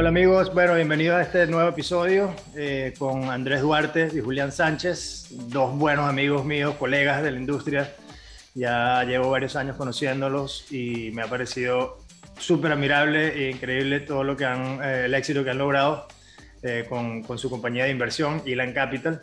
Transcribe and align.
Hola 0.00 0.08
amigos, 0.08 0.54
bueno, 0.54 0.76
bienvenidos 0.76 1.18
a 1.18 1.22
este 1.24 1.46
nuevo 1.46 1.68
episodio 1.68 2.34
eh, 2.56 2.94
con 2.98 3.24
Andrés 3.24 3.60
Duarte 3.60 4.08
y 4.10 4.20
Julián 4.20 4.50
Sánchez, 4.50 5.26
dos 5.50 5.76
buenos 5.76 6.08
amigos 6.08 6.42
míos, 6.42 6.76
colegas 6.76 7.22
de 7.22 7.30
la 7.30 7.38
industria. 7.38 7.94
Ya 8.54 9.04
llevo 9.04 9.28
varios 9.28 9.56
años 9.56 9.76
conociéndolos 9.76 10.72
y 10.72 11.10
me 11.10 11.20
ha 11.20 11.26
parecido 11.26 11.98
súper 12.38 12.72
admirable 12.72 13.44
e 13.44 13.50
increíble 13.50 14.00
todo 14.00 14.24
lo 14.24 14.38
que 14.38 14.46
han, 14.46 14.82
eh, 14.82 15.04
el 15.04 15.12
éxito 15.12 15.44
que 15.44 15.50
han 15.50 15.58
logrado 15.58 16.08
eh, 16.62 16.86
con, 16.88 17.22
con, 17.22 17.36
su 17.36 17.50
compañía 17.50 17.84
de 17.84 17.90
inversión, 17.90 18.42
Elan 18.46 18.72
Capital. 18.72 19.20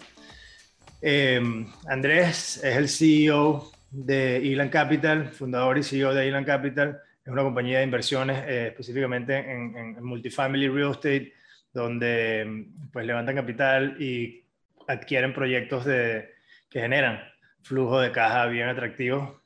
Andrés 1.88 2.58
es 2.64 2.78
el 2.78 2.88
CEO 2.88 3.72
de 3.90 4.54
Elan 4.54 4.70
Capital, 4.70 5.30
fundador 5.30 5.80
y 5.80 5.84
CEO 5.84 6.14
de 6.14 6.28
Elan 6.28 6.44
Capital 6.44 7.02
es 7.28 7.34
una 7.34 7.44
compañía 7.44 7.80
de 7.80 7.84
inversiones 7.84 8.42
eh, 8.48 8.68
específicamente 8.68 9.38
en, 9.38 10.02
multifamily 10.02 10.70
real 10.70 10.92
estate, 10.92 11.34
donde 11.74 12.46
mm, 12.48 12.90
pues 12.90 13.06
levantan 13.06 13.36
capital 13.36 14.02
y 14.02 14.46
adquieren 14.88 15.34
proyectos 15.34 15.84
de, 15.84 16.36
que 16.70 16.80
generan 16.80 17.20
flujo 17.62 18.00
de 18.00 18.14
caja 18.14 18.46
bien 18.46 18.70
atractivo, 18.70 19.42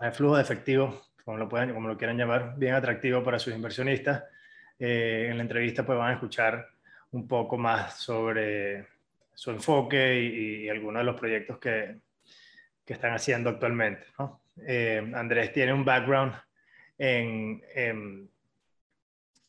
eh, 0.00 0.10
flujo 0.10 0.34
de 0.34 0.42
efectivo, 0.42 1.00
como 1.24 1.38
lo, 1.38 1.48
pueden, 1.48 1.72
como 1.72 1.86
lo 1.86 1.96
quieran 1.96 2.18
llamar, 2.18 2.54
bien 2.56 2.74
atractivo 2.74 3.22
para 3.22 3.38
sus 3.38 3.54
inversionistas. 3.54 4.24
Eh, 4.76 5.28
en 5.30 5.36
la 5.36 5.44
entrevista 5.44 5.86
pues 5.86 5.96
van 5.96 6.10
a 6.10 6.14
escuchar 6.14 6.66
un 7.12 7.28
poco 7.28 7.56
más 7.56 8.00
sobre 8.00 8.84
su 9.32 9.52
enfoque 9.52 10.22
y, 10.22 10.68
algunos 10.68 11.02
de 11.02 11.04
los 11.04 11.20
proyectos 11.20 11.58
que, 11.58 12.00
que 12.84 12.94
están 12.94 13.14
haciendo 13.14 13.50
actualmente. 13.50 14.06
Andrés 15.14 15.52
tiene 15.52 15.72
un 15.72 15.84
background 15.84 16.32
en, 16.98 18.30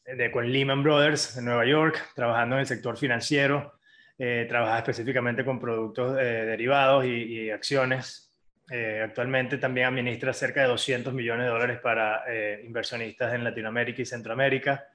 de, 0.05 0.31
con 0.31 0.51
Lehman 0.51 0.83
Brothers 0.83 1.37
en 1.37 1.45
Nueva 1.45 1.65
York, 1.65 2.11
trabajando 2.15 2.55
en 2.55 2.61
el 2.61 2.67
sector 2.67 2.97
financiero, 2.97 3.77
eh, 4.17 4.45
trabaja 4.49 4.79
específicamente 4.79 5.45
con 5.45 5.59
productos 5.59 6.17
eh, 6.19 6.23
derivados 6.23 7.05
y, 7.05 7.51
acciones. 7.51 8.33
Eh, 8.69 9.01
actualmente 9.03 9.57
también 9.57 9.87
administra 9.87 10.33
cerca 10.33 10.61
de 10.61 10.67
200 10.67 11.13
millones 11.13 11.45
de 11.45 11.51
dólares 11.51 11.79
para 11.79 12.23
eh, 12.27 12.63
inversionistas 12.65 13.33
en 13.33 13.43
Latinoamérica 13.43 14.01
y 14.01 14.05
Centroamérica. 14.05 14.87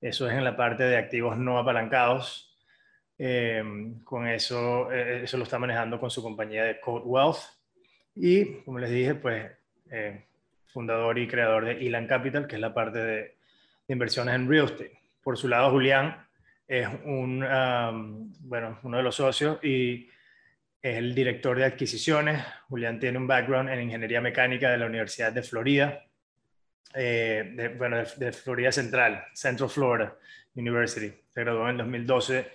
Eso 0.00 0.28
es 0.28 0.34
en 0.34 0.44
la 0.44 0.56
parte 0.56 0.84
de 0.84 0.96
activos 0.96 1.36
no 1.36 1.58
apalancados. 1.58 2.44
con 4.04 4.28
eso, 4.28 4.92
eso 4.92 5.36
lo 5.38 5.42
está 5.42 5.58
manejando 5.58 5.98
con 5.98 6.08
su 6.08 6.22
compañía 6.22 6.62
de 6.64 6.78
Code 6.78 7.04
Wealth. 7.04 7.38
Y 8.14 8.62
como 8.62 8.78
les 8.78 8.90
dije, 8.90 9.16
pues 9.16 9.50
fundador 10.68 11.18
y 11.18 11.26
creador 11.26 11.64
de 11.64 11.86
Elan 11.86 12.06
Capital, 12.06 12.46
que 12.46 12.56
es 12.56 12.60
la 12.60 12.74
parte 12.74 12.98
de, 12.98 13.38
inversiones 13.88 14.34
en 14.34 14.48
real 14.48 14.66
estate. 14.66 15.00
Por 15.22 15.36
su 15.36 15.48
lado, 15.48 15.70
Julián 15.70 16.16
es 16.66 16.86
un, 17.04 17.40
bueno, 18.40 18.78
uno 18.82 18.96
de 18.98 19.02
los 19.02 19.16
socios 19.16 19.58
y 19.64 20.08
es 20.80 20.96
el 20.96 21.14
director 21.14 21.56
de 21.58 21.64
adquisiciones. 21.64 22.44
Julián 22.68 23.00
tiene 23.00 23.18
un 23.18 23.26
background 23.26 23.70
en 23.70 23.82
ingeniería 23.82 24.20
mecánica 24.20 24.70
de 24.70 24.78
la 24.78 24.86
Universidad 24.86 25.32
de 25.32 25.42
Florida, 25.42 26.04
eh, 26.94 27.52
de, 27.54 27.68
bueno, 27.68 28.02
de, 28.16 28.32
Florida 28.32 28.70
Central, 28.70 29.24
Central 29.32 29.70
Florida 29.70 30.16
University. 30.54 31.12
Se 31.30 31.40
graduó 31.40 31.68
en 31.68 31.78
2012 31.78 32.46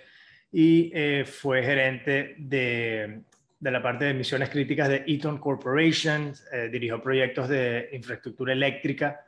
y 0.52 0.90
eh, 0.94 1.24
fue 1.24 1.62
gerente 1.62 2.36
de 2.38 3.22
de 3.64 3.70
la 3.70 3.80
parte 3.80 4.04
de 4.04 4.10
emisiones 4.10 4.50
críticas 4.50 4.90
de 4.90 5.04
Eaton 5.06 5.38
Corporation, 5.38 6.34
eh, 6.52 6.68
dirigió 6.70 7.02
proyectos 7.02 7.48
de 7.48 7.88
infraestructura 7.94 8.52
eléctrica 8.52 9.24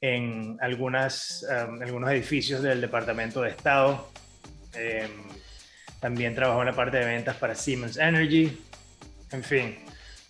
en 0.00 0.56
algunas, 0.62 1.46
um, 1.50 1.82
algunos 1.82 2.10
edificios 2.10 2.62
del 2.62 2.80
Departamento 2.80 3.42
de 3.42 3.50
Estado. 3.50 4.10
Em, 4.72 5.10
también 6.00 6.34
trabajó 6.34 6.60
en 6.60 6.68
la 6.68 6.72
parte 6.72 6.96
de 6.96 7.04
ventas 7.04 7.36
para 7.36 7.54
Siemens 7.54 7.98
Energy. 7.98 8.58
En 9.32 9.44
fin, 9.44 9.76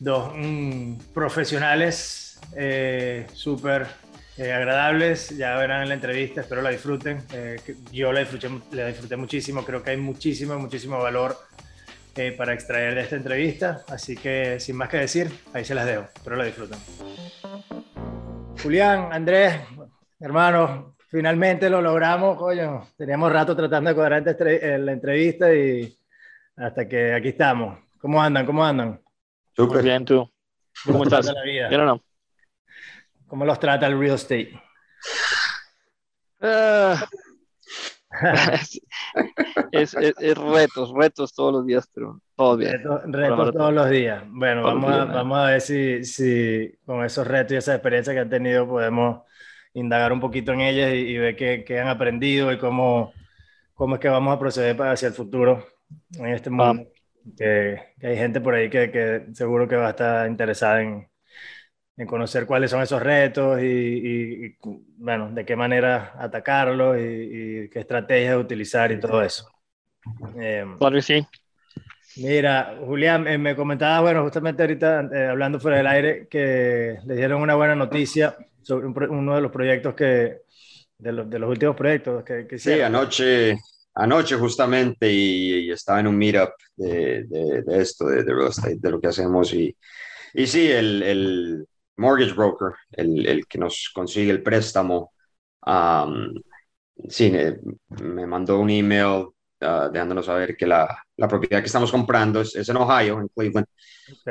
dos 0.00 0.32
mm, 0.34 0.94
profesionales 1.14 2.40
eh, 2.56 3.24
súper 3.34 3.86
eh, 4.36 4.52
agradables. 4.52 5.28
Ya 5.38 5.56
verán 5.58 5.82
en 5.82 5.90
la 5.90 5.94
entrevista, 5.94 6.40
espero 6.40 6.60
la 6.60 6.70
disfruten. 6.70 7.22
yo 7.92 8.12
la 8.12 8.18
disfruté, 8.18 8.50
la 8.72 8.88
disfruté 8.88 9.16
muchísimo, 9.16 9.64
creo 9.64 9.80
que 9.80 9.90
hay 9.90 9.96
muchísimo, 9.96 10.58
muchísimo 10.58 10.98
valor 10.98 11.36
eh, 12.18 12.32
para 12.32 12.52
extraer 12.52 12.96
de 12.96 13.02
esta 13.02 13.14
entrevista. 13.14 13.84
Así 13.88 14.16
que 14.16 14.58
sin 14.58 14.76
más 14.76 14.88
que 14.88 14.96
decir, 14.96 15.30
ahí 15.52 15.64
se 15.64 15.74
las 15.74 15.86
dejo. 15.86 16.02
Espero 16.02 16.34
la 16.36 16.44
disfruten. 16.44 16.78
Julián, 18.60 19.12
Andrés, 19.12 19.60
hermano, 20.18 20.96
finalmente 21.08 21.70
lo 21.70 21.80
logramos, 21.80 22.36
coño. 22.36 22.88
Teníamos 22.96 23.30
rato 23.30 23.54
tratando 23.54 23.90
de 23.90 23.94
cuadrar 23.94 24.24
eh, 24.26 24.78
la 24.78 24.92
entrevista 24.92 25.54
y 25.54 25.96
hasta 26.56 26.88
que 26.88 27.14
aquí 27.14 27.28
estamos. 27.28 27.78
¿Cómo 28.00 28.20
andan? 28.20 28.44
¿Cómo 28.44 28.64
andan? 28.64 29.00
Súper 29.54 29.84
bien, 29.84 30.04
tú. 30.04 30.28
¿Cómo, 30.84 31.04
estás? 31.04 31.26
La 31.26 31.42
vida? 31.42 31.68
¿Bien 31.68 31.82
o 31.82 31.86
no? 31.86 32.04
¿Cómo 33.28 33.44
los 33.44 33.60
trata 33.60 33.86
el 33.86 33.98
real 33.98 34.16
estate? 34.16 34.60
Uh, 36.40 36.96
es, 39.72 39.94
retos, 39.94 40.92
retos 40.94 41.34
todos 41.34 41.52
los 41.52 41.66
días, 41.66 41.88
pero 41.94 42.20
todo 42.36 42.56
bien. 42.56 42.82
Retos, 43.06 43.52
todos 43.52 43.72
los 43.72 43.90
días. 43.90 44.24
Bueno, 44.28 44.62
vamos, 44.62 44.92
a, 44.92 45.04
vamos 45.04 45.38
a 45.38 45.44
ver 45.46 45.60
si, 45.60 46.04
si 46.04 46.72
con 46.84 47.04
esos 47.04 47.26
retos 47.26 47.52
y 47.52 47.56
esa 47.56 47.74
experiencia 47.74 48.12
que 48.12 48.20
han 48.20 48.30
tenido 48.30 48.66
podemos 48.66 49.22
indagar 49.74 50.12
un 50.12 50.20
poquito 50.20 50.52
en 50.52 50.60
ellas 50.60 50.92
y, 50.92 51.16
ver 51.16 51.36
qué, 51.36 51.64
qué, 51.66 51.80
han 51.80 51.88
aprendido 51.88 52.52
y 52.52 52.58
cómo, 52.58 53.12
cómo 53.74 53.96
es 53.96 54.00
que 54.00 54.08
vamos 54.08 54.34
a 54.34 54.38
proceder 54.38 54.80
hacia 54.82 55.08
el 55.08 55.14
futuro 55.14 55.64
en 56.16 56.26
este 56.26 56.50
mundo. 56.50 56.88
Que, 57.36 57.94
que, 58.00 58.06
hay 58.06 58.16
gente 58.16 58.40
por 58.40 58.54
ahí 58.54 58.70
que, 58.70 58.90
que 58.90 59.26
seguro 59.34 59.68
que 59.68 59.76
va 59.76 59.88
a 59.88 59.90
estar 59.90 60.28
interesada 60.28 60.80
en, 60.82 61.07
en 61.98 62.06
conocer 62.06 62.46
cuáles 62.46 62.70
son 62.70 62.80
esos 62.80 63.02
retos 63.02 63.60
y, 63.60 64.56
bueno, 64.98 65.30
de 65.32 65.44
qué 65.44 65.56
manera 65.56 66.12
atacarlos 66.16 66.96
y, 66.96 67.68
qué 67.68 67.80
estrategias 67.80 68.38
utilizar 68.38 68.92
y 68.92 69.00
todo 69.00 69.20
eso. 69.20 69.50
Eh, 70.40 70.64
claro 70.78 70.94
que 70.94 71.02
sí. 71.02 71.26
Mira, 72.18 72.76
Julián, 72.84 73.26
eh, 73.26 73.36
me 73.36 73.56
comentabas, 73.56 74.02
bueno, 74.02 74.22
justamente 74.22 74.62
ahorita 74.62 75.08
eh, 75.12 75.26
hablando 75.26 75.58
fuera 75.58 75.76
del 75.76 75.88
aire, 75.88 76.28
que 76.28 76.98
le 77.04 77.16
dieron 77.16 77.42
una 77.42 77.56
buena 77.56 77.74
noticia 77.74 78.36
sobre 78.62 79.08
uno 79.08 79.34
de 79.34 79.40
los 79.40 79.50
proyectos 79.50 79.94
que, 79.94 80.42
de 80.98 81.12
los, 81.12 81.28
de 81.28 81.38
los 81.38 81.50
últimos 81.50 81.74
proyectos 81.74 82.24
que, 82.24 82.46
que 82.46 82.58
Sí, 82.58 82.80
anoche, 82.80 83.56
anoche 83.94 84.36
justamente 84.36 85.12
y, 85.12 85.70
estaba 85.70 85.98
en 85.98 86.06
un 86.06 86.16
meetup 86.16 86.50
de, 86.76 87.24
de, 87.24 87.80
esto, 87.80 88.06
de, 88.06 88.22
de 88.22 88.34
real 88.34 88.48
estate, 88.48 88.78
de 88.78 88.90
lo 88.90 89.00
que 89.00 89.08
hacemos 89.08 89.52
y, 89.52 89.76
y 90.34 90.46
sí, 90.46 90.70
el, 90.70 91.02
el 91.02 91.66
mortgage 91.98 92.32
broker, 92.32 92.72
el, 92.92 93.26
el 93.26 93.46
que 93.46 93.58
nos 93.58 93.90
consigue 93.94 94.30
el 94.30 94.42
préstamo, 94.42 95.12
sí, 97.08 97.32
me 98.02 98.26
mandó 98.26 98.58
un 98.58 98.70
email 98.70 99.26
uh, 99.60 99.90
dejándonos 99.92 100.26
saber 100.26 100.56
que 100.56 100.66
la, 100.66 101.02
la, 101.16 101.28
propiedad 101.28 101.60
que 101.60 101.66
estamos 101.66 101.90
comprando 101.90 102.40
es, 102.40 102.68
en 102.68 102.76
Ohio, 102.76 103.20
en 103.20 103.28
Cleveland. 103.28 103.66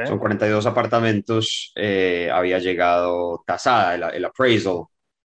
Son 0.06 0.18
42 0.18 0.66
apartamentos, 0.66 1.72
eh, 1.76 2.30
había 2.34 2.58
llegado 2.60 3.44
tasada, 3.46 3.96
el, 3.96 4.04
el, 4.16 4.26
appraisal 4.26 4.86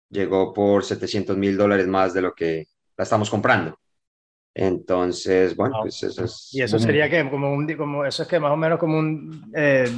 llegó 0.10 0.54
por 0.54 0.84
700 0.84 1.38
mil 1.38 1.56
dólares 1.56 1.88
más 1.88 2.14
de 2.14 2.22
lo 2.22 2.34
que 2.34 2.66
la 2.98 3.04
estamos 3.04 3.30
comprando. 3.30 3.78
Entonces, 4.54 5.56
bueno, 5.56 5.78
pues 5.82 6.04
eso 6.04 6.26
es... 6.26 6.50
Y 6.52 6.62
eso 6.62 6.78
sería 6.78 7.10
que 7.10 7.30
como 7.30 7.54
un, 7.54 7.74
como 7.76 8.06
eso 8.06 8.24
es 8.24 8.30
que 8.30 8.40
más 8.40 8.52
o 8.52 8.58
menos 8.58 8.78
como 8.78 9.00
un 9.00 9.50
eh, 9.56 9.90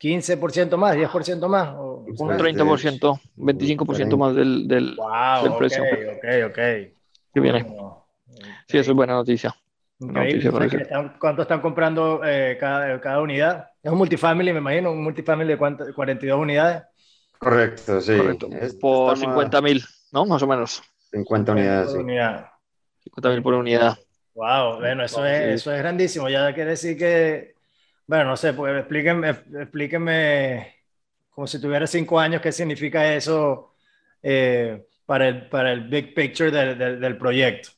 15% 0.00 0.76
más, 0.76 0.96
10% 0.96 1.48
más. 1.48 1.68
O, 1.76 2.04
un 2.06 2.30
30%, 2.30 3.20
25% 3.36 4.16
más 4.16 4.34
del, 4.34 4.66
del, 4.66 4.96
wow, 4.96 5.44
del 5.44 5.54
precio. 5.58 5.82
Ok, 5.82 6.16
ok, 6.16 6.50
ok. 6.50 6.58
Qué 7.34 7.40
bien. 7.40 7.66
Sí, 8.66 8.78
eso 8.78 8.90
es 8.92 8.96
buena 8.96 9.14
noticia. 9.14 9.54
¿Cuánto 11.18 11.42
están 11.42 11.60
comprando 11.60 12.22
eh, 12.24 12.56
cada, 12.58 12.98
cada, 13.00 13.20
unidad? 13.20 13.68
Es 13.82 13.92
un 13.92 13.98
multifamily, 13.98 14.52
me 14.52 14.60
imagino, 14.60 14.92
un 14.92 15.02
multifamily 15.02 15.50
de 15.50 15.58
42 15.58 16.40
unidades. 16.40 16.84
Correcto, 17.38 18.00
sí. 18.00 18.16
Correcto. 18.16 18.48
Por 18.80 19.18
50 19.18 19.60
mil, 19.60 19.84
¿no? 20.12 20.24
Más 20.24 20.42
o 20.42 20.46
menos. 20.46 20.82
50 21.10 21.52
unidades. 21.52 21.92
Sí. 21.92 21.98
50 23.04 23.28
mil 23.28 23.42
por 23.42 23.54
unidad. 23.54 23.98
Wow, 24.34 24.78
bueno, 24.78 25.04
eso 25.04 25.26
es, 25.26 25.60
eso 25.60 25.72
es 25.72 25.78
grandísimo. 25.78 26.28
Ya 26.30 26.54
quiere 26.54 26.70
decir 26.70 26.96
que, 26.96 27.54
bueno, 28.10 28.24
no 28.24 28.36
sé, 28.36 28.54
pues 28.54 28.76
explíquenme, 28.76 29.28
explíquenme 29.30 30.74
como 31.28 31.46
si 31.46 31.60
tuviera 31.60 31.86
cinco 31.86 32.18
años, 32.18 32.42
qué 32.42 32.50
significa 32.50 33.14
eso 33.14 33.74
eh, 34.20 34.84
para, 35.06 35.28
el, 35.28 35.48
para 35.48 35.72
el 35.72 35.82
big 35.82 36.12
picture 36.12 36.50
del, 36.50 37.00
del, 37.00 37.16
proyecto. 37.16 37.68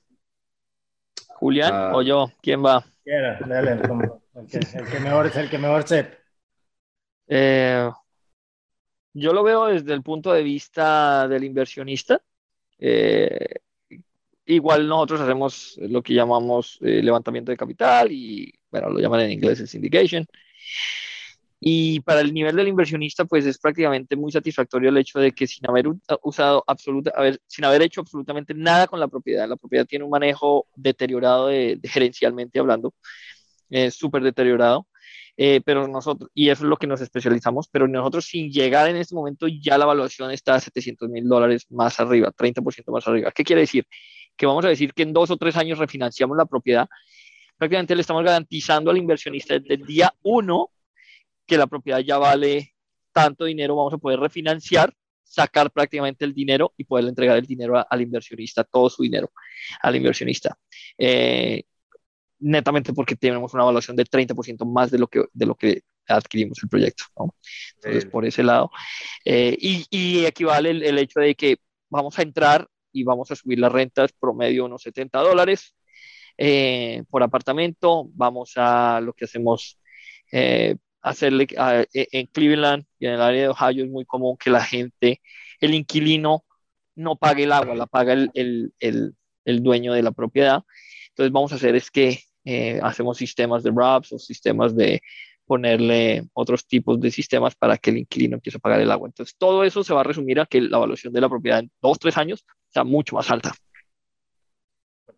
Julián 1.34 1.70
ah. 1.74 1.92
o 1.94 2.00
yo, 2.00 2.32
¿quién 2.40 2.64
va? 2.64 2.82
Quiera, 3.04 3.38
dale, 3.46 3.72
el, 3.72 3.80
que, 4.48 4.56
el, 4.56 4.88
que, 4.90 5.00
mejor, 5.00 5.30
el 5.36 5.50
que 5.50 5.58
mejor 5.58 5.86
sepa. 5.86 6.16
Eh, 7.28 7.90
yo 9.12 9.34
lo 9.34 9.42
veo 9.42 9.66
desde 9.66 9.92
el 9.92 10.02
punto 10.02 10.32
de 10.32 10.42
vista 10.42 11.28
del 11.28 11.44
inversionista. 11.44 12.22
Eh, 12.78 13.56
igual 14.46 14.88
nosotros 14.88 15.20
hacemos 15.20 15.78
lo 15.82 16.02
que 16.02 16.14
llamamos 16.14 16.78
eh, 16.80 17.02
levantamiento 17.02 17.50
de 17.50 17.58
capital 17.58 18.10
y, 18.10 18.50
bueno, 18.72 18.90
lo 18.90 18.98
llaman 18.98 19.20
en 19.20 19.32
inglés 19.32 19.60
el 19.60 19.68
syndication. 19.68 20.26
Y 21.64 22.00
para 22.00 22.22
el 22.22 22.34
nivel 22.34 22.56
del 22.56 22.66
inversionista, 22.66 23.24
pues 23.24 23.46
es 23.46 23.56
prácticamente 23.56 24.16
muy 24.16 24.32
satisfactorio 24.32 24.88
el 24.88 24.96
hecho 24.96 25.20
de 25.20 25.30
que 25.30 25.46
sin 25.46 25.68
haber 25.70 25.86
usado 26.22 26.64
absoluta, 26.66 27.12
a 27.14 27.22
ver, 27.22 27.40
sin 27.46 27.64
haber 27.64 27.82
hecho 27.82 28.00
absolutamente 28.00 28.52
nada 28.52 28.88
con 28.88 28.98
la 28.98 29.06
propiedad, 29.06 29.48
la 29.48 29.54
propiedad 29.54 29.86
tiene 29.86 30.04
un 30.04 30.10
manejo 30.10 30.66
deteriorado 30.74 31.46
de, 31.46 31.78
gerencialmente 31.84 32.58
hablando, 32.58 32.92
es 33.70 33.94
súper 33.94 34.24
deteriorado. 34.24 34.88
Eh, 35.36 35.62
pero 35.64 35.88
nosotros, 35.88 36.30
y 36.34 36.50
eso 36.50 36.64
es 36.64 36.68
lo 36.68 36.76
que 36.76 36.86
nos 36.86 37.00
especializamos, 37.00 37.68
pero 37.68 37.88
nosotros 37.88 38.26
sin 38.26 38.50
llegar 38.50 38.88
en 38.88 38.96
este 38.96 39.14
momento 39.14 39.46
ya 39.48 39.78
la 39.78 39.84
evaluación 39.84 40.30
está 40.30 40.56
a 40.56 40.60
700 40.60 41.08
mil 41.08 41.26
dólares 41.28 41.66
más 41.70 41.98
arriba, 42.00 42.32
30% 42.32 42.92
más 42.92 43.06
arriba. 43.08 43.30
¿Qué 43.32 43.44
quiere 43.44 43.62
decir? 43.62 43.86
Que 44.36 44.46
vamos 44.46 44.64
a 44.64 44.68
decir 44.68 44.92
que 44.92 45.02
en 45.04 45.12
dos 45.12 45.30
o 45.30 45.36
tres 45.36 45.56
años 45.56 45.78
refinanciamos 45.78 46.36
la 46.36 46.44
propiedad, 46.44 46.88
prácticamente 47.62 47.94
le 47.94 48.00
estamos 48.00 48.24
garantizando 48.24 48.90
al 48.90 48.98
inversionista 48.98 49.56
desde 49.56 49.74
el 49.74 49.86
día 49.86 50.12
uno 50.22 50.72
que 51.46 51.56
la 51.56 51.68
propiedad 51.68 52.00
ya 52.00 52.18
vale 52.18 52.74
tanto 53.12 53.44
dinero, 53.44 53.76
vamos 53.76 53.94
a 53.94 53.98
poder 53.98 54.18
refinanciar, 54.18 54.92
sacar 55.22 55.70
prácticamente 55.70 56.24
el 56.24 56.34
dinero 56.34 56.74
y 56.76 56.82
poder 56.82 57.04
entregar 57.04 57.38
el 57.38 57.46
dinero 57.46 57.86
al 57.88 58.00
inversionista, 58.00 58.64
todo 58.64 58.90
su 58.90 59.04
dinero 59.04 59.30
al 59.80 59.94
inversionista. 59.94 60.58
Eh, 60.98 61.62
netamente 62.40 62.92
porque 62.94 63.14
tenemos 63.14 63.54
una 63.54 63.62
evaluación 63.62 63.94
de 63.94 64.06
30% 64.06 64.64
más 64.64 64.90
de 64.90 64.98
lo 64.98 65.06
que, 65.06 65.26
de 65.32 65.46
lo 65.46 65.54
que 65.54 65.82
adquirimos 66.08 66.60
el 66.64 66.68
proyecto. 66.68 67.04
Entonces, 67.76 68.06
por 68.06 68.24
ese 68.24 68.42
lado. 68.42 68.72
Eh, 69.24 69.56
y, 69.56 70.24
equivale 70.24 70.70
el, 70.70 70.98
hecho 70.98 71.20
de 71.20 71.36
que 71.36 71.58
vamos 71.88 72.18
a 72.18 72.22
entrar 72.22 72.66
y 72.90 73.04
vamos 73.04 73.30
a 73.30 73.36
subir 73.36 73.60
las 73.60 73.70
rentas 73.70 74.10
promedio 74.18 74.64
unos 74.64 74.82
70 74.82 75.20
dólares 75.20 75.76
eh, 76.38 77.04
por 77.10 77.22
apartamento. 77.22 78.08
Vamos 78.14 78.52
a 78.56 79.00
lo 79.00 79.12
que 79.12 79.24
hacemos 79.26 79.78
eh, 80.32 80.76
hacerle 81.02 81.46
e, 81.94 82.08
en 82.12 82.26
Cleveland 82.26 82.84
y 82.98 83.06
en 83.06 83.14
el 83.14 83.20
área 83.22 83.42
de 83.42 83.48
Ohio 83.48 83.84
es 83.84 83.90
muy 83.90 84.04
común 84.04 84.36
que 84.36 84.50
la 84.50 84.64
gente, 84.64 85.20
el 85.60 85.74
inquilino, 85.74 86.44
no 86.94 87.16
pague 87.16 87.44
el 87.44 87.52
agua, 87.52 87.74
la 87.74 87.86
paga 87.86 88.12
el, 88.12 88.30
el, 88.34 88.72
el, 88.80 89.14
el 89.44 89.62
dueño 89.62 89.92
de 89.94 90.02
la 90.02 90.12
propiedad. 90.12 90.62
Entonces 91.10 91.32
vamos 91.32 91.52
a 91.52 91.56
hacer 91.56 91.74
es 91.76 91.90
que 91.90 92.20
eh, 92.44 92.80
hacemos 92.82 93.18
sistemas 93.18 93.62
de 93.62 93.72
RAPs 93.74 94.12
o 94.12 94.18
sistemas 94.18 94.74
de 94.76 95.00
ponerle 95.46 96.24
otros 96.32 96.66
tipos 96.66 97.00
de 97.00 97.10
sistemas 97.10 97.54
para 97.54 97.76
que 97.78 97.90
el 97.90 97.98
inquilino 97.98 98.36
empiece 98.36 98.58
a 98.58 98.60
pagar 98.60 98.80
el 98.80 98.90
agua. 98.90 99.08
Entonces, 99.08 99.36
todo 99.36 99.64
eso 99.64 99.84
se 99.84 99.92
va 99.92 100.00
a 100.00 100.04
resumir 100.04 100.40
a 100.40 100.46
que 100.46 100.60
la 100.60 100.78
evaluación 100.78 101.12
de 101.12 101.20
la 101.20 101.28
propiedad 101.28 101.58
en 101.60 101.70
dos, 101.80 101.98
tres 101.98 102.16
años 102.16 102.44
sea 102.68 102.84
mucho 102.84 103.16
más 103.16 103.30
alta. 103.30 103.52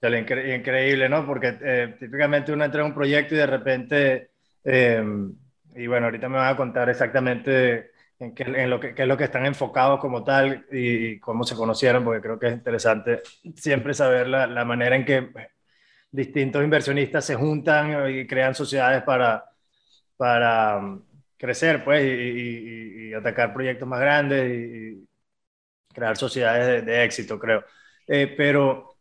Increíble, 0.09 1.09
¿no? 1.09 1.27
Porque 1.27 1.57
eh, 1.61 1.97
típicamente 1.99 2.53
uno 2.53 2.65
entra 2.65 2.81
en 2.81 2.89
un 2.89 2.95
proyecto 2.95 3.35
y 3.35 3.39
de 3.39 3.47
repente, 3.47 4.31
em, 4.65 5.35
y 5.75 5.87
bueno, 5.87 6.07
ahorita 6.07 6.29
me 6.29 6.39
van 6.39 6.55
a 6.55 6.57
contar 6.57 6.89
exactamente 6.89 7.91
en, 8.19 8.35
qué, 8.35 8.45
en 8.45 8.71
lo 8.71 8.81
que, 8.81 8.95
es 8.97 9.07
lo 9.07 9.17
que 9.17 9.25
están 9.25 9.47
enfocados 9.47 10.01
como 10.01 10.25
tal 10.25 10.67
y, 10.71 11.19
cómo 11.21 11.45
se 11.45 11.57
conocieron, 11.57 12.05
porque 12.05 12.21
creo 12.21 12.39
que 12.39 12.49
es 12.49 12.55
interesante 12.55 13.23
siempre 13.57 13.95
saber 13.95 14.29
la, 14.29 14.47
la 14.47 14.65
manera 14.65 14.97
en 14.97 15.05
que 15.05 15.31
distintos 16.15 16.63
inversionistas 16.63 17.25
se 17.25 17.35
juntan 17.35 18.09
y 18.11 18.27
crean 18.27 18.55
sociedades 18.55 19.03
para, 19.03 19.45
para 20.17 20.79
um, 20.79 21.03
crecer, 21.37 21.85
pues, 21.85 22.05
y, 22.05 23.13
atacar 23.15 23.53
proyectos 23.53 23.87
más 23.89 24.01
grandes 24.01 24.51
y, 24.51 25.09
crear 25.93 26.17
sociedades 26.17 26.85
de, 26.87 27.05
éxito, 27.05 27.39
creo. 27.39 27.65
Eh, 28.07 28.35
pero 28.37 28.94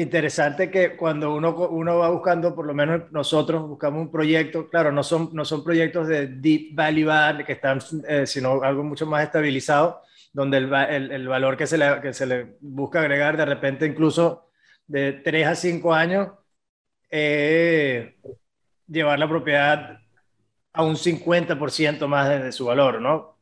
interesante 0.00 0.70
que 0.70 0.96
cuando 0.96 1.34
uno, 1.34 1.54
uno 1.68 1.98
va 1.98 2.10
buscando, 2.10 2.54
por 2.54 2.66
lo 2.66 2.74
menos 2.74 3.10
nosotros 3.12 3.68
buscamos 3.68 4.00
un 4.02 4.10
proyecto, 4.10 4.68
claro, 4.68 4.92
no 4.92 5.02
son, 5.02 5.30
no 5.32 5.44
son 5.44 5.62
proyectos 5.64 6.08
de 6.08 6.26
deep 6.26 6.74
value 6.74 7.10
add, 7.10 7.44
que 7.44 7.52
están, 7.52 7.80
eh, 8.08 8.26
sino 8.26 8.62
algo 8.62 8.82
mucho 8.82 9.06
más 9.06 9.24
estabilizado, 9.24 10.02
donde 10.32 10.58
el, 10.58 10.72
el, 10.72 11.10
el 11.12 11.28
valor 11.28 11.56
que 11.56 11.66
se, 11.66 11.78
le, 11.78 12.00
que 12.00 12.12
se 12.12 12.26
le 12.26 12.56
busca 12.60 13.00
agregar 13.00 13.36
de 13.36 13.44
repente 13.44 13.86
incluso 13.86 14.50
de 14.86 15.12
3 15.12 15.46
a 15.46 15.54
5 15.54 15.94
años, 15.94 16.28
eh, 17.10 18.16
llevar 18.86 19.18
la 19.18 19.28
propiedad 19.28 20.00
a 20.72 20.82
un 20.82 20.96
50% 20.96 22.06
más 22.06 22.28
de, 22.28 22.52
su 22.52 22.66
valor, 22.66 23.00
¿no? 23.00 23.39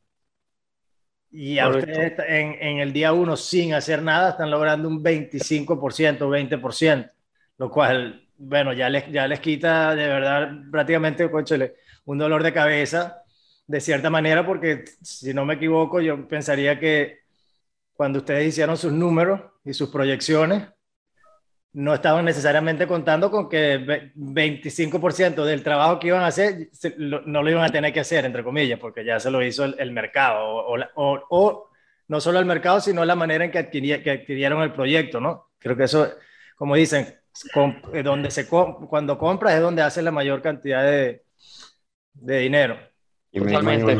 Y 1.30 1.58
a 1.58 1.68
ustedes 1.68 2.14
en, 2.26 2.56
en, 2.60 2.78
el 2.78 2.92
día 2.92 3.12
1 3.12 3.36
sin 3.36 3.74
hacer 3.74 4.02
nada 4.02 4.30
están 4.30 4.50
logrando 4.50 4.88
un 4.88 5.02
25%, 5.02 6.18
20%, 6.18 7.10
lo 7.58 7.70
cual, 7.70 8.26
bueno, 8.38 8.72
ya 8.72 8.88
les, 8.88 9.10
ya 9.12 9.28
les 9.28 9.40
quita 9.40 9.94
de 9.94 10.06
verdad 10.06 10.50
prácticamente, 10.70 11.30
conchale, 11.30 11.74
un 12.06 12.16
dolor 12.16 12.42
de 12.42 12.52
cabeza, 12.52 13.22
de 13.66 13.80
cierta 13.80 14.08
manera, 14.08 14.46
porque 14.46 14.84
si 15.02 15.34
no 15.34 15.44
me 15.44 15.54
equivoco, 15.54 16.00
yo 16.00 16.26
pensaría 16.26 16.80
que 16.80 17.18
cuando 17.92 18.20
ustedes 18.20 18.48
hicieron 18.48 18.76
sus 18.78 18.92
números 18.92 19.40
y 19.64 19.74
sus 19.74 19.90
proyecciones, 19.90 20.68
no 21.72 21.94
estaban 21.94 22.24
necesariamente 22.24 22.86
contando 22.86 23.30
con 23.30 23.48
que 23.48 24.12
25% 24.14 25.44
del 25.44 25.62
trabajo 25.62 25.98
que 25.98 26.08
iban 26.08 26.22
a 26.22 26.28
hacer 26.28 26.70
no 26.98 27.42
lo 27.42 27.50
iban 27.50 27.64
a 27.64 27.72
tener 27.72 27.92
que 27.92 28.00
hacer, 28.00 28.24
entre 28.24 28.42
comillas, 28.42 28.78
porque 28.78 29.04
ya 29.04 29.20
se 29.20 29.30
lo 29.30 29.42
hizo 29.42 29.64
el, 29.64 29.92
mercado, 29.92 30.64
o, 30.94 31.70
no 32.08 32.20
solo 32.20 32.38
el 32.38 32.46
mercado, 32.46 32.80
sino 32.80 33.04
la 33.04 33.14
manera 33.14 33.44
en 33.44 33.50
que, 33.50 33.68
que 34.02 34.10
adquirieron 34.10 34.62
el 34.62 34.72
proyecto, 34.72 35.20
¿no? 35.20 35.50
Creo 35.58 35.76
que 35.76 35.84
eso, 35.84 36.10
como 36.56 36.74
dicen, 36.74 37.18
eh, 37.92 38.02
donde 38.02 38.30
se 38.30 38.48
cuando 38.48 39.18
compras 39.18 39.54
es 39.54 39.60
donde 39.60 39.82
haces 39.82 40.02
la 40.02 40.10
mayor 40.10 40.42
cantidad 40.42 40.82
de, 40.82 41.22
de 42.14 42.38
dinero. 42.38 42.78
Y 43.30 43.40
totalmente. 43.40 43.96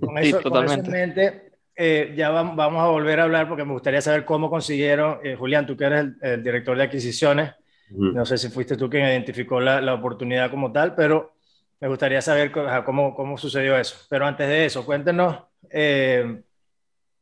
Con 0.00 0.18
eso, 0.18 0.40
totalmente. 0.40 1.51
Eh, 1.74 2.12
ya 2.14 2.30
vamos 2.30 2.82
a 2.82 2.88
volver 2.88 3.20
a 3.20 3.22
hablar 3.24 3.48
porque 3.48 3.64
me 3.64 3.72
gustaría 3.72 4.02
saber 4.02 4.26
cómo 4.26 4.50
consiguieron, 4.50 5.18
eh, 5.24 5.36
Julián, 5.36 5.66
tú 5.66 5.74
que 5.74 5.84
eres 5.84 6.06
el, 6.20 6.42
director 6.42 6.76
de 6.76 6.84
adquisiciones, 6.84 7.52
no 7.90 8.24
sé 8.24 8.38
si 8.38 8.48
fuiste 8.48 8.76
tú 8.76 8.88
quien 8.88 9.04
identificó 9.04 9.60
la, 9.60 9.80
la, 9.80 9.92
oportunidad 9.94 10.50
como 10.50 10.72
tal, 10.72 10.94
pero 10.94 11.34
me 11.78 11.88
gustaría 11.88 12.22
saber 12.22 12.50
cómo, 12.84 13.14
cómo 13.14 13.36
sucedió 13.36 13.76
eso. 13.76 13.96
Pero 14.08 14.26
antes 14.26 14.48
de 14.48 14.64
eso, 14.64 14.84
cuéntenos 14.86 15.38
eh, 15.70 16.42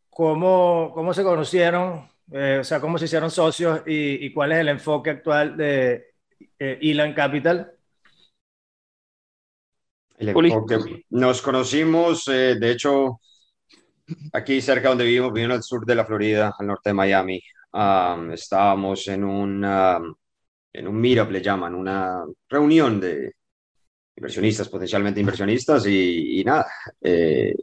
cómo, 0.08 0.92
cómo 0.94 1.12
se 1.12 1.24
conocieron, 1.24 2.08
o 2.30 2.64
sea, 2.64 2.80
cómo 2.80 2.98
se 2.98 3.06
hicieron 3.06 3.32
socios 3.32 3.82
y, 3.86 4.24
y, 4.24 4.32
cuál 4.32 4.52
es 4.52 4.58
el 4.58 4.68
enfoque 4.68 5.10
actual 5.10 5.56
de 5.56 6.12
Elan 6.58 7.14
Capital. 7.14 7.72
Nos 11.10 11.42
conocimos, 11.42 12.26
de 12.26 12.70
hecho, 12.70 13.20
aquí 14.32 14.60
cerca 14.60 14.88
donde 14.88 15.04
vivimos, 15.04 15.32
vivimos 15.32 15.56
al 15.56 15.62
sur 15.62 15.84
de 15.84 15.94
la 15.94 16.04
Florida, 16.04 16.54
al 16.58 16.66
norte 16.66 16.90
de 16.90 16.94
Miami. 16.94 17.42
estábamos 18.32 19.08
en 19.08 19.24
un, 19.24 19.64
en 20.72 20.88
un 20.88 21.00
meetup, 21.00 21.30
le 21.30 21.42
llaman, 21.42 21.74
una 21.74 22.24
reunión 22.48 23.00
de 23.00 23.32
inversionistas, 24.16 24.68
potencialmente 24.68 25.20
inversionistas, 25.20 25.86
y, 25.86 26.42
nada, 26.44 26.66
eh, 27.00 27.54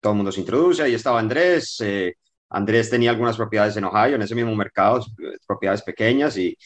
todo 0.00 0.12
el 0.12 0.16
mundo 0.16 0.32
se 0.32 0.40
introduce, 0.40 0.82
ahí 0.82 0.94
estaba 0.94 1.20
Andrés. 1.20 1.80
Eh, 1.80 2.14
Andrés 2.50 2.90
tenía 2.90 3.10
algunas 3.10 3.36
propiedades 3.36 3.76
en 3.76 3.84
Ohio, 3.84 4.16
en 4.16 4.22
ese 4.22 4.34
mismo 4.34 4.54
mercado, 4.54 5.04
propiedades 5.46 5.82
pequeñas, 5.82 6.36
y, 6.38 6.56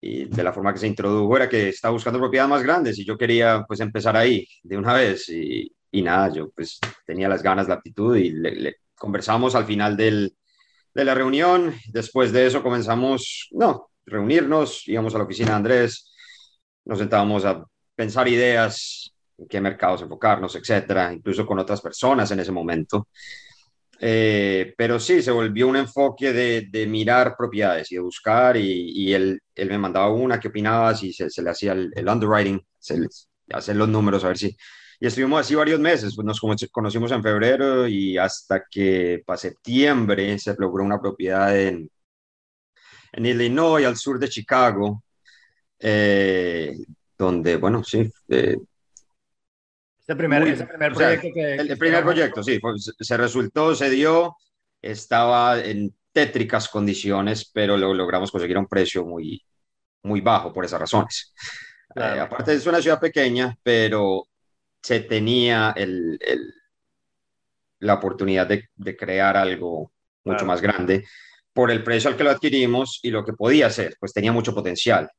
y 0.00 0.24
de 0.24 0.42
la 0.42 0.52
forma 0.52 0.72
que 0.72 0.80
se 0.80 0.88
introdujo 0.88 1.36
era 1.36 1.48
que 1.48 1.68
estaba 1.68 1.92
buscando 1.92 2.18
propiedades 2.18 2.50
más 2.50 2.62
grandes 2.62 2.98
y 2.98 3.04
yo 3.04 3.16
quería 3.16 3.64
pues 3.66 3.78
empezar 3.80 4.16
ahí 4.16 4.46
de 4.62 4.76
una 4.76 4.94
vez 4.94 5.28
y, 5.28 5.72
y 5.92 6.02
nada, 6.02 6.32
yo 6.32 6.50
pues 6.50 6.80
tenía 7.06 7.28
las 7.28 7.42
ganas, 7.42 7.68
la 7.68 7.74
actitud 7.74 8.16
y 8.16 8.30
le, 8.30 8.76
conversamos 8.96 9.54
al 9.54 9.66
final 9.66 9.96
del, 9.96 10.34
de 10.94 11.04
la 11.04 11.14
reunión. 11.14 11.74
Después 11.88 12.32
de 12.32 12.46
eso 12.46 12.62
comenzamos, 12.62 13.48
no, 13.52 13.90
reunirnos, 14.06 14.88
íbamos 14.88 15.14
a 15.14 15.18
la 15.18 15.24
oficina 15.24 15.50
de 15.50 15.56
Andrés, 15.56 16.10
nos 16.86 16.98
sentábamos 16.98 17.44
a 17.44 17.62
pensar 17.94 18.26
ideas, 18.26 19.12
en 19.36 19.46
qué 19.46 19.60
mercados 19.60 20.02
enfocarnos, 20.02 20.56
etcétera, 20.56 21.12
incluso 21.12 21.46
con 21.46 21.58
otras 21.58 21.80
personas 21.80 22.30
en 22.30 22.40
ese 22.40 22.52
momento. 22.52 23.08
Eh, 24.00 24.74
pero 24.76 24.98
sí, 24.98 25.22
se 25.22 25.30
volvió 25.30 25.68
un 25.68 25.76
enfoque 25.76 26.32
de, 26.32 26.68
de 26.70 26.86
mirar 26.86 27.36
propiedades 27.36 27.92
y 27.92 27.96
de 27.96 28.00
buscar 28.00 28.56
y, 28.56 28.90
y 28.90 29.12
él, 29.12 29.40
él, 29.54 29.68
me 29.68 29.78
mandaba 29.78 30.10
una, 30.10 30.40
qué 30.40 30.48
opinabas 30.48 31.02
y 31.04 31.12
se, 31.12 31.30
se 31.30 31.42
le 31.42 31.50
hacía 31.50 31.72
el, 31.72 31.92
el 31.94 32.08
underwriting, 32.08 32.60
se 32.78 32.98
le, 32.98 33.08
hacer 33.52 33.76
los 33.76 33.88
números 33.88 34.24
a 34.24 34.28
ver 34.28 34.38
si... 34.38 34.56
Y 35.02 35.06
estuvimos 35.08 35.40
así 35.40 35.56
varios 35.56 35.80
meses, 35.80 36.14
pues 36.14 36.24
nos 36.24 36.40
conocimos 36.70 37.10
en 37.10 37.24
febrero 37.24 37.88
y 37.88 38.16
hasta 38.16 38.66
que 38.70 39.20
para 39.26 39.36
septiembre 39.36 40.38
se 40.38 40.54
logró 40.56 40.84
una 40.84 41.00
propiedad 41.00 41.58
en, 41.58 41.90
en 43.10 43.26
Illinois, 43.26 43.84
al 43.84 43.96
sur 43.96 44.20
de 44.20 44.28
Chicago, 44.28 45.02
eh, 45.80 46.76
donde, 47.18 47.56
bueno, 47.56 47.82
sí, 47.82 48.08
eh, 48.28 48.56
este 49.98 50.14
primer, 50.14 50.46
ese 50.46 50.66
primer 50.66 50.92
proyecto 50.92 51.28
que, 51.34 51.54
El, 51.56 51.78
primer 51.78 52.04
proyecto, 52.04 52.40
sí, 52.44 52.60
se 53.00 53.16
resultó, 53.16 53.74
se 53.74 53.90
dio, 53.90 54.36
estaba 54.80 55.58
en 55.58 55.92
tétricas 56.12 56.68
condiciones, 56.68 57.50
pero 57.52 57.76
lo 57.76 57.92
logramos 57.92 58.30
conseguir 58.30 58.56
a 58.56 58.60
un 58.60 58.68
precio 58.68 59.04
muy, 59.04 59.44
muy 60.04 60.20
bajo 60.20 60.52
por 60.52 60.64
esas 60.64 60.78
razones. 60.78 61.34
Eh, 61.96 62.20
aparte 62.20 62.54
es 62.54 62.64
una 62.68 62.80
ciudad 62.80 63.00
pequeña, 63.00 63.58
pero 63.64 64.28
se 64.82 65.00
tenía 65.00 65.72
el, 65.76 66.18
el, 66.20 66.54
la 67.80 67.94
oportunidad 67.94 68.46
de, 68.46 68.68
de, 68.74 68.96
crear 68.96 69.36
algo 69.36 69.92
mucho 70.24 70.44
más 70.44 70.60
grande 70.60 71.04
por 71.52 71.70
el 71.70 71.82
precio 71.82 72.10
al 72.10 72.16
que 72.16 72.24
lo 72.24 72.30
adquirimos 72.30 73.00
y 73.02 73.10
lo 73.10 73.24
que 73.24 73.32
podía 73.32 73.66
hacer, 73.66 73.96
pues 74.00 74.12
tenía 74.12 74.32
mucho 74.32 74.54
potencial 74.54 75.10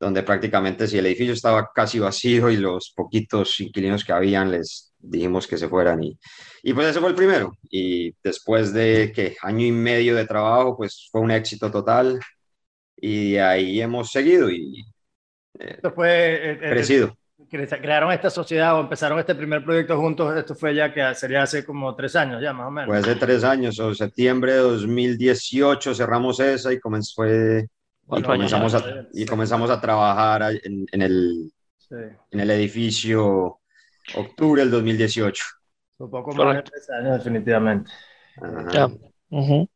donde 0.00 0.22
prácticamente 0.22 0.88
si 0.88 0.96
el 0.96 1.06
edificio 1.06 1.34
estaba 1.34 1.70
casi 1.74 1.98
vacío 1.98 2.50
y 2.50 2.56
los 2.56 2.92
poquitos 2.96 3.60
inquilinos 3.60 4.02
que 4.02 4.12
habían 4.12 4.50
les 4.50 4.94
dijimos 4.98 5.46
que 5.46 5.58
se 5.58 5.68
fueran 5.68 6.02
y, 6.02 6.18
y 6.62 6.72
pues 6.72 6.88
ese 6.88 7.00
fue 7.00 7.10
el 7.10 7.14
primero 7.14 7.52
y 7.70 8.14
después 8.24 8.72
de 8.72 9.12
que 9.14 9.36
año 9.42 9.66
y 9.66 9.72
medio 9.72 10.16
de 10.16 10.26
trabajo 10.26 10.76
pues 10.76 11.08
fue 11.12 11.20
un 11.20 11.30
éxito 11.30 11.70
total 11.70 12.18
y 12.96 13.36
ahí 13.36 13.82
hemos 13.82 14.10
seguido 14.10 14.50
y 14.50 14.80
eh, 15.58 15.74
esto 15.76 15.92
fue 15.92 16.58
crecido. 16.58 17.14
Crearon 17.48 18.12
esta 18.12 18.30
sociedad 18.30 18.76
o 18.76 18.80
empezaron 18.80 19.18
este 19.18 19.34
primer 19.34 19.64
proyecto 19.64 19.96
juntos, 19.98 20.36
esto 20.36 20.54
fue 20.54 20.74
ya 20.74 20.92
que 20.92 21.14
sería 21.14 21.42
hace 21.42 21.64
como 21.64 21.94
tres 21.94 22.14
años 22.16 22.42
ya 22.42 22.52
más 22.52 22.68
o 22.68 22.70
menos. 22.70 22.88
Pues 22.88 23.02
hace 23.02 23.16
tres 23.16 23.44
años, 23.44 23.78
o 23.80 23.94
septiembre 23.94 24.52
de 24.52 24.58
2018 24.58 25.94
cerramos 25.94 26.40
esa 26.40 26.72
y 26.72 26.78
comenzó, 26.78 27.14
fue 27.16 27.68
y 28.12 28.22
comenzamos, 28.22 28.74
a, 28.74 28.82
y 29.12 29.24
comenzamos 29.26 29.70
a 29.70 29.80
trabajar 29.80 30.52
en, 30.62 30.86
en 30.90 31.02
el, 31.02 31.52
sí. 31.78 31.94
en 32.30 32.40
el 32.40 32.50
edificio 32.50 33.60
octubre 34.14 34.62
del 34.62 34.70
2018. 34.70 35.44
Un 35.98 36.10
poco 36.10 36.32
más 36.32 36.56
de 36.56 36.62
tres 36.62 36.90
años, 36.90 37.18
definitivamente. 37.18 37.90
Ya. 38.72 38.86
Uh 38.86 38.98
-huh. 39.30 39.68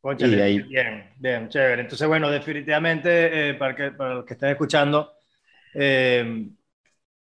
Conchale, 0.00 0.36
y 0.36 0.40
ahí... 0.40 0.62
Bien, 0.62 1.10
bien, 1.18 1.48
chévere. 1.48 1.82
Entonces, 1.82 2.06
bueno, 2.06 2.30
definitivamente, 2.30 3.50
eh, 3.50 3.54
para, 3.54 3.74
que, 3.74 3.90
para 3.90 4.14
los 4.14 4.24
que 4.24 4.34
estén 4.34 4.50
escuchando, 4.50 5.12
eh, 5.74 6.48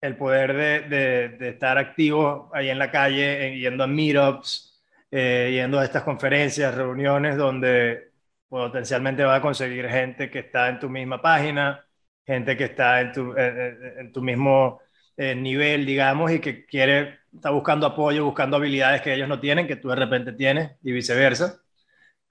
el 0.03 0.17
poder 0.17 0.53
de, 0.89 1.49
estar 1.49 1.77
activo 1.77 2.49
ahí 2.53 2.69
en 2.69 2.77
la 2.77 2.91
calle, 2.91 3.57
yendo 3.57 3.85
a 3.85 3.87
meetups, 3.87 4.83
eh, 5.09 5.51
yendo 5.53 5.79
a 5.79 5.85
estas 5.85 6.03
conferencias, 6.03 6.75
reuniones 6.75 7.37
donde 7.37 8.11
potencialmente 8.49 9.23
vas 9.23 9.39
a 9.39 9.41
conseguir 9.41 9.87
gente 9.87 10.29
que 10.29 10.39
está 10.39 10.67
en 10.67 10.79
tu 10.79 10.89
misma 10.89 11.21
página, 11.21 11.85
gente 12.25 12.57
que 12.57 12.65
está 12.65 12.99
en 12.99 13.13
tu, 13.13 13.33
en, 13.37 13.77
en 13.99 14.11
tu 14.11 14.21
mismo 14.21 14.81
eh, 15.15 15.35
nivel, 15.35 15.85
digamos, 15.85 16.31
y 16.31 16.39
que 16.39 16.65
quiere, 16.65 17.19
está 17.33 17.51
buscando 17.51 17.85
apoyo, 17.85 18.25
buscando 18.25 18.57
habilidades 18.57 19.01
que 19.01 19.13
ellos 19.13 19.29
no 19.29 19.39
tienen, 19.39 19.67
que 19.67 19.77
tú 19.77 19.87
de 19.89 19.95
repente 19.95 20.33
tienes, 20.33 20.71
y 20.83 20.91
viceversa. 20.91 21.61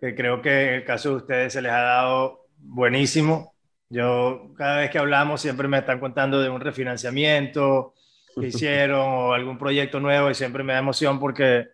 Que 0.00 0.14
creo 0.14 0.43
que 0.43 0.69
en 0.69 0.75
el 0.75 0.85
caso 0.85 1.11
de 1.11 1.17
ustedes 1.17 1.52
se 1.55 1.62
les 1.62 1.73
ha 1.73 1.81
dado 1.83 2.47
buenísimo. 2.59 3.51
Yo, 3.92 4.54
cada 4.56 4.78
vez 4.78 4.90
que 4.90 4.99
hablamos, 4.99 5.42
siempre 5.42 5.68
me 5.68 5.76
están 5.76 6.00
contando 6.00 6.40
de 6.40 6.49
un 6.49 6.62
refinanciamiento 6.62 7.92
que 8.34 8.46
hicieron 8.49 9.00
o 9.00 9.32
algún 9.34 9.58
proyecto 9.58 10.00
nuevo, 10.00 10.30
y 10.30 10.34
siempre 10.34 10.64
me 10.64 10.72
da 10.72 10.78
emoción 10.78 11.20
porque, 11.20 11.68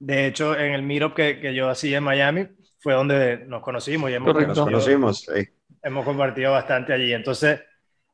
de 0.00 0.26
hecho, 0.26 0.58
en 0.58 0.72
el 0.72 0.82
Meetup 0.82 1.14
que, 1.14 1.38
que 1.38 1.54
yo 1.54 1.70
hacía 1.70 1.98
en 1.98 2.04
Miami, 2.04 2.48
fue 2.80 2.94
donde 2.94 3.44
nos 3.46 3.62
conocimos 3.62 4.10
y 4.10 4.14
hemos, 4.14 4.34
nos 4.34 4.58
conocimos, 4.58 5.20
sí. 5.20 5.48
hemos 5.84 6.04
compartido 6.04 6.50
bastante 6.50 6.94
allí. 6.94 7.12
Entonces, 7.12 7.60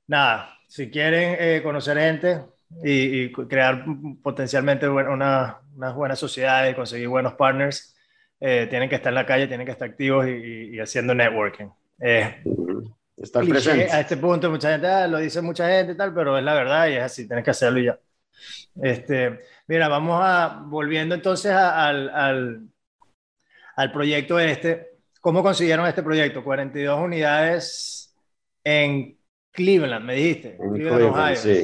nada, 0.07 0.55
si 0.69 0.91
quieren 0.91 1.37
eh, 1.39 1.63
conocer 1.63 1.97
gente 1.97 2.43
y, 2.85 3.23
y, 3.23 3.33
crear 3.33 3.83
potencialmente 4.23 4.87
una, 4.91 5.59
unas 5.75 5.95
buenas 5.95 6.19
sociedades, 6.19 6.75
conseguir 6.75 7.09
buenos 7.09 7.33
partners, 7.33 7.97
eh, 8.41 8.67
tienen 8.69 8.91
que 8.91 8.97
estar 8.97 9.11
en 9.11 9.15
la 9.15 9.25
calle, 9.25 9.49
tienen 9.49 9.65
que 9.65 9.73
estar 9.73 9.89
activos 9.89 10.27
y, 10.27 10.75
y 10.75 10.81
haciendo 10.81 11.15
networking. 11.15 11.69
Eh, 11.99 12.43
estar 13.21 13.47
presente. 13.47 13.91
A 13.91 14.01
este 14.01 14.17
punto, 14.17 14.51
mucha 14.51 14.73
gente 14.73 14.87
ah, 14.87 15.07
lo 15.07 15.19
dice 15.19 15.41
mucha 15.43 15.69
gente 15.69 15.93
y 15.93 15.97
tal, 15.97 16.15
pero 16.15 16.39
es 16.39 16.45
la 16.45 16.55
verdad 16.55 16.89
y 16.89 16.95
es 16.95 17.03
así, 17.03 17.27
tienes 17.27 17.45
que 17.45 17.51
hacerlo 17.51 17.81
y 17.81 17.85
ya. 17.87 17.99
Este, 18.81 19.41
mira, 19.67 19.89
vamos 19.89 20.21
a, 20.23 20.63
volviendo 20.67 21.15
entonces 21.15 21.51
a, 21.51 21.89
al, 21.89 22.09
al 22.11 22.69
al 23.79 23.93
proyecto 23.93 24.41
este. 24.41 24.99
¿Cómo 25.21 25.41
consiguieron 25.41 25.87
este 25.87 26.03
proyecto? 26.03 26.43
42 26.43 27.01
unidades 27.01 28.13
en 28.65 29.17
Cleveland, 29.53 30.05
me 30.05 30.15
dijiste. 30.15 30.57
En 30.61 30.73
Cleveland, 30.73 30.97
Cleveland 30.97 31.17
Ohio. 31.17 31.37
Sí, 31.37 31.63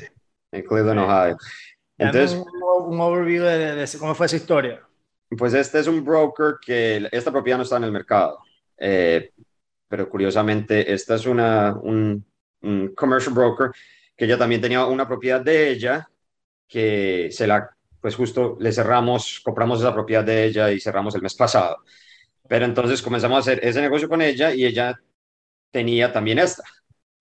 en 0.52 0.62
Cleveland, 0.62 1.00
Ohio. 1.00 1.36
Entonces, 1.98 2.34
un, 2.34 2.92
un 2.94 3.00
overview 3.00 3.42
de, 3.42 3.58
de, 3.58 3.74
de, 3.74 3.98
cómo 3.98 4.14
fue 4.14 4.26
esa 4.26 4.36
historia. 4.36 4.80
Pues 5.36 5.54
este 5.54 5.80
es 5.80 5.88
un 5.88 6.04
broker 6.04 6.54
que 6.64 7.08
esta 7.10 7.32
propiedad 7.32 7.56
no 7.56 7.64
está 7.64 7.78
en 7.78 7.84
el 7.84 7.92
mercado, 7.92 8.38
eh, 8.78 9.32
pero 9.88 10.08
curiosamente 10.08 10.92
esta 10.92 11.14
es 11.14 11.26
una, 11.26 11.74
un, 11.74 12.24
un 12.62 12.94
commercial 12.94 13.34
broker 13.34 13.70
que 14.16 14.26
ya 14.26 14.38
también 14.38 14.60
tenía 14.60 14.86
una 14.86 15.06
propiedad 15.06 15.40
de 15.40 15.70
ella 15.70 16.08
que 16.68 17.28
se 17.30 17.46
la, 17.46 17.70
pues 18.00 18.16
justo 18.16 18.56
le 18.60 18.72
cerramos, 18.72 19.40
compramos 19.44 19.80
esa 19.80 19.94
propiedad 19.94 20.24
de 20.24 20.44
ella 20.44 20.70
y 20.70 20.80
cerramos 20.80 21.14
el 21.14 21.22
mes 21.22 21.34
pasado. 21.34 21.78
Pero 22.48 22.64
entonces 22.64 23.00
comenzamos 23.02 23.36
a 23.36 23.40
hacer 23.40 23.64
ese 23.64 23.80
negocio 23.80 24.08
con 24.08 24.20
ella 24.22 24.54
y 24.54 24.66
ella 24.66 25.00
tenía 25.70 26.12
también 26.12 26.38
esta, 26.38 26.62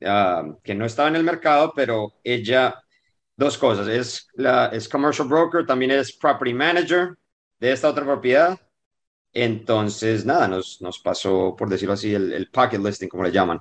uh, 0.02 0.60
que 0.62 0.76
no 0.76 0.86
estaba 0.86 1.10
en 1.10 1.16
el 1.16 1.24
mercado, 1.24 1.74
pero 1.76 2.14
ella, 2.24 2.76
dos 3.36 3.58
cosas, 3.58 3.88
es, 3.88 4.28
la, 4.34 4.68
es 4.68 4.90
commercial 4.90 5.28
broker, 5.28 5.66
también 5.66 5.92
es 5.92 6.12
property 6.14 6.54
manager 6.54 7.16
de 7.60 7.72
esta 7.72 7.90
otra 7.90 8.04
propiedad. 8.04 8.60
Entonces, 9.34 10.26
nada, 10.26 10.48
nos, 10.48 10.82
nos 10.82 11.00
pasó, 11.00 11.56
por 11.58 11.70
decirlo 11.70 11.94
así, 11.94 12.14
el, 12.14 12.34
el 12.34 12.50
pocket 12.50 12.80
listing, 12.80 13.10
como 13.10 13.24
le 13.24 13.32
llaman. 13.32 13.60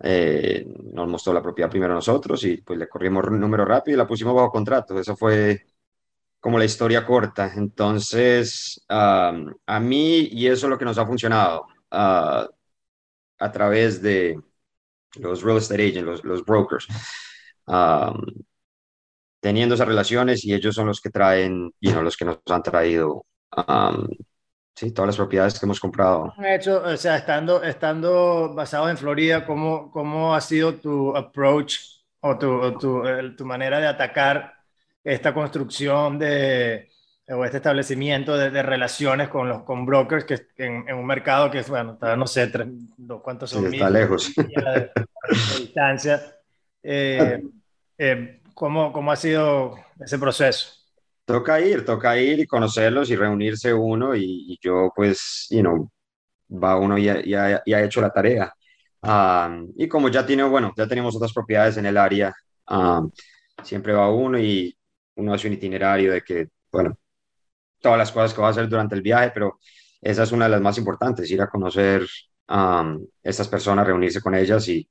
Eh, 0.00 0.66
nos 0.92 1.08
mostró 1.08 1.32
la 1.32 1.42
propiedad 1.42 1.70
primero 1.70 1.94
nosotros 1.94 2.44
y 2.44 2.58
pues 2.58 2.78
le 2.78 2.88
corrimos 2.88 3.24
un 3.26 3.40
número 3.40 3.64
rápido 3.64 3.94
y 3.94 3.98
la 3.98 4.06
pusimos 4.06 4.34
bajo 4.34 4.50
contrato. 4.50 4.98
Eso 4.98 5.16
fue 5.16 5.66
como 6.40 6.58
la 6.58 6.64
historia 6.66 7.06
corta. 7.06 7.52
Entonces, 7.56 8.84
a 8.88 9.80
mí, 9.80 10.28
y 10.32 10.46
eso 10.46 10.66
es 10.66 10.70
lo 10.70 10.78
que 10.78 10.84
nos 10.84 10.98
ha 10.98 11.06
funcionado 11.06 11.66
uh, 11.92 12.46
a 13.38 13.52
través 13.52 14.02
de 14.02 14.38
los 15.16 15.42
real 15.42 15.58
estate 15.58 15.88
agents, 15.88 16.24
los, 16.24 16.44
brokers, 16.44 16.86
teniendo 19.40 19.74
esas 19.74 19.88
relaciones 19.88 20.44
y 20.44 20.54
ellos 20.54 20.74
son 20.74 20.88
los 20.88 21.00
que 21.00 21.10
traen, 21.10 21.72
you 21.80 21.92
know, 21.92 22.02
los 22.02 22.16
que 22.16 22.24
nos 22.24 22.40
han 22.46 22.62
traído. 22.62 23.24
Sí, 24.74 24.90
todas 24.92 25.08
las 25.08 25.16
propiedades 25.16 25.58
que 25.58 25.66
hemos 25.66 25.80
comprado. 25.80 26.32
De 26.38 26.54
hecho, 26.54 26.82
o 26.84 26.96
sea, 26.96 27.16
estando, 27.16 27.62
estando 27.62 28.52
basado 28.54 28.88
en 28.88 28.96
Florida, 28.96 29.44
¿cómo, 29.46 29.90
cómo 29.90 30.34
ha 30.34 30.40
sido 30.40 30.74
tu 30.74 31.16
approach 31.16 31.76
o 32.20 32.38
tu, 32.38 32.50
o 32.50 32.78
tu, 32.78 33.02
tu 33.36 33.44
manera 33.44 33.78
de 33.78 33.86
atacar 33.86 34.54
esta 35.02 35.34
construcción 35.34 36.18
de, 36.18 36.88
o 37.28 37.44
este 37.44 37.58
establecimiento 37.58 38.36
de, 38.36 38.50
de, 38.50 38.62
relaciones 38.62 39.28
con 39.28 39.48
los 39.48 39.62
con 39.62 39.86
brokers 39.86 40.24
que 40.24 40.46
en, 40.58 40.88
en, 40.88 40.96
un 40.96 41.06
mercado 41.06 41.50
que 41.50 41.58
es, 41.58 41.68
bueno, 41.68 41.94
está, 41.94 42.16
no 42.16 42.26
sé, 42.26 42.46
tres, 42.48 42.68
cuántos 43.22 43.50
son. 43.50 43.70
Sí, 43.70 43.76
está 43.76 43.86
mil, 43.86 43.94
lejos. 43.94 44.34
De, 44.36 44.42
de, 44.44 44.90
distancia. 45.58 46.20
Eh, 46.82 47.42
eh, 47.98 48.40
¿cómo, 48.54 48.92
¿Cómo 48.92 49.10
ha 49.10 49.16
sido 49.16 49.74
ese 49.98 50.18
proceso? 50.18 50.73
Toca 51.24 51.60
ir, 51.60 51.84
toca 51.84 52.18
ir 52.18 52.40
y 52.40 52.46
conocerlos 52.46 53.10
y 53.10 53.16
reunirse 53.16 53.72
uno 53.72 54.14
y, 54.14 54.52
y 54.52 54.58
yo 54.62 54.92
pues, 54.94 55.46
you 55.50 55.60
know, 55.60 55.90
va 56.50 56.76
uno 56.76 56.98
y, 56.98 57.08
ha, 57.08 57.62
y 57.64 57.72
ha 57.72 57.82
hecho 57.82 58.00
la 58.00 58.10
tarea. 58.10 58.52
Um, 59.02 59.72
y 59.76 59.86
como 59.88 60.08
ya 60.08 60.24
tiene, 60.24 60.44
bueno, 60.44 60.72
ya 60.76 60.86
tenemos 60.86 61.14
otras 61.16 61.32
propiedades 61.32 61.76
en 61.76 61.86
el 61.86 61.96
área, 61.98 62.34
um, 62.70 63.10
siempre 63.62 63.92
va 63.92 64.10
uno 64.10 64.38
y 64.38 64.76
uno 65.16 65.34
hace 65.34 65.46
un 65.48 65.54
itinerario 65.54 66.12
de 66.12 66.22
que, 66.22 66.48
bueno, 66.72 66.98
todas 67.80 67.98
las 67.98 68.12
cosas 68.12 68.34
que 68.34 68.40
va 68.40 68.48
a 68.48 68.50
hacer 68.50 68.68
durante 68.68 68.94
el 68.94 69.02
viaje, 69.02 69.30
pero 69.32 69.58
esa 70.00 70.22
es 70.22 70.32
una 70.32 70.46
de 70.46 70.52
las 70.52 70.60
más 70.62 70.78
importantes, 70.78 71.30
ir 71.30 71.42
a 71.42 71.48
conocer 71.48 72.06
a 72.48 72.80
um, 72.80 73.06
estas 73.22 73.48
personas, 73.48 73.86
reunirse 73.86 74.20
con 74.22 74.34
ellas 74.34 74.68
y, 74.68 74.88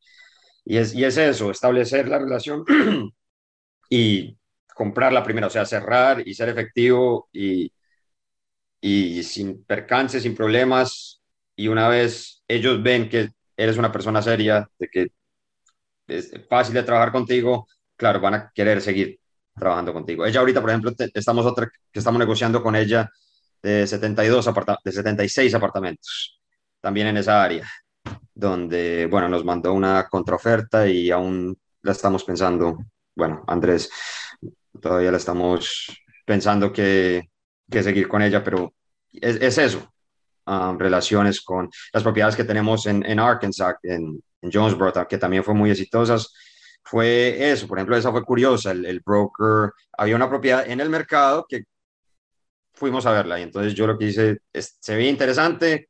y, 0.66 0.78
es, 0.78 0.94
y 0.94 1.04
es 1.06 1.18
eso, 1.18 1.52
establecer 1.52 2.08
la 2.08 2.20
relación 2.20 2.64
y 3.90 4.38
comprar 4.74 5.14
la 5.14 5.24
primera, 5.24 5.48
o 5.48 5.50
sea, 5.50 5.66
cerrar 5.66 6.26
y 6.28 6.34
ser 6.34 6.50
efectivo 6.50 7.30
y, 7.32 7.72
y 8.82 9.24
sin 9.24 9.64
percances, 9.66 10.24
sin 10.24 10.36
problemas. 10.36 11.22
Y 11.56 11.68
una 11.68 11.88
vez 11.88 12.44
ellos 12.48 12.82
ven 12.84 13.10
que 13.10 13.30
eres 13.58 13.78
una 13.78 13.92
persona 13.92 14.22
seria, 14.22 14.68
de 14.80 14.88
que 14.90 15.08
es 16.08 16.32
fácil 16.50 16.74
de 16.74 16.84
trabajar 16.84 17.12
contigo, 17.12 17.68
claro, 17.96 18.20
van 18.20 18.34
a 18.36 18.52
querer 18.54 18.82
seguir 18.82 19.20
trabajando 19.56 19.94
contigo. 19.94 20.26
Ella 20.26 20.40
ahorita, 20.40 20.62
por 20.62 20.70
ejemplo, 20.70 20.92
estamos 21.14 21.46
otra 21.46 21.70
que 21.92 22.00
estamos 22.00 22.20
negociando 22.20 22.62
con 22.62 22.76
ella 22.76 23.10
de 23.62 23.88
72 23.88 24.50
de 24.84 24.92
76 24.92 25.54
apartamentos, 25.56 26.42
también 26.82 27.08
en 27.08 27.18
esa 27.18 27.44
área, 27.44 27.70
donde, 28.34 29.08
bueno, 29.10 29.30
nos 29.30 29.46
mandó 29.46 29.74
una 29.74 30.08
contraoferta 30.10 30.88
y 30.88 31.12
aún 31.12 31.58
la 31.82 31.92
estamos 31.94 32.24
pensando. 32.24 32.78
Bueno, 33.16 33.44
Andrés, 33.48 33.90
todavía 34.82 35.12
la 35.12 35.18
estamos 35.18 35.88
pensando 36.26 36.72
que, 36.72 37.30
que 37.70 37.84
seguir 37.84 38.08
con 38.08 38.22
ella, 38.22 38.44
pero 38.44 38.74
es, 39.12 39.36
es 39.42 39.58
eso, 39.58 39.94
um, 40.46 40.78
relaciones 40.78 41.42
con 41.42 41.70
las 41.92 42.04
propiedades 42.04 42.36
que 42.36 42.44
tenemos 42.44 42.86
en, 42.86 43.06
en 43.06 43.20
Arkansas, 43.20 43.76
en, 43.84 44.22
en 44.42 44.52
Jonesboro, 44.52 45.08
que 45.08 45.18
también 45.18 45.44
fue 45.44 45.54
muy 45.54 45.72
exitosas 45.72 46.34
fue 46.84 47.52
eso, 47.52 47.68
por 47.68 47.78
ejemplo, 47.78 47.96
esa 47.96 48.12
fue 48.12 48.24
curiosa, 48.24 48.72
el, 48.72 49.02
broker, 49.06 49.72
había 49.98 50.16
una 50.16 50.30
propiedad 50.30 50.68
en 50.68 50.82
el 50.82 50.90
mercado 50.90 51.46
que 51.48 51.64
fuimos 52.74 53.06
a 53.06 53.12
verla 53.12 53.40
y 53.40 53.44
entonces 53.44 53.74
yo 53.74 53.88
lo 53.88 53.98
que 53.98 54.06
hice, 54.06 54.40
se 54.54 54.96
veía 54.96 55.10
interesante, 55.10 55.90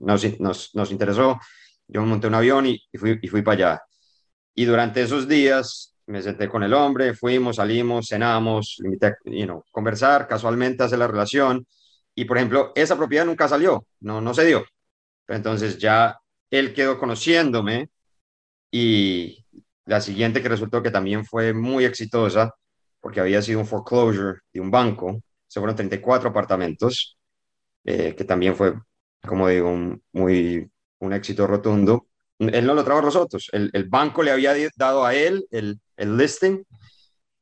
nos, 0.00 0.40
nos, 0.40 0.74
nos, 0.74 0.90
interesó, 0.90 1.38
yo 1.86 2.02
monté 2.06 2.26
un 2.28 2.34
avión 2.34 2.66
y, 2.66 2.80
fui, 2.98 3.18
y 3.20 3.28
fui 3.28 3.42
para 3.42 3.54
allá. 3.72 3.82
Y 4.54 4.64
durante 4.64 5.02
esos 5.02 5.28
días 5.28 5.89
me 6.10 6.22
senté 6.22 6.48
con 6.48 6.62
el 6.62 6.74
hombre, 6.74 7.14
fuimos, 7.14 7.56
salimos, 7.56 8.08
cenamos, 8.08 8.76
limité, 8.80 9.16
you 9.24 9.44
know, 9.44 9.64
conversar, 9.70 10.26
casualmente 10.28 10.82
hacer 10.82 10.98
la 10.98 11.06
relación. 11.06 11.66
Y 12.14 12.24
por 12.24 12.36
ejemplo, 12.36 12.72
esa 12.74 12.96
propiedad 12.96 13.24
nunca 13.24 13.48
salió, 13.48 13.86
no, 14.00 14.20
no 14.20 14.34
se 14.34 14.44
dio. 14.44 14.64
Entonces 15.28 15.78
ya 15.78 16.18
él 16.50 16.74
quedó 16.74 16.98
conociéndome 16.98 17.90
y, 18.70 19.40
la 19.90 20.00
siguiente 20.00 20.40
que 20.40 20.48
resultó 20.48 20.82
que 20.82 20.92
también 20.92 21.24
fue 21.24 21.52
muy 21.52 21.84
exitosa, 21.84 22.54
porque 23.00 23.20
había 23.20 23.42
sido 23.42 23.58
un 23.58 23.66
foreclosure 23.66 24.40
de 24.52 24.60
un 24.60 24.70
banco, 24.70 25.20
se 25.48 25.58
fueron 25.58 25.74
34 25.74 26.30
apartamentos, 26.30 27.18
eh, 27.84 28.14
que 28.16 28.24
también 28.24 28.54
fue, 28.54 28.74
como 29.26 29.48
digo, 29.48 29.68
un, 29.68 30.00
muy, 30.12 30.70
un 31.00 31.12
éxito 31.12 31.46
rotundo. 31.46 32.06
Él 32.40 32.66
no 32.66 32.74
lo 32.74 32.84
trajo 32.84 33.00
a 33.00 33.04
nosotros, 33.04 33.48
el, 33.52 33.70
el 33.72 33.88
banco 33.88 34.22
le 34.22 34.32
había 34.32 34.54
dado 34.76 35.04
a 35.04 35.14
él 35.14 35.46
el, 35.50 35.78
el 35.96 36.16
listing 36.16 36.64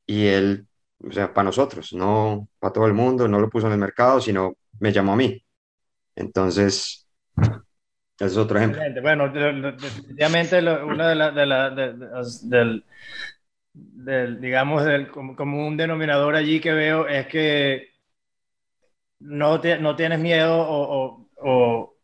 y 0.07 0.27
él, 0.27 0.67
o 1.07 1.13
sea, 1.13 1.33
para 1.33 1.45
nosotros, 1.45 1.93
no 1.93 2.49
para 2.59 2.73
todo 2.73 2.87
el 2.87 2.95
mundo, 2.95 3.29
no 3.29 3.39
lo 3.39 3.49
puso 3.49 3.69
en 3.69 3.75
el 3.75 3.79
mercado, 3.79 4.21
sino 4.21 4.55
me 4.81 4.93
llamó 4.93 5.13
a 5.13 5.17
mí. 5.17 5.43
Entonces, 6.17 7.07
es 8.19 8.37
otro 8.37 8.59
ejemplo. 8.59 8.83
Bueno, 9.03 9.29
definitivamente 9.29 10.59
una 10.59 11.09
de 11.09 11.15
las, 11.15 11.35
de 11.35 11.47
la, 11.47 11.71
del, 11.71 12.85
del, 13.73 14.41
digamos, 14.41 14.85
del 14.85 15.09
como, 15.11 15.67
un 15.67 15.77
denominador 15.77 16.35
allí 16.35 16.61
que 16.61 16.73
veo 16.73 17.07
es 17.07 17.27
que 17.29 17.91
no, 19.21 19.61
te, 19.61 19.79
no 19.79 19.95
tienes 19.95 20.19
miedo 20.19 20.59
o, 20.59 21.29
o, 21.37 21.95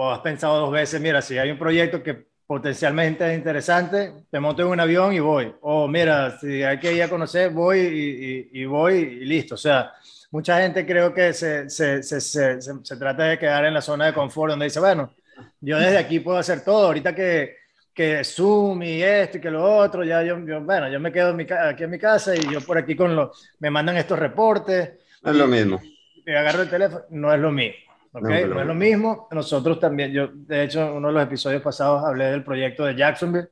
has 0.00 0.20
pensado 0.20 0.60
dos 0.60 0.72
veces, 0.72 1.00
mira, 1.00 1.20
si 1.20 1.38
hay 1.38 1.50
un 1.50 1.58
proyecto 1.58 2.02
que 2.02 2.32
potencialmente 2.46 3.30
es 3.30 3.38
interesante, 3.38 4.12
te 4.30 4.38
monto 4.38 4.62
en 4.62 4.68
un 4.68 4.80
avión 4.80 5.12
y 5.12 5.20
voy. 5.20 5.52
O 5.62 5.88
mira, 5.88 6.38
si 6.38 6.62
hay 6.62 6.78
que 6.78 6.92
ir 6.92 7.02
a 7.02 7.08
conocer, 7.08 7.50
voy 7.50 7.78
y, 7.78 8.60
y, 8.60 8.64
voy 8.66 8.94
y 8.94 9.24
listo. 9.24 9.54
O 9.54 9.58
sea, 9.58 9.92
mucha 10.30 10.60
gente 10.60 10.84
creo 10.84 11.14
que 11.14 11.32
se, 11.32 11.70
se, 11.70 12.02
se, 12.02 12.20
se, 12.20 12.96
trata 12.98 13.24
de 13.24 13.38
quedar 13.38 13.64
en 13.64 13.74
la 13.74 13.80
zona 13.80 14.06
de 14.06 14.12
confort 14.12 14.50
donde 14.50 14.66
dice, 14.66 14.80
bueno, 14.80 15.14
yo 15.60 15.78
desde 15.78 15.98
aquí 15.98 16.20
puedo 16.20 16.38
hacer 16.38 16.62
todo. 16.62 16.86
Ahorita 16.86 17.14
que, 17.14 17.56
que 17.94 18.22
Zoom 18.22 18.82
y 18.82 19.02
esto 19.02 19.38
y 19.38 19.40
que 19.40 19.50
lo 19.50 19.78
otro, 19.78 20.04
ya 20.04 20.22
yo, 20.22 20.38
bueno, 20.60 20.90
yo 20.90 21.00
me 21.00 21.10
quedo 21.10 21.30
en 21.30 21.36
mi, 21.36 21.46
aquí 21.50 21.84
en 21.84 21.90
mi 21.90 21.98
casa 21.98 22.34
y 22.36 22.40
yo 22.52 22.60
por 22.60 22.76
aquí 22.76 22.94
con 22.94 23.16
los, 23.16 23.50
me 23.60 23.70
mandan 23.70 23.96
estos 23.96 24.18
reportes. 24.18 24.90
es 25.24 25.34
lo 25.34 25.46
mismo. 25.46 25.80
Me 26.26 26.36
agarro 26.36 26.62
el 26.62 26.68
teléfono, 26.70 27.04
no 27.10 27.32
es 27.32 27.40
lo 27.40 27.50
mismo. 27.50 27.91
¿Okay? 28.12 28.44
No, 28.46 28.60
es 28.60 28.66
lo 28.66 28.74
mismo. 28.74 29.28
Nosotros 29.30 29.80
también, 29.80 30.12
yo 30.12 30.28
de 30.32 30.64
hecho, 30.64 30.86
en 30.86 30.92
uno 30.92 31.08
de 31.08 31.14
los 31.14 31.22
episodios 31.24 31.62
pasados 31.62 32.04
hablé 32.04 32.26
del 32.26 32.44
proyecto 32.44 32.84
de 32.84 32.94
Jacksonville 32.94 33.48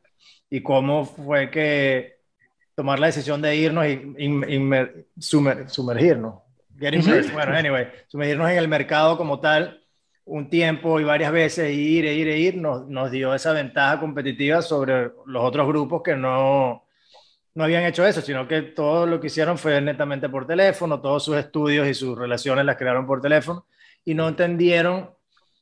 y 0.49 0.63
cómo 0.63 1.05
fue 1.05 1.51
que 1.51 2.21
tomar 2.75 2.99
la 2.99 3.07
decisión 3.07 3.43
de 3.43 3.57
irnos 3.57 3.87
y 3.87 4.15
sumergirnos. 5.19 6.35
Bueno, 7.33 7.53
anyway, 7.55 7.89
sumergirnos 8.09 8.51
en 8.51 8.59
el 8.59 8.69
mercado 8.69 9.17
como 9.17 9.41
tal 9.41 9.83
un 10.25 10.49
tiempo 10.49 11.01
y 11.01 11.05
varias 11.05 11.33
veces 11.33 11.73
ir 11.73 12.07
e 12.07 12.15
ir 12.15 12.29
e 12.29 12.39
ir 12.39 12.57
nos, 12.57 12.87
nos 12.87 13.11
dio 13.11 13.35
esa 13.35 13.53
ventaja 13.53 13.99
competitiva 13.99 14.63
sobre 14.63 15.11
los 15.27 15.43
otros 15.43 15.67
grupos 15.67 16.03
que 16.03 16.15
no, 16.15 16.85
no 17.55 17.65
habían 17.65 17.85
hecho 17.85 18.07
eso, 18.07 18.21
sino 18.21 18.47
que 18.47 18.63
todo 18.63 19.07
lo 19.07 19.21
que 19.21 19.27
hicieron 19.27 19.59
fue 19.59 19.81
netamente 19.81 20.29
por 20.29 20.47
teléfono, 20.47 21.01
todos 21.01 21.25
sus 21.25 21.37
estudios 21.37 21.89
y 21.89 21.95
sus 21.95 22.17
relaciones 22.17 22.65
las 22.65 22.77
crearon 22.77 23.07
por 23.07 23.21
teléfono 23.21 23.67
y 24.05 24.15
no 24.15 24.29
entendieron 24.29 25.11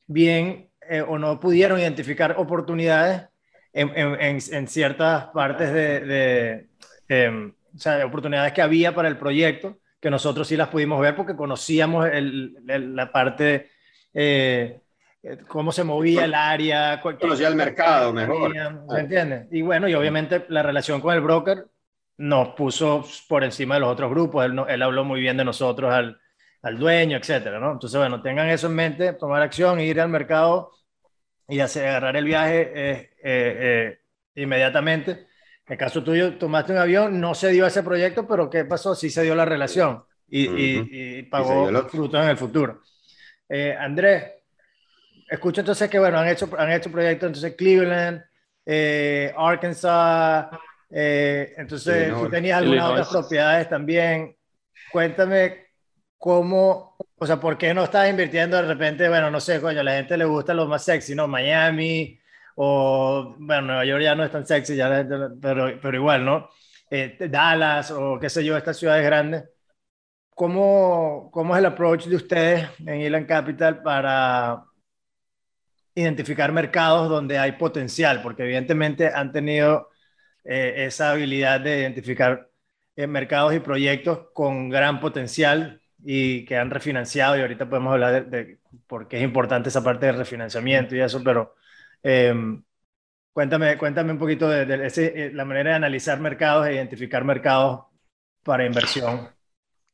bien 0.07 0.69
eh, 0.89 1.01
o 1.01 1.19
no 1.19 1.39
pudieron 1.39 1.79
identificar 1.79 2.35
oportunidades 2.37 3.27
en, 3.73 3.91
en, 3.95 4.39
en, 4.51 4.67
ciertas 4.67 5.25
partes 5.25 5.71
de, 5.71 5.99
de 5.99 6.69
em, 7.07 7.53
o 7.75 7.79
sea, 7.79 8.03
oportunidades 8.05 8.53
que 8.53 8.61
había 8.61 8.95
para 8.95 9.07
el 9.07 9.17
proyecto, 9.17 9.77
que 9.99 10.09
nosotros 10.09 10.47
sí 10.47 10.57
las 10.57 10.69
pudimos 10.69 10.99
ver 10.99 11.15
porque 11.15 11.35
conocíamos 11.35 12.07
el, 12.07 12.55
la 12.65 13.11
parte 13.11 13.69
eh, 14.13 14.79
cómo 15.47 15.71
se 15.71 15.83
movía 15.83 16.25
el 16.25 16.33
área. 16.33 16.99
Conocía 17.01 17.49
el 17.49 17.55
mercado 17.55 18.11
mejor. 18.11 18.53
¿Me 18.91 18.99
entiendes? 18.99 19.47
Y 19.51 19.61
bueno, 19.61 19.87
y 19.87 19.93
obviamente 19.93 20.45
la 20.49 20.63
relación 20.63 21.01
con 21.01 21.13
el 21.13 21.21
broker 21.21 21.67
nos 22.17 22.49
puso 22.49 23.05
por 23.27 23.43
encima 23.43 23.75
de 23.75 23.81
los 23.81 23.89
otros 23.89 24.09
grupos. 24.09 24.45
Él, 24.45 24.59
él 24.67 24.81
habló 24.81 25.03
muy 25.03 25.21
bien 25.21 25.37
de 25.37 25.45
nosotros 25.45 25.93
al, 25.93 26.19
al 26.61 26.77
dueño, 26.77 27.17
etcétera, 27.17 27.59
¿no? 27.59 27.73
Entonces, 27.73 27.97
bueno, 27.97 28.21
tengan 28.21 28.49
eso 28.49 28.67
en 28.67 28.75
mente, 28.75 29.13
tomar 29.13 29.41
acción, 29.41 29.79
ir 29.79 29.99
al 30.01 30.09
mercado 30.09 30.71
y 31.47 31.59
hacer, 31.59 31.87
agarrar 31.87 32.17
el 32.17 32.25
viaje 32.25 32.71
eh, 32.73 33.09
eh, 33.23 33.99
inmediatamente. 34.35 35.11
En 35.11 35.73
el 35.73 35.77
caso 35.77 36.03
tuyo, 36.03 36.37
tomaste 36.37 36.71
un 36.71 36.79
avión, 36.79 37.19
no 37.19 37.35
se 37.35 37.49
dio 37.49 37.65
ese 37.65 37.83
proyecto, 37.83 38.27
pero 38.27 38.49
¿qué 38.49 38.65
pasó? 38.65 38.95
Sí 38.95 39.09
se 39.09 39.23
dio 39.23 39.35
la 39.35 39.45
relación 39.45 40.03
y, 40.27 41.17
y, 41.19 41.23
pagó 41.23 41.87
frutos 41.87 42.23
en 42.23 42.29
el 42.29 42.37
futuro. 42.37 42.81
Eh, 43.47 43.75
Andrés, 43.77 44.31
escucho 45.29 45.61
entonces 45.61 45.89
que, 45.89 45.99
bueno, 45.99 46.19
han 46.19 46.27
hecho, 46.27 46.49
han 46.57 46.71
hecho 46.71 46.91
proyectos, 46.91 47.27
entonces 47.27 47.55
Cleveland, 47.55 48.23
eh, 48.65 49.33
Arkansas, 49.35 50.47
eh, 50.89 51.53
entonces 51.57 52.13
tú 52.13 52.29
tenías 52.29 52.59
algunas 52.59 52.89
otras 52.89 53.09
propiedades 53.09 53.69
también. 53.69 54.35
Cuéntame 54.91 55.68
cómo, 56.19 56.97
o 57.17 57.25
sea, 57.25 57.39
¿por 57.39 57.57
qué 57.57 57.73
no 57.73 57.85
estás 57.85 58.09
invirtiendo 58.09 58.57
de 58.57 58.63
repente, 58.63 59.09
bueno, 59.09 59.31
no 59.31 59.39
sé, 59.39 59.59
coño, 59.61 59.79
a 59.81 59.83
la 59.83 59.95
gente 59.95 60.17
le 60.17 60.25
gusta 60.25 60.53
lo 60.53 60.67
más 60.67 60.83
sexy, 60.85 61.15
¿no? 61.15 61.27
Miami 61.27 62.19
o, 62.55 63.35
bueno, 63.39 63.63
Nueva 63.67 63.85
York 63.85 64.03
ya 64.03 64.15
no 64.15 64.23
es 64.25 64.31
tan 64.31 64.45
sexy, 64.45 64.75
ya, 64.75 65.07
pero, 65.41 65.79
pero 65.81 65.97
igual, 65.97 66.25
¿no? 66.25 66.49
Dallas 67.29 67.91
o 67.91 68.19
qué 68.19 68.29
sé 68.29 68.43
yo, 68.43 68.57
estas 68.57 68.77
ciudades 68.77 69.05
grandes 69.05 69.45
¿Cómo, 70.39 71.29
¿Cómo 71.33 71.53
es 71.53 71.59
el 71.59 71.65
approach 71.65 72.05
de 72.05 72.15
ustedes 72.15 72.69
en 72.79 73.01
Elan 73.01 73.25
Capital 73.25 73.81
para 73.83 74.63
identificar 75.93 76.53
mercados 76.53 77.09
donde 77.09 77.37
hay 77.37 77.51
potencial? 77.53 78.21
Porque 78.21 78.43
evidentemente 78.43 79.09
han 79.13 79.33
tenido 79.33 79.89
eh, 80.45 80.85
esa 80.85 81.11
habilidad 81.11 81.59
de 81.59 81.79
identificar 81.81 82.49
eh, 82.95 83.05
mercados 83.05 83.53
y 83.53 83.59
proyectos 83.59 84.27
con 84.33 84.69
gran 84.69 85.01
potencial 85.01 85.78
y 86.03 86.45
que 86.45 86.57
han 86.57 86.69
refinanciado 86.69 87.37
y 87.37 87.41
ahorita 87.41 87.69
podemos 87.69 87.93
hablar 87.93 88.29
de, 88.29 88.59
por 88.87 89.07
qué 89.07 89.17
es 89.17 89.23
importante 89.23 89.69
esa 89.69 89.83
parte 89.83 90.05
de 90.07 90.13
refinanciamiento 90.13 90.95
y 90.95 91.01
eso, 91.01 91.21
pero 91.23 91.55
em, 92.03 92.63
cuéntame, 93.33 93.77
cuéntame 93.77 94.11
un 94.13 94.19
poquito 94.19 94.49
de, 94.49 94.65
de 94.65 94.87
eh, 94.87 95.31
la 95.33 95.45
manera 95.45 95.71
de 95.71 95.75
analizar 95.77 96.19
mercados 96.19 96.67
e 96.67 96.75
identificar 96.75 97.23
mercados 97.23 97.85
para 98.43 98.65
inversión. 98.65 99.29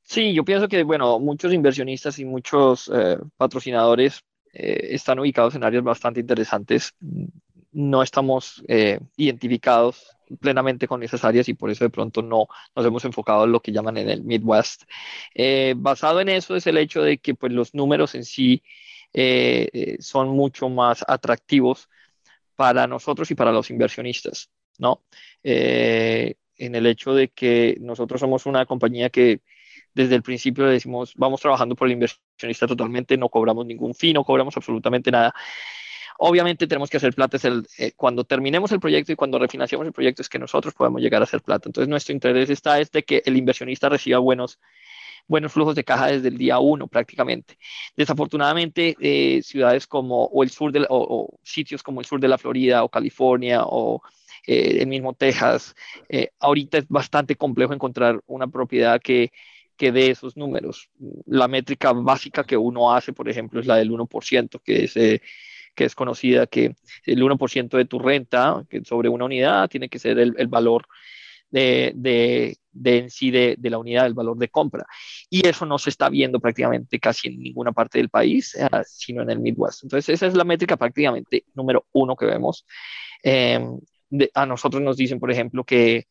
Sí, 0.02 0.34
yo 0.34 0.46
pienso 0.46 0.68
que, 0.68 0.84
bueno, 0.84 1.20
muchos 1.20 1.52
inversionistas 1.52 2.20
y 2.20 2.26
muchos 2.26 2.92
eh, 2.94 3.18
patrocinadores 3.38 4.22
eh, 4.54 4.90
están 4.92 5.20
ubicados 5.20 5.56
en 5.56 5.64
áreas 5.64 5.84
bastante 5.84 6.20
interesantes. 6.20 6.94
No 7.72 8.04
estamos 8.04 8.64
eh, 8.68 9.00
identificados 9.18 10.15
plenamente 10.40 10.88
con 10.88 11.04
esas 11.04 11.24
áreas 11.24 11.50
y 11.50 11.54
por 11.54 11.70
eso 11.70 11.84
de 11.84 11.90
pronto 11.90 12.22
no 12.22 12.48
nos 12.76 12.86
hemos 12.86 13.06
enfocado 13.06 13.46
en 13.46 13.52
lo 13.52 13.62
que 13.62 13.72
llaman 13.72 13.98
en 13.98 14.10
el 14.10 14.24
Midwest. 14.24 14.84
basado 15.78 16.22
en 16.22 16.30
eso 16.30 16.56
es 16.56 16.68
el 16.68 16.78
hecho 16.78 17.02
de 17.02 17.18
que 17.18 17.36
pues, 17.36 17.52
los 17.52 17.74
números 17.74 18.16
en 18.16 18.26
sí 18.26 18.64
son 20.00 20.30
mucho 20.30 20.70
más 20.70 21.04
atractivos 21.08 21.90
para 22.56 22.88
nosotros 22.88 23.32
y 23.32 23.36
para 23.36 23.52
los 23.52 23.70
inversionistas, 23.70 24.50
¿no? 24.78 25.04
en 26.58 26.76
el 26.76 26.86
hecho 26.86 27.14
de 27.14 27.30
que 27.30 27.78
nosotros 27.82 28.22
somos 28.22 28.46
una 28.46 28.66
compañía 28.66 29.10
que 29.10 29.42
desde 29.94 30.16
el 30.16 30.24
principio 30.24 30.66
le 30.66 30.74
decimos, 30.74 31.14
vamos 31.16 31.42
trabajando 31.42 31.76
por 31.76 31.88
el 31.88 31.94
inversionista 31.94 32.68
totalmente, 32.68 33.18
no 33.18 33.30
cobramos 33.30 33.66
ningún 33.66 33.94
fin, 33.94 34.14
no 34.14 34.24
cobramos 34.24 34.56
absolutamente 34.58 35.12
nada. 35.12 35.34
Obviamente 36.18 36.68
tenemos 36.68 36.90
que 36.90 36.98
hacer 36.98 37.14
plata 37.14 37.38
el, 37.44 37.68
eh, 37.78 37.92
cuando 37.96 38.24
terminemos 38.24 38.72
el 38.72 38.80
proyecto 38.80 39.12
y 39.12 39.16
cuando 39.16 39.38
refinanciamos 39.38 39.86
el 39.86 39.94
proyecto 39.94 40.22
es 40.22 40.30
que 40.30 40.40
nosotros 40.40 40.74
podemos 40.74 41.02
llegar 41.02 41.22
a 41.22 41.26
hacer 41.26 41.42
plata. 41.42 41.68
Entonces 41.68 41.90
nuestro 41.90 42.14
interés 42.14 42.50
está 42.50 42.80
es 42.80 42.92
de 42.92 43.04
que 43.04 43.22
el 43.26 43.36
inversionista 43.36 43.90
reciba 43.90 44.20
buenos, 44.20 44.60
buenos 45.28 45.52
flujos 45.52 45.76
de 45.76 45.84
caja 45.84 46.08
desde 46.08 46.30
el 46.30 46.38
día 46.38 46.60
uno 46.60 46.88
prácticamente. 46.88 47.58
Desafortunadamente, 47.98 48.96
eh, 49.00 49.42
ciudades 49.44 49.88
como 49.88 50.26
o 50.26 50.44
el 50.44 50.50
sur 50.50 50.72
de 50.72 50.86
o, 50.90 51.38
sitios 51.44 51.84
como 51.84 52.00
el 52.00 52.06
sur 52.06 52.20
de 52.20 52.30
la 52.30 52.38
Florida 52.38 52.84
o 52.84 52.90
California 52.90 53.64
o 53.66 54.02
eh, 54.48 54.78
el 54.82 54.88
mismo 54.88 55.14
Texas, 55.14 55.76
ahorita 56.40 56.78
es 56.78 56.88
bastante 56.88 57.36
complejo 57.36 57.74
encontrar 57.74 58.22
una 58.28 58.48
propiedad 58.48 59.02
que 59.02 59.32
que 59.78 59.92
dé 59.92 60.10
esos 60.10 60.38
números. 60.38 60.90
La 61.26 61.50
métrica 61.50 61.92
básica 61.92 62.46
que 62.46 62.56
uno 62.56 62.94
hace, 62.94 63.12
por 63.12 63.28
ejemplo, 63.28 63.60
es 63.60 63.66
la 63.66 63.76
del 63.76 63.92
1%, 63.92 64.62
que 64.64 64.86
es 64.86 64.96
que 65.76 65.86
es 65.86 65.96
conocida, 65.96 66.48
que 66.48 66.76
el 67.06 67.22
1% 67.22 67.78
de 67.78 67.86
tu 67.86 68.00
renta 68.00 68.66
que 68.70 68.84
sobre 68.84 69.10
una 69.10 69.26
unidad 69.26 69.70
tiene 69.70 69.90
que 69.90 70.00
ser 70.00 70.18
el, 70.20 70.34
el 70.38 70.48
valor 70.48 70.88
de, 71.50 71.94
de, 71.96 72.58
de, 72.72 72.98
en 72.98 73.10
sí 73.10 73.32
de, 73.32 73.56
de, 73.58 73.70
la 73.70 73.78
unidad, 73.78 74.06
el 74.06 74.14
valor 74.14 74.38
de 74.38 74.50
compra. 74.50 74.86
Y 75.30 75.48
eso 75.48 75.66
no 75.66 75.78
se 75.78 75.90
está 75.90 76.10
viendo 76.10 76.40
prácticamente 76.40 77.00
casi 77.00 77.30
en 77.30 77.40
ninguna 77.40 77.72
parte 77.72 78.00
del 78.00 78.10
país, 78.10 78.56
eh, 78.56 78.68
sino 78.86 79.22
en 79.22 79.30
el 79.30 79.40
Midwest. 79.40 79.84
Entonces, 79.84 80.16
esa 80.16 80.28
es 80.28 80.34
la 80.34 80.44
métrica 80.44 80.78
prácticamente 80.78 81.46
número 81.54 81.86
uno 81.94 82.16
que 82.16 82.26
vemos. 82.26 82.66
Eh, 83.24 83.60
a 84.34 84.46
nosotros 84.46 84.82
nos 84.82 84.98
dicen, 84.98 85.20
por 85.20 85.32
ejemplo, 85.32 85.64
que 85.64 86.08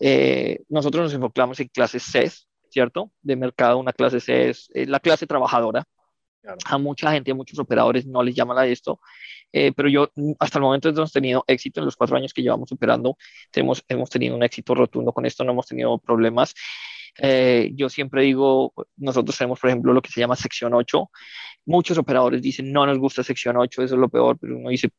eh, 0.00 0.60
nosotros 0.68 1.04
nos 1.04 1.14
enfocamos 1.14 1.60
en 1.60 1.68
clases 1.68 2.02
C, 2.02 2.30
¿cierto? 2.68 3.12
De 3.22 3.36
mercado, 3.36 3.78
una 3.78 3.92
clase 3.92 4.20
C 4.20 4.50
es 4.50 4.70
la 4.74 5.00
clase 5.00 5.26
trabajadora, 5.26 5.86
a 6.64 6.78
mucha 6.78 7.12
gente, 7.12 7.30
a 7.30 7.34
muchos 7.34 7.58
operadores 7.58 8.06
no 8.06 8.22
les 8.22 8.34
llaman 8.34 8.58
a 8.58 8.66
esto, 8.66 9.00
eh, 9.52 9.72
pero 9.72 9.88
yo 9.88 10.10
mm, 10.14 10.32
hasta 10.38 10.58
el 10.58 10.62
momento 10.62 10.88
hemos 10.88 11.12
tenido 11.12 11.44
éxito 11.46 11.80
en 11.80 11.86
los 11.86 11.96
cuatro 11.96 12.16
años 12.16 12.32
que 12.32 12.42
llevamos 12.42 12.72
operando, 12.72 13.16
tenemos, 13.50 13.84
hemos 13.88 14.10
tenido 14.10 14.36
un 14.36 14.42
éxito 14.42 14.74
rotundo 14.74 15.12
con 15.12 15.26
esto, 15.26 15.44
no 15.44 15.52
hemos 15.52 15.66
tenido 15.66 15.98
problemas. 15.98 16.54
Eh, 17.18 17.70
yo 17.74 17.88
siempre 17.90 18.22
digo, 18.22 18.72
nosotros 18.96 19.36
tenemos, 19.36 19.60
por 19.60 19.68
ejemplo, 19.68 19.92
lo 19.92 20.00
que 20.00 20.10
se 20.10 20.20
llama 20.20 20.36
sección 20.36 20.72
8. 20.74 21.10
Muchos 21.66 21.98
operadores 21.98 22.40
dicen, 22.42 22.72
no 22.72 22.86
nos 22.86 22.98
gusta 22.98 23.22
sección 23.22 23.56
8, 23.58 23.82
eso 23.82 23.94
es 23.94 24.00
lo 24.00 24.08
peor, 24.08 24.38
pero 24.40 24.56
uno 24.56 24.70
dice, 24.70 24.90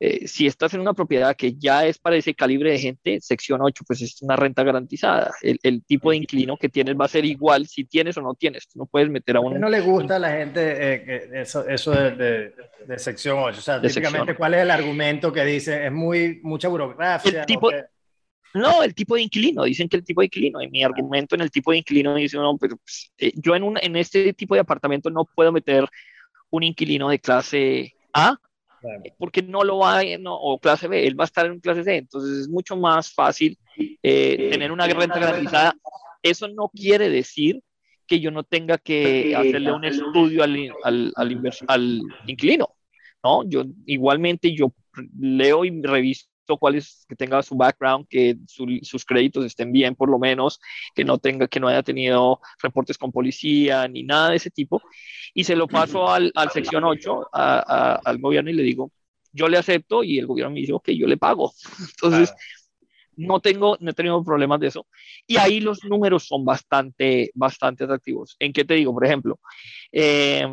eh, 0.00 0.28
si 0.28 0.46
estás 0.46 0.72
en 0.74 0.80
una 0.80 0.94
propiedad 0.94 1.34
que 1.34 1.54
ya 1.54 1.84
es 1.84 1.98
para 1.98 2.14
ese 2.14 2.32
calibre 2.32 2.70
de 2.70 2.78
gente, 2.78 3.18
sección 3.20 3.60
8, 3.60 3.82
pues 3.84 4.00
es 4.02 4.22
una 4.22 4.36
renta 4.36 4.62
garantizada. 4.62 5.32
El, 5.42 5.58
el 5.64 5.82
tipo 5.82 6.10
de 6.10 6.18
inclino 6.18 6.56
que 6.56 6.68
tienes 6.68 6.94
va 6.94 7.06
a 7.06 7.08
ser 7.08 7.24
igual 7.24 7.66
si 7.66 7.84
tienes 7.84 8.16
o 8.16 8.22
no 8.22 8.34
tienes. 8.34 8.68
no 8.76 8.86
puedes 8.86 9.10
meter 9.10 9.36
a 9.36 9.40
un... 9.40 9.58
no 9.58 9.68
le 9.68 9.80
gusta 9.80 10.16
a 10.16 10.18
la 10.20 10.30
gente 10.30 10.60
eh, 10.60 11.30
eso, 11.34 11.66
eso 11.66 11.90
de, 11.90 12.54
de, 12.86 12.98
sección 12.98 13.38
8? 13.40 13.58
O 13.58 13.60
sea, 13.60 13.80
típicamente, 13.80 14.36
¿cuál 14.36 14.54
es 14.54 14.62
el 14.62 14.70
argumento 14.70 15.32
que 15.32 15.44
dice? 15.44 15.86
Es 15.86 15.92
muy, 15.92 16.38
mucha 16.44 16.68
burocracia. 16.68 17.40
El 17.40 17.46
tipo, 17.46 17.68
¿no? 18.54 18.84
el 18.84 18.94
tipo 18.94 19.16
de 19.16 19.22
inclino, 19.22 19.64
dicen 19.64 19.88
que 19.88 19.96
el 19.96 20.04
tipo 20.04 20.20
de 20.20 20.26
inclino, 20.26 20.62
y 20.62 20.68
mi 20.68 20.84
argumento 20.84 21.34
en 21.34 21.40
el 21.40 21.50
tipo 21.50 21.72
de 21.72 21.78
inclino 21.78 22.14
dice, 22.14 22.36
no, 22.36 22.56
pero 22.56 22.76
pues, 22.76 23.10
eh, 23.18 23.32
yo 23.34 23.56
en, 23.56 23.64
un, 23.64 23.76
en 23.82 23.96
este 23.96 24.32
tipo 24.32 24.54
de 24.54 24.60
apartamento 24.60 25.10
no 25.10 25.24
puedo 25.24 25.50
meter 25.50 25.88
un 26.50 26.62
inquilino 26.62 27.08
de 27.08 27.18
clase 27.18 27.94
A 28.12 28.38
porque 29.18 29.42
no 29.42 29.64
lo 29.64 29.78
va, 29.78 30.02
no, 30.18 30.34
o 30.34 30.58
clase 30.58 30.88
B, 30.88 31.06
él 31.06 31.18
va 31.18 31.24
a 31.24 31.26
estar 31.26 31.46
en 31.46 31.60
clase 31.60 31.84
C, 31.84 31.96
entonces 31.96 32.38
es 32.40 32.48
mucho 32.48 32.76
más 32.76 33.12
fácil 33.12 33.58
eh, 34.02 34.48
tener 34.50 34.72
una 34.72 34.86
renta 34.86 35.18
garantizada. 35.18 35.74
Eso 36.22 36.48
no 36.48 36.68
quiere 36.68 37.08
decir 37.08 37.60
que 38.06 38.20
yo 38.20 38.30
no 38.30 38.42
tenga 38.42 38.78
que 38.78 39.34
hacerle 39.36 39.72
un 39.72 39.84
estudio 39.84 40.42
al, 40.42 40.72
al, 40.82 41.12
al, 41.14 41.52
al 41.68 42.02
inquilino, 42.26 42.68
¿no? 43.22 43.48
Yo 43.48 43.64
igualmente 43.86 44.54
yo 44.54 44.72
leo 45.18 45.64
y 45.64 45.82
reviso 45.82 46.26
cuál 46.56 46.76
es, 46.76 47.04
que 47.08 47.14
tenga 47.14 47.42
su 47.42 47.56
background, 47.56 48.06
que 48.08 48.36
sus 48.46 49.04
créditos 49.04 49.44
estén 49.44 49.72
bien 49.72 49.94
por 49.94 50.08
lo 50.08 50.18
menos, 50.18 50.60
que 50.94 51.04
no 51.04 51.18
tenga, 51.18 51.46
que 51.48 51.60
no 51.60 51.68
haya 51.68 51.82
tenido 51.82 52.40
reportes 52.62 52.96
con 52.96 53.12
policía 53.12 53.86
ni 53.88 54.02
nada 54.04 54.30
de 54.30 54.36
ese 54.36 54.50
tipo. 54.50 54.80
Y 55.34 55.44
se 55.44 55.56
lo 55.56 55.66
paso 55.66 56.10
al, 56.10 56.32
al 56.34 56.50
sección 56.50 56.84
8, 56.84 57.28
al 57.32 58.18
gobierno 58.18 58.50
y 58.50 58.54
le 58.54 58.62
digo, 58.62 58.90
yo 59.32 59.48
le 59.48 59.58
acepto 59.58 60.02
y 60.02 60.18
el 60.18 60.26
gobierno 60.26 60.52
me 60.52 60.60
dice, 60.60 60.72
ok, 60.72 60.90
yo 60.90 61.06
le 61.06 61.16
pago. 61.16 61.52
Entonces, 61.94 62.34
no 63.16 63.40
tengo, 63.40 63.76
no 63.80 63.90
he 63.90 63.94
tenido 63.94 64.22
problemas 64.22 64.60
de 64.60 64.68
eso. 64.68 64.86
Y 65.26 65.36
ahí 65.36 65.60
los 65.60 65.84
números 65.84 66.26
son 66.26 66.44
bastante, 66.44 67.30
bastante 67.34 67.84
atractivos. 67.84 68.36
¿En 68.38 68.52
qué 68.52 68.64
te 68.64 68.74
digo? 68.74 68.94
Por 68.94 69.04
ejemplo, 69.04 69.40
eh, 69.92 70.46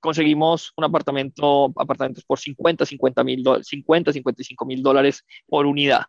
conseguimos 0.00 0.72
un 0.76 0.84
apartamento, 0.84 1.72
apartamentos 1.76 2.24
por 2.24 2.38
50, 2.38 2.84
50 2.84 3.24
mil 3.24 3.44
50, 3.62 4.12
55 4.12 4.66
mil 4.66 4.82
dólares 4.82 5.24
por 5.46 5.66
unidad. 5.66 6.06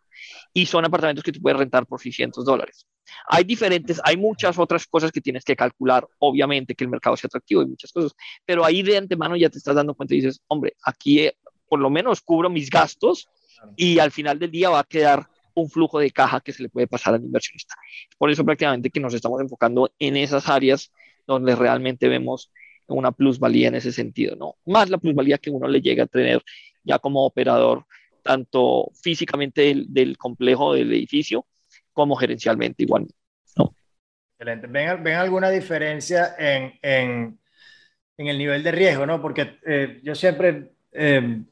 Y 0.52 0.66
son 0.66 0.84
apartamentos 0.84 1.22
que 1.22 1.32
tú 1.32 1.40
puedes 1.40 1.58
rentar 1.58 1.86
por 1.86 2.00
600 2.00 2.44
dólares. 2.44 2.86
Hay 3.26 3.44
diferentes, 3.44 4.00
hay 4.04 4.16
muchas 4.16 4.58
otras 4.58 4.86
cosas 4.86 5.12
que 5.12 5.20
tienes 5.20 5.44
que 5.44 5.56
calcular, 5.56 6.06
obviamente 6.18 6.74
que 6.74 6.84
el 6.84 6.90
mercado 6.90 7.16
sea 7.16 7.28
atractivo 7.28 7.62
y 7.62 7.66
muchas 7.66 7.92
cosas, 7.92 8.14
pero 8.44 8.64
ahí 8.64 8.82
de 8.82 8.96
antemano 8.96 9.36
ya 9.36 9.50
te 9.50 9.58
estás 9.58 9.74
dando 9.74 9.94
cuenta 9.94 10.14
y 10.14 10.18
dices, 10.18 10.40
hombre, 10.48 10.74
aquí 10.84 11.20
eh, 11.20 11.36
por 11.68 11.80
lo 11.80 11.90
menos 11.90 12.20
cubro 12.20 12.50
mis 12.50 12.70
gastos 12.70 13.28
y 13.76 13.98
al 13.98 14.10
final 14.10 14.38
del 14.38 14.50
día 14.50 14.70
va 14.70 14.80
a 14.80 14.84
quedar 14.84 15.28
un 15.54 15.68
flujo 15.68 15.98
de 15.98 16.10
caja 16.10 16.40
que 16.40 16.52
se 16.52 16.62
le 16.62 16.68
puede 16.68 16.86
pasar 16.86 17.14
al 17.14 17.24
inversionista. 17.24 17.74
Por 18.18 18.30
eso 18.30 18.44
prácticamente 18.44 18.90
que 18.90 19.00
nos 19.00 19.14
estamos 19.14 19.40
enfocando 19.40 19.90
en 19.98 20.16
esas 20.16 20.48
áreas 20.48 20.92
donde 21.26 21.54
realmente 21.54 22.08
vemos 22.08 22.50
una 22.88 23.12
plusvalía 23.12 23.68
en 23.68 23.76
ese 23.76 23.92
sentido, 23.92 24.36
¿no? 24.36 24.56
Más 24.66 24.90
la 24.90 24.98
plusvalía 24.98 25.38
que 25.38 25.50
uno 25.50 25.68
le 25.68 25.80
llega 25.80 26.04
a 26.04 26.06
tener 26.06 26.42
ya 26.82 26.98
como 26.98 27.24
operador, 27.24 27.86
tanto 28.22 28.90
físicamente 29.00 29.74
del, 29.88 30.18
complejo 30.18 30.74
del 30.74 30.92
edificio 30.92 31.46
como 32.00 32.16
gerencialmente 32.16 32.82
igual, 32.82 33.06
¿no? 33.56 33.74
Excelente. 34.32 34.66
¿Ven, 34.68 35.02
ven 35.02 35.16
alguna 35.16 35.50
diferencia 35.50 36.34
en, 36.38 36.72
en, 36.80 37.38
en, 38.16 38.26
el 38.26 38.38
nivel 38.38 38.62
de 38.62 38.72
riesgo, 38.72 39.04
¿no? 39.04 39.20
Porque 39.20 39.58
eh, 39.66 40.00
yo 40.02 40.14
siempre, 40.14 40.72
eh, 40.92 41.42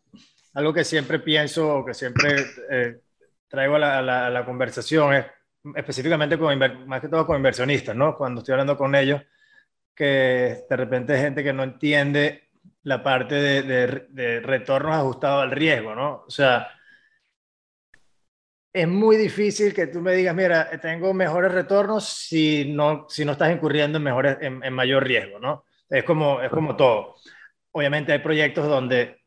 algo 0.54 0.72
que 0.72 0.84
siempre 0.84 1.18
pienso, 1.18 1.84
que 1.84 1.92
siempre 1.92 2.46
eh, 2.70 3.00
traigo 3.46 3.76
a 3.76 4.00
la, 4.00 4.44
conversación 4.46 5.14
es 5.14 5.26
específicamente 5.74 6.38
con, 6.38 6.58
más 6.86 7.00
que 7.02 7.08
todo 7.08 7.26
con 7.26 7.36
inversionistas, 7.36 7.94
¿no? 7.94 8.16
Cuando 8.16 8.40
estoy 8.40 8.52
hablando 8.52 8.78
con 8.78 8.94
ellos, 8.94 9.20
que 9.94 10.64
de 10.68 10.76
repente 10.76 11.18
gente 11.18 11.44
que 11.44 11.52
no 11.52 11.62
entiende 11.62 12.48
la 12.84 13.02
parte 13.02 13.34
de, 13.34 13.62
de, 14.08 14.40
retornos 14.40 14.94
ajustados 14.94 15.42
al 15.42 15.50
riesgo, 15.50 15.94
¿no? 15.94 16.24
O 16.26 16.30
sea, 16.30 16.68
es 18.72 18.86
muy 18.86 19.16
difícil 19.16 19.74
que 19.74 19.86
tú 19.86 20.00
me 20.00 20.14
digas, 20.14 20.34
mira, 20.34 20.70
tengo 20.80 21.14
mejores 21.14 21.52
retornos 21.52 22.08
si 22.08 22.72
no, 22.72 23.06
si 23.08 23.24
no 23.24 23.32
estás 23.32 23.52
incurriendo 23.52 23.98
en, 23.98 24.04
mejores, 24.04 24.38
en, 24.40 24.72
mayor 24.72 25.04
riesgo, 25.04 25.38
¿no? 25.38 25.64
Es 25.88 26.04
como, 26.04 26.40
es 26.42 26.50
como 26.50 26.76
todo. 26.76 27.14
Obviamente 27.72 28.12
hay 28.12 28.18
proyectos 28.18 28.66
donde 28.66 29.18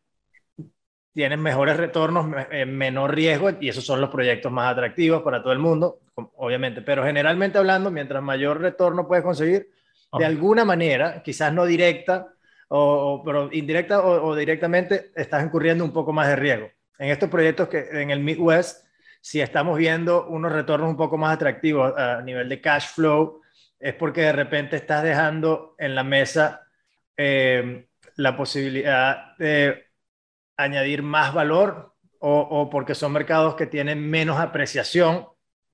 tienen 1.13 1.41
mejores 1.41 1.77
retornos, 1.77 2.27
en 2.51 2.77
menor 2.77 3.13
riesgo, 3.13 3.49
y 3.59 3.69
esos 3.69 3.83
son 3.83 3.99
los 3.99 4.09
proyectos 4.09 4.51
más 4.51 4.71
atractivos 4.71 5.23
para 5.23 5.41
todo 5.41 5.53
el 5.53 5.59
mundo, 5.59 5.99
obviamente. 6.15 6.81
Pero 6.81 7.03
generalmente 7.03 7.57
hablando, 7.57 7.91
mientras 7.91 8.23
mayor 8.23 8.61
retorno 8.61 9.07
puedes 9.07 9.23
conseguir, 9.23 9.69
de 10.17 10.25
alguna 10.25 10.63
manera, 10.63 11.21
quizás 11.23 11.51
no 11.53 11.65
directa, 11.65 12.33
o, 12.69 13.21
pero 13.25 13.49
indirecta 13.51 14.01
o, 14.05 14.35
directamente, 14.35 15.11
estás 15.15 15.43
incurriendo 15.43 15.83
un 15.83 15.91
poco 15.91 16.13
más 16.13 16.27
de 16.27 16.35
riesgo. 16.35 16.69
En 16.97 17.09
estos 17.09 17.29
proyectos 17.29 17.67
que 17.67 17.89
en 17.91 18.11
el 18.11 18.19
Midwest, 18.19 18.85
si 19.21 19.39
estamos 19.39 19.77
viendo 19.77 20.27
unos 20.27 20.51
retornos 20.51 20.89
un 20.89 20.97
poco 20.97 21.17
más 21.17 21.35
atractivos 21.35 21.93
a 21.97 22.21
nivel 22.21 22.49
de 22.49 22.59
cash 22.59 22.87
flow, 22.87 23.41
es 23.79 23.93
porque 23.93 24.21
de 24.21 24.33
repente 24.33 24.75
estás 24.75 25.03
dejando 25.03 25.75
en 25.77 25.95
la 25.95 26.03
mesa 26.03 26.67
eh, 27.15 27.87
la 28.17 28.35
posibilidad 28.35 29.37
de 29.37 29.85
añadir 30.57 31.03
más 31.03 31.33
valor 31.33 31.95
o, 32.19 32.39
o, 32.39 32.69
porque 32.69 32.95
son 32.95 33.13
mercados 33.13 33.55
que 33.55 33.65
tienen 33.65 34.09
menos 34.09 34.39
apreciación 34.39 35.27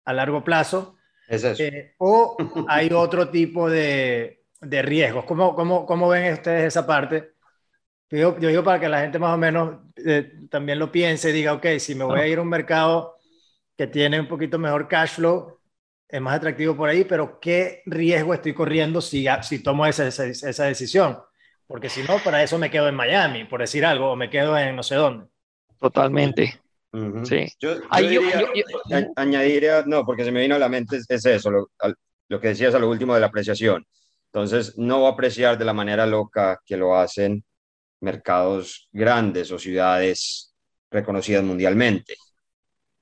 a 0.06 0.14
largo 0.14 0.44
plazo 0.44 0.98
es 1.28 1.44
eso. 1.44 1.62
Eh, 1.62 1.94
o 1.98 2.38
hay 2.68 2.90
otro 2.92 3.30
tipo 3.30 3.70
de, 3.70 4.46
de 4.62 4.82
riesgos. 4.82 5.26
¿Cómo, 5.26 5.54
cómo, 5.56 5.86
¿Cómo, 5.86 6.08
ven 6.08 6.34
ustedes 6.34 6.66
esa 6.66 6.88
parte? 6.88 7.34
Yo, 8.10 8.40
yo, 8.40 8.48
digo 8.48 8.64
para 8.64 8.80
que 8.80 8.88
la 8.88 9.02
gente 9.02 9.20
más 9.20 9.34
o 9.34 9.38
menos 9.38 9.80
eh, 9.98 10.32
también 10.50 10.80
lo 10.80 10.92
piense 10.92 11.30
y 11.30 11.34
diga, 11.34 11.54
ok, 11.54 11.66
si 11.80 11.94
me 11.94 12.06
voy 12.06 12.22
a 12.22 12.28
ir 12.28 12.38
a 12.40 12.42
un 12.42 12.48
mercado 12.48 13.17
que 13.78 13.88
tiene 13.88 14.20
un 14.20 14.28
poquito 14.28 14.58
mejor 14.58 14.88
cash 14.88 15.12
flow, 15.12 15.60
es 16.10 16.22
más 16.22 16.38
atractivo 16.38 16.76
por 16.76 16.90
ahí, 16.90 17.04
pero 17.04 17.40
¿qué 17.40 17.84
riesgo 17.86 18.34
estoy 18.34 18.54
corriendo 18.54 19.02
si, 19.02 19.26
si 19.44 19.60
tomo 19.60 19.86
esa, 19.86 20.08
esa, 20.08 20.26
esa 20.26 20.66
decisión? 20.66 21.20
Porque 21.68 21.90
si 21.90 22.02
no, 22.04 22.18
para 22.24 22.42
eso 22.42 22.58
me 22.58 22.72
quedo 22.72 22.88
en 22.88 22.96
Miami, 22.96 23.44
por 23.44 23.60
decir 23.60 23.86
algo, 23.86 24.12
o 24.12 24.16
me 24.16 24.30
quedo 24.30 24.58
en 24.58 24.76
no 24.76 24.84
sé 24.84 24.96
dónde. 24.96 25.28
Totalmente. 25.80 26.60
Sí. 27.24 27.46
Yo, 27.60 27.76
añadiría, 29.16 29.84
no, 29.86 30.06
porque 30.06 30.24
se 30.24 30.32
me 30.32 30.42
vino 30.42 30.56
a 30.56 30.60
la 30.60 30.70
mente 30.70 30.98
es, 31.08 31.26
eso, 31.26 31.52
lo 31.52 32.42
que 32.42 32.48
decías 32.48 32.74
a 32.74 32.80
lo 32.80 32.90
último 32.90 33.14
de 33.14 33.20
la 33.20 33.28
apreciación. 33.28 33.86
Entonces, 34.32 34.78
no 34.78 35.02
va 35.02 35.10
a 35.10 35.12
apreciar 35.12 35.58
de 35.58 35.66
la 35.66 35.74
manera 35.74 36.06
loca 36.06 36.60
que 36.66 36.78
lo 36.78 36.96
hacen 36.96 37.44
mercados 38.00 38.90
grandes 38.92 39.52
o 39.52 39.60
ciudades 39.60 40.56
reconocidas 40.90 41.44
mundialmente, 41.44 42.16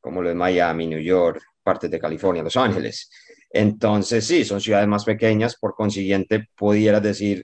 como 0.06 0.22
lo 0.22 0.30
de 0.30 0.36
Miami, 0.36 0.86
New 0.86 1.00
York, 1.00 1.42
partes 1.64 1.90
de 1.90 2.00
California, 2.00 2.44
Los 2.44 2.56
Ángeles. 2.58 3.10
Entonces, 3.50 4.24
sí, 4.24 4.46
son 4.46 4.62
ciudades 4.62 4.88
más 4.88 5.04
pequeñas, 5.04 5.56
por 5.56 5.74
consiguiente, 5.74 6.48
pudieras 6.56 7.02
decir, 7.02 7.44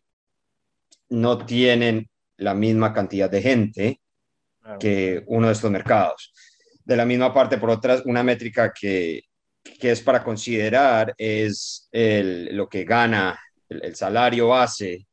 no 1.10 1.44
tienen 1.44 2.08
la 2.38 2.54
misma 2.54 2.94
cantidad 2.94 3.32
de 3.32 3.42
gente 3.42 4.02
que 4.80 5.24
uno 5.26 5.48
de 5.48 5.54
estos 5.54 5.72
mercados. 5.72 6.32
De 6.86 6.96
la 6.96 7.04
misma 7.04 7.34
parte, 7.34 7.58
por 7.58 7.72
otras, 7.72 8.04
una 8.06 8.22
métrica 8.22 8.72
que, 8.72 9.24
que 9.80 9.90
es 9.90 10.02
para 10.02 10.24
considerar 10.24 11.16
es 11.18 11.90
el, 11.92 12.56
lo 12.56 12.70
que 12.70 12.84
gana, 12.84 13.40
el, 13.70 13.96
salario 13.96 14.50
base 14.50 15.08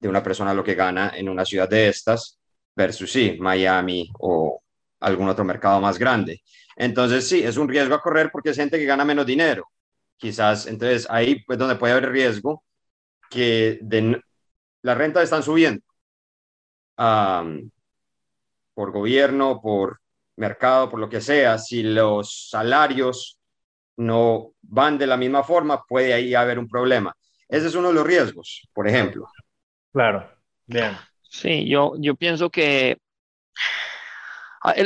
de 0.00 0.08
una 0.08 0.24
persona, 0.24 0.52
lo 0.52 0.64
que 0.64 0.74
gana 0.74 1.12
en 1.14 1.28
una 1.28 1.44
ciudad 1.44 1.68
de 1.68 1.86
estas, 1.86 2.40
versus 2.74 3.12
sí, 3.12 3.36
Miami 3.38 4.10
o 4.18 4.63
algún 5.04 5.28
otro 5.28 5.44
mercado 5.44 5.80
más 5.80 5.98
grande. 5.98 6.42
Entonces, 6.76 7.28
sí, 7.28 7.42
es 7.42 7.56
un 7.56 7.68
riesgo 7.68 7.94
a 7.94 8.00
correr 8.00 8.30
porque 8.32 8.50
es 8.50 8.56
gente 8.56 8.78
que 8.78 8.84
gana 8.84 9.04
menos 9.04 9.26
dinero. 9.26 9.68
Quizás, 10.16 10.66
entonces 10.66 11.06
ahí 11.10 11.44
pues 11.44 11.58
donde 11.58 11.76
puede 11.76 11.92
haber 11.92 12.10
riesgo 12.10 12.64
que 13.30 13.78
de, 13.82 14.20
las 14.82 14.98
rentas 14.98 15.24
están 15.24 15.42
subiendo 15.42 15.82
por 18.74 18.92
gobierno, 18.92 19.60
por 19.60 20.00
mercado, 20.36 20.90
por 20.90 21.00
lo 21.00 21.08
que 21.08 21.20
sea. 21.20 21.58
Si 21.58 21.82
los 21.82 22.48
salarios 22.50 23.38
no 23.96 24.52
van 24.62 24.98
de 24.98 25.06
la 25.06 25.16
misma 25.16 25.42
forma, 25.42 25.82
puede 25.84 26.12
ahí 26.12 26.34
haber 26.34 26.58
un 26.58 26.68
problema. 26.68 27.14
Ese 27.48 27.68
es 27.68 27.74
uno 27.74 27.88
de 27.88 27.94
los 27.94 28.06
riesgos, 28.06 28.68
por 28.72 28.88
ejemplo. 28.88 29.26
Claro, 29.92 30.28
bien. 30.66 30.96
Sí, 31.22 31.68
yo, 31.68 31.94
yo 31.98 32.14
pienso 32.14 32.50
que 32.50 32.98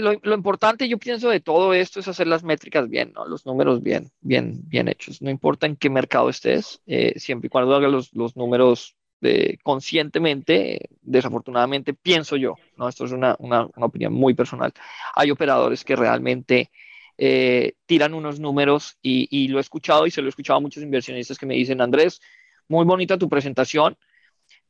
lo, 0.00 0.12
lo, 0.22 0.34
importante, 0.34 0.88
yo 0.88 0.98
pienso, 0.98 1.28
de 1.30 1.40
todo 1.40 1.72
esto 1.72 2.00
es 2.00 2.08
hacer 2.08 2.26
las 2.26 2.42
métricas 2.42 2.88
bien, 2.88 3.12
los 3.28 3.46
números 3.46 3.82
bien, 3.82 4.10
bien, 4.20 4.60
bien 4.64 4.88
hechos. 4.88 5.22
No 5.22 5.30
importa 5.30 5.66
en 5.66 5.76
qué 5.76 5.88
mercado 5.88 6.28
estés, 6.28 6.82
eh, 6.86 7.18
siempre 7.18 7.46
y 7.46 7.50
cuando 7.50 7.74
hagas 7.74 8.10
los, 8.12 8.36
números 8.36 8.96
de, 9.20 9.58
conscientemente, 9.62 10.88
desafortunadamente, 11.00 11.94
pienso 11.94 12.36
yo, 12.36 12.56
¿no? 12.76 12.88
esto 12.88 13.04
es 13.04 13.12
una, 13.12 13.36
una, 13.38 13.68
opinión 13.76 14.12
muy 14.12 14.34
personal, 14.34 14.72
hay 15.14 15.30
operadores 15.30 15.84
que 15.84 15.94
realmente 15.94 16.70
eh, 17.16 17.74
tiran 17.86 18.14
unos 18.14 18.40
números 18.40 18.98
y, 19.00 19.28
y, 19.30 19.48
lo 19.48 19.58
he 19.58 19.60
escuchado 19.60 20.06
y 20.06 20.10
se 20.10 20.22
lo 20.22 20.28
he 20.28 20.30
escuchado 20.30 20.56
a 20.56 20.60
muchos 20.60 20.82
inversionistas 20.82 21.38
que 21.38 21.46
me 21.46 21.54
dicen, 21.54 21.80
Andrés, 21.80 22.20
muy 22.66 22.84
bonita 22.84 23.16
tu 23.16 23.28
presentación, 23.28 23.96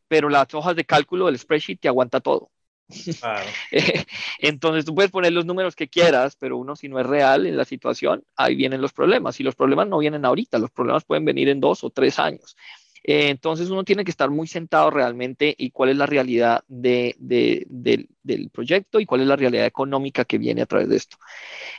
pero 0.07 0.29
las 0.29 0.53
hojas 0.55 0.77
de 0.77 0.85
cálculo 0.85 1.27
del 1.27 1.39
spreadsheet 1.39 1.81
te 1.81 1.89
aguanta 1.89 2.21
todo. 2.21 2.51
Entonces 4.39 4.85
tú 4.85 4.95
puedes 4.95 5.11
poner 5.11 5.33
los 5.33 5.47
números 5.47 5.77
que 5.77 5.89
quieras, 5.89 6.37
pero 6.39 6.57
uno 6.57 6.77
si 6.77 6.89
no 6.89 6.99
es 6.99 7.07
real 7.07 7.47
en 7.47 7.57
la 7.57 7.65
situación, 7.65 8.25
ahí 8.37 8.55
vienen 8.55 8.81
los 8.81 8.93
problemas. 8.93 9.39
Y 9.41 9.43
los 9.43 9.55
problemas 9.55 9.89
no 9.89 9.99
vienen 9.99 10.25
ahorita, 10.25 10.59
los 10.59 10.71
problemas 10.71 11.05
pueden 11.05 11.25
venir 11.25 11.49
en 11.49 11.61
dos 11.61 11.85
o 11.85 11.91
tres 11.91 12.19
años. 12.19 12.57
Eh, 13.05 13.29
entonces 13.31 13.71
uno 13.71 13.85
tiene 13.85 14.05
que 14.05 14.11
estar 14.11 14.31
muy 14.31 14.47
sentado 14.47 14.91
realmente 14.91 15.55
y 15.57 15.71
cuál 15.71 15.91
es 15.91 15.97
la 15.97 16.07
realidad 16.07 16.65
de, 16.69 17.17
del 17.19 18.51
proyecto 18.51 19.01
y 19.01 19.07
cuál 19.07 19.23
es 19.23 19.27
la 19.27 19.37
realidad 19.37 19.67
económica 19.67 20.25
que 20.25 20.39
viene 20.39 20.63
a 20.63 20.67
través 20.67 20.89
de 20.89 20.97
esto. 20.97 21.17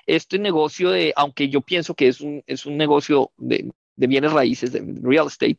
Este 0.07 0.39
negocio 0.39 0.91
de, 0.91 1.13
aunque 1.15 1.49
yo 1.49 1.61
pienso 1.61 1.93
que 1.93 2.07
es 2.07 2.21
un, 2.21 2.43
es 2.47 2.65
un 2.65 2.77
negocio 2.77 3.31
de, 3.37 3.69
bienes 3.95 4.31
raíces, 4.31 4.71
de 4.71 4.81
real 5.03 5.27
estate, 5.27 5.57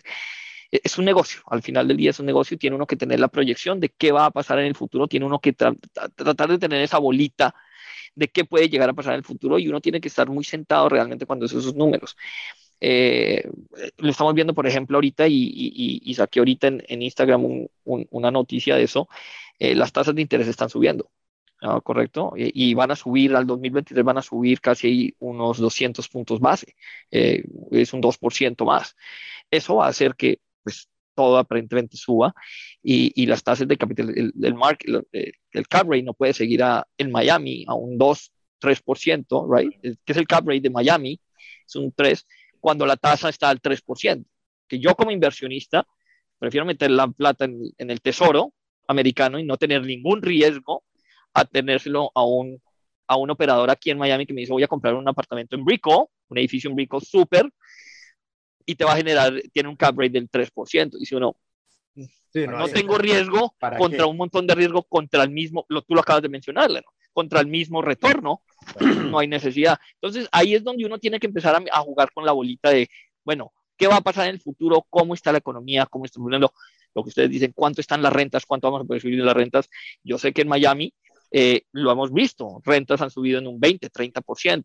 es 0.71 0.99
un 0.99 1.05
negocio, 1.05 1.41
al 1.47 1.63
final 1.63 1.89
del 1.89 1.97
día 1.97 2.11
es 2.11 2.21
un 2.21 2.27
negocio 2.27 2.55
y 2.55 2.59
tiene 2.59 2.77
uno 2.77 2.87
que 2.87 2.97
tener 2.97 3.21
la 3.21 3.29
proyección 3.29 3.81
de 3.81 3.89
qué 3.91 4.13
va 4.13 4.27
a 4.27 4.31
pasar 4.31 4.59
en 4.61 4.67
el 4.67 4.75
futuro, 4.75 5.09
tiene 5.09 5.27
uno 5.27 5.41
que 5.41 5.53
tratar 5.53 6.49
de 6.49 6.59
tener 6.59 6.81
esa 6.83 6.99
bolita 6.99 7.55
de 8.15 8.29
qué 8.29 8.45
puede 8.45 8.69
llegar 8.69 8.91
a 8.91 8.95
pasar 8.95 9.15
en 9.15 9.19
el 9.19 9.25
futuro 9.25 9.59
y 9.59 9.69
uno 9.69 9.81
tiene 9.81 10.01
que 10.01 10.09
estar 10.09 10.29
muy 10.29 10.45
sentado 10.45 10.89
realmente 10.89 11.27
cuando 11.27 11.47
hace 11.47 11.59
esos 11.59 11.75
números. 11.75 12.17
Eh, 12.81 13.45
lo 13.99 14.11
estamos 14.11 14.35
viendo, 14.35 14.55
por 14.55 14.67
ejemplo, 14.67 14.97
ahorita 14.97 15.27
y, 15.29 16.15
saqué 16.15 16.39
ahorita 16.41 16.69
en, 16.69 17.03
Instagram 17.03 17.67
una 17.85 18.31
noticia 18.31 18.77
de 18.77 18.85
eso. 18.85 19.09
Eh, 19.59 19.75
las 19.75 19.93
tasas 19.93 20.15
de 20.15 20.23
interés 20.23 20.49
están 20.49 20.71
subiendo, 20.71 21.11
¿correcto? 21.83 22.33
Y, 22.37 22.75
van 22.75 22.91
a 22.91 22.97
subir, 22.97 23.35
al 23.37 23.47
2023 23.47 24.05
van 24.05 24.19
a 24.19 24.23
subir 24.23 24.61
casi 24.61 25.15
unos 25.19 25.59
200 25.59 26.09
puntos 26.09 26.41
base, 26.41 26.75
eh, 27.11 27.45
es 27.71 27.93
un 27.93 28.01
2% 28.01 28.65
más. 28.65 28.97
Eso 29.51 29.77
va 29.77 29.87
a 29.87 29.91
hacer 29.91 30.15
que 30.15 30.41
pues, 30.63 30.89
todo 31.15 31.39
aparentemente 31.39 31.97
suba 31.97 32.33
y, 32.83 33.27
las 33.27 33.43
tasas 33.43 33.69
de 33.69 33.77
capital, 33.77 34.11
el, 34.11 34.33
el, 34.41 35.05
el, 35.53 35.69
cap 35.69 35.87
rate 35.87 36.03
no 36.03 36.15
puede 36.15 36.33
seguir 36.33 36.63
a, 36.63 36.87
en 36.97 37.11
Miami 37.11 37.65
a 37.69 37.75
un 37.75 37.99
2, 37.99 38.33
3%, 38.61 39.59
right? 39.59 39.73
que 39.81 40.13
es 40.13 40.17
el 40.17 40.27
cap 40.27 40.47
rate 40.47 40.61
de 40.61 40.71
Miami, 40.71 41.21
es 41.67 41.77
un 41.77 41.93
3 41.93 42.27
cuando 42.61 42.87
la 42.87 42.97
tasa 42.97 43.29
está 43.29 43.49
al 43.49 43.61
3%. 43.61 44.25
Que 44.69 44.79
yo 44.79 44.95
como 44.95 45.11
inversionista 45.11 45.87
prefiero 46.39 46.65
meter 46.65 46.91
la 46.91 47.09
plata 47.09 47.47
en, 47.47 47.73
el 47.77 48.01
tesoro 48.01 48.53
americano 48.87 49.39
y 49.39 49.45
no 49.45 49.57
tener 49.57 49.85
ningún 49.85 50.23
riesgo 50.23 50.85
a 51.35 51.45
tenérselo 51.45 52.13
a 52.15 52.25
un, 52.25 52.61
a 53.07 53.17
un 53.17 53.31
operador 53.31 53.71
aquí 53.71 53.91
en 53.91 53.99
Miami 53.99 54.27
que 54.27 54.33
me 54.33 54.43
dice 54.43 54.53
voy 54.53 54.63
a 54.63 54.69
comprar 54.69 54.95
un 54.95 55.09
apartamento 55.09 55.57
en 55.57 55.65
Brico, 55.65 56.11
un 56.29 56.39
edificio 56.39 56.71
en 56.71 56.77
Brico 56.77 57.01
súper, 57.01 57.51
y 58.67 58.75
te 58.75 58.85
va 58.85 58.93
a 58.93 58.97
generar, 58.97 59.33
tiene 59.53 59.69
un 59.69 59.77
cap 59.77 59.99
rate 59.99 60.11
del 60.11 60.31
3%. 60.31 60.97
Y 61.01 61.07
si 61.07 61.15
uno, 61.15 61.37
no, 62.35 62.69
tengo 62.69 62.99
riesgo 62.99 63.55
contra 63.79 64.07
un 64.07 64.17
montón 64.17 64.47
de 64.47 64.55
riesgo 64.55 64.83
contra 64.85 65.23
el 65.23 65.31
mismo, 65.31 65.67
lo, 65.69 65.83
tú 65.83 65.95
lo 65.95 66.01
acabas 66.01 66.23
de 66.23 66.29
mencionar, 66.29 66.71
¿no? 66.71 66.81
contra 67.13 67.41
el 67.41 67.47
mismo 67.47 67.83
retorno, 67.83 68.43
no 69.11 69.19
hay 69.19 69.29
necesidad. 69.29 69.79
Entonces 69.95 70.29
ahí 70.33 70.55
es 70.55 70.65
donde 70.65 70.85
uno 70.85 70.99
tiene 70.99 71.19
que 71.19 71.27
empezar 71.27 71.63
a, 71.71 71.81
jugar 71.81 72.11
con 72.13 72.25
la 72.25 72.33
bolita 72.33 72.71
de, 72.71 72.89
bueno, 73.25 73.53
¿qué 73.77 73.87
va 73.87 73.97
a 73.97 74.01
pasar 74.01 74.29
en 74.29 74.35
el 74.35 74.41
futuro? 74.41 74.87
¿Cómo 74.89 75.15
está 75.15 75.33
la 75.33 75.39
economía? 75.39 75.87
¿Cómo 75.87 76.05
está 76.05 76.21
lo, 76.21 76.39
lo 76.39 77.03
que 77.03 77.09
ustedes 77.09 77.31
dicen? 77.31 77.53
¿Cuánto 77.55 77.81
están 77.81 78.03
las 78.03 78.13
rentas? 78.13 78.47
¿Cuánto 78.47 78.69
vamos 78.69 78.85
a 78.85 78.87
poder 78.87 79.03
subir 79.03 79.19
las 79.19 79.35
rentas? 79.35 79.69
Yo 80.03 80.19
sé 80.19 80.33
que 80.33 80.43
en 80.43 80.49
Miami 80.49 80.95
eh, 81.31 81.63
lo 81.73 81.93
hemos 81.93 82.13
visto, 82.13 82.61
rentas 82.65 83.01
han 83.01 83.11
subido 83.11 83.39
en 83.39 83.47
un 83.47 83.61
20, 83.61 83.89
30%. 83.91 84.65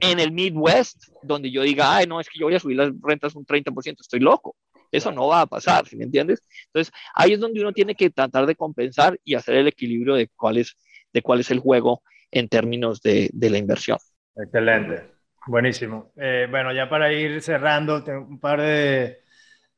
En 0.00 0.18
el 0.18 0.32
Midwest, 0.32 1.04
donde 1.22 1.50
yo 1.50 1.62
diga, 1.62 1.96
ay, 1.96 2.06
no, 2.06 2.20
es 2.20 2.28
que 2.28 2.38
yo 2.38 2.46
voy 2.46 2.54
a 2.54 2.60
subir 2.60 2.76
las 2.76 2.92
rentas 3.00 3.34
un 3.34 3.46
30%, 3.46 4.00
estoy 4.00 4.20
loco. 4.20 4.56
Eso 4.90 5.10
no 5.10 5.28
va 5.28 5.42
a 5.42 5.46
pasar, 5.46 5.86
¿sí 5.86 5.96
me 5.96 6.04
entiendes? 6.04 6.42
Entonces, 6.66 6.92
ahí 7.14 7.32
es 7.32 7.40
donde 7.40 7.60
uno 7.60 7.72
tiene 7.72 7.94
que 7.94 8.10
tratar 8.10 8.44
de 8.46 8.54
compensar 8.54 9.18
y 9.24 9.34
hacer 9.34 9.54
el 9.54 9.68
equilibrio 9.68 10.14
de 10.14 10.28
cuál 10.36 10.58
es 10.58 10.76
de 11.12 11.22
cuál 11.22 11.40
es 11.40 11.50
el 11.50 11.60
juego 11.60 12.02
en 12.30 12.48
términos 12.48 13.02
de, 13.02 13.30
la 13.32 13.58
inversión. 13.58 13.98
Excelente, 14.34 15.12
buenísimo. 15.46 16.12
Eh, 16.16 16.46
bueno, 16.50 16.72
ya 16.72 16.88
para 16.88 17.12
ir 17.12 17.42
cerrando, 17.42 18.02
tengo 18.02 18.26
un 18.26 18.40
par 18.40 18.60
de, 18.60 19.22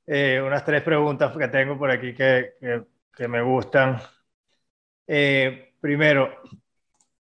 eh, 0.07 0.41
unas 0.45 0.65
tres 0.65 0.83
preguntas 0.83 1.37
que 1.37 1.49
tengo 1.49 1.77
por 1.79 1.91
aquí 1.91 2.15
que, 2.15 2.55
que, 3.13 3.29
me 3.29 3.43
gustan. 3.43 3.99
Eh, 5.07 5.74
primero, 5.85 6.41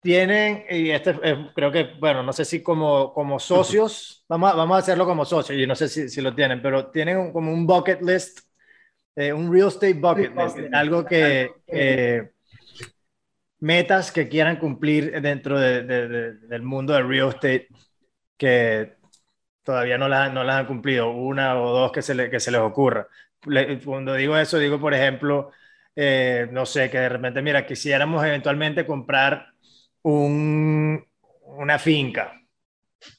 tienen, 0.01 0.65
y 0.69 0.91
este 0.91 1.15
creo 1.55 1.71
que, 1.71 1.91
bueno, 2.01 2.25
no 2.25 2.33
sé 2.33 2.45
si 2.45 2.61
como, 2.61 3.15
como 3.15 3.39
socios, 3.39 4.25
vamos 4.29 4.53
a, 4.53 4.57
vamos 4.57 4.75
a 4.75 4.79
hacerlo 4.81 5.07
como 5.07 5.25
socios, 5.25 5.57
y 5.57 5.65
no 5.65 5.77
sé 5.77 5.89
si, 5.89 6.09
si 6.09 6.21
lo 6.21 6.35
tienen, 6.35 6.61
pero 6.61 6.89
tienen 6.89 7.33
como 7.33 7.53
un 7.53 7.69
bucket 7.69 8.03
list, 8.03 8.41
un 9.15 9.53
real 9.53 9.69
estate 9.69 9.95
bucket 9.95 10.33
list, 10.35 10.59
algo 10.73 11.05
que 11.05 12.33
metas 13.61 14.11
que 14.11 14.29
quieran 14.29 14.57
cumplir 14.57 15.23
dentro 15.23 15.61
del 15.61 16.63
mundo 16.63 16.95
del 16.95 17.09
real 17.09 17.29
estate 17.29 17.69
que 18.37 18.97
todavía 19.63 19.99
no 19.99 20.09
las, 20.09 20.33
no 20.33 20.43
las 20.43 20.57
han 20.57 20.67
cumplido, 20.67 21.11
una 21.11 21.63
o 21.63 21.71
dos 21.71 21.93
que 21.93 22.03
se, 22.03 22.29
que 22.29 22.41
se 22.41 22.51
les 22.51 22.61
ocurra. 22.61 23.07
cuando 23.85 24.15
digo 24.15 24.37
eso, 24.37 24.59
digo, 24.59 24.81
por 24.81 24.95
ejemplo, 24.95 25.53
eh, 26.01 26.47
no 26.53 26.65
sé, 26.65 26.89
que 26.91 26.99
de 26.99 27.09
repente, 27.09 27.43
mira, 27.43 27.67
quisiéramos 27.67 28.25
eventualmente 28.25 28.87
comprar 28.87 29.49
un, 30.03 31.05
una 31.43 31.77
finca, 31.81 32.41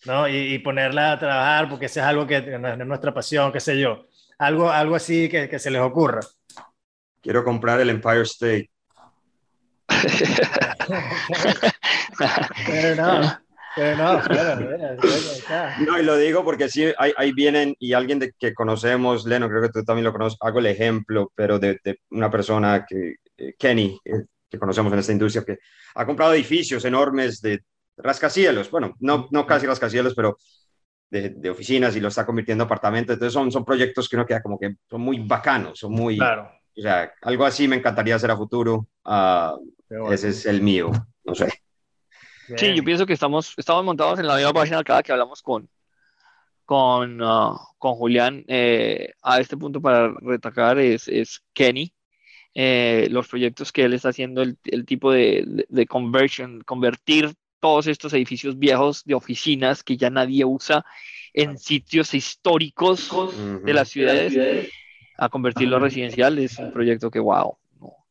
¿no? 0.06 0.30
Y, 0.30 0.58
ponerla 0.60 1.12
a 1.12 1.20
trabajar 1.20 1.68
porque 1.68 1.88
eso 1.88 2.00
es 2.00 2.06
algo 2.06 2.26
que 2.26 2.38
es 2.38 2.46
nuestra 2.88 3.14
pasión, 3.14 3.52
qué 3.52 3.60
sé 3.60 3.78
yo. 3.78 4.08
Algo, 4.38 4.72
algo 4.72 4.96
así 4.96 5.28
que, 5.28 5.50
que 5.50 5.60
se 5.60 5.72
les 5.72 5.82
ocurra. 5.82 6.22
Quiero 7.22 7.44
comprar 7.44 7.82
el 7.82 7.90
Empire 7.90 8.22
State. 8.22 8.70
no, 12.96 13.40
y 15.80 16.04
lo 16.04 16.18
digo 16.18 16.44
porque 16.44 16.70
sí, 16.70 16.86
ahí, 16.98 17.32
vienen 17.32 17.76
y 17.80 17.94
alguien 17.94 18.20
de, 18.20 18.34
que 18.38 18.54
conocemos, 18.54 19.26
Leno, 19.26 19.50
creo 19.50 19.62
que 19.62 19.70
tú 19.70 19.84
también 19.84 20.06
lo 20.06 20.12
conoces, 20.12 20.38
hago 20.42 20.60
el 20.60 20.68
ejemplo, 20.68 21.32
pero 21.36 21.60
de, 21.60 21.80
una 22.12 22.30
persona 22.30 22.86
que, 22.88 23.16
eh, 23.38 23.54
Kenny, 23.58 24.00
eh, 24.06 24.26
que 24.50 24.60
conocemos 24.60 24.92
en 24.94 25.00
esta 25.00 25.12
industria, 25.12 25.44
que 25.44 25.60
ha 25.96 26.06
comprado 26.06 26.34
edificios 26.34 26.86
enormes 26.86 27.42
de 27.42 27.62
rascacielos, 27.98 28.72
bueno, 28.72 28.96
no, 29.00 29.28
no 29.32 29.46
casi 29.46 29.66
rascacielos, 29.66 30.14
pero 30.16 30.38
de, 31.10 31.50
oficinas 31.50 31.96
y 31.96 32.00
lo 32.00 32.10
está 32.10 32.26
convirtiendo 32.26 32.64
en 32.64 32.66
apartamento. 32.66 33.14
Entonces 33.14 33.34
son, 33.34 33.52
son 33.52 33.66
proyectos 33.66 34.08
que 34.08 34.16
uno 34.16 34.26
queda 34.26 34.42
como 34.42 34.60
que 34.60 34.76
son 34.90 35.02
muy 35.02 35.20
bacanos, 35.20 35.80
son 35.80 35.92
muy... 35.92 36.18
Claro. 36.18 36.52
O 36.78 36.82
sea, 36.82 37.12
algo 37.24 37.46
así 37.46 37.68
me 37.68 37.76
encantaría 37.76 38.16
hacer 38.16 38.32
a 38.32 38.38
futuro. 38.38 38.88
Ah, 39.04 39.58
ese 40.12 40.30
es 40.30 40.46
el 40.46 40.62
mío, 40.62 40.92
no 41.26 41.36
sé. 41.36 41.50
Sí, 42.58 42.76
yo 42.76 42.84
pienso 42.84 43.06
que 43.06 43.14
estamos, 43.14 43.54
estamos 43.58 43.84
montados 43.84 44.20
en 44.20 44.28
la 44.28 44.36
misma 44.36 44.54
página 44.54 44.84
cada 44.84 45.04
que 45.04 45.12
hablamos 45.12 45.42
con, 45.42 45.70
con, 46.66 47.20
ah, 47.22 47.56
con 47.78 47.96
Julián. 47.96 48.44
Eh, 48.48 49.14
a 49.22 49.40
este 49.40 49.58
punto 49.58 49.82
para 49.82 50.14
retacar 50.22 50.80
es, 50.80 51.08
es 51.08 51.42
Kenny. 51.54 51.94
Eh, 52.56 53.08
los 53.12 53.28
proyectos 53.28 53.72
que 53.72 53.84
él 53.84 53.94
está 53.94 54.10
haciendo, 54.10 54.42
el, 54.42 54.58
el 54.66 54.86
tipo 54.86 55.12
de, 55.12 55.66
de, 55.70 55.86
conversion, 55.86 56.62
convertir 56.62 57.34
todos 57.60 57.88
estos 57.88 58.14
edificios 58.14 58.58
viejos 58.58 59.04
de 59.06 59.14
oficinas 59.14 59.84
que 59.84 59.98
ya 59.98 60.10
nadie 60.10 60.46
usa 60.46 60.84
en 61.34 61.58
sitios 61.58 62.14
históricos 62.14 63.12
de 63.64 63.74
las 63.74 63.90
ciudades 63.90 64.70
a 65.18 65.30
convertirlo 65.30 65.78
a 65.78 65.80
residencial 65.80 66.40
es 66.40 66.58
un 66.58 66.72
proyecto 66.72 67.12
que, 67.12 67.20
wow, 67.20 67.58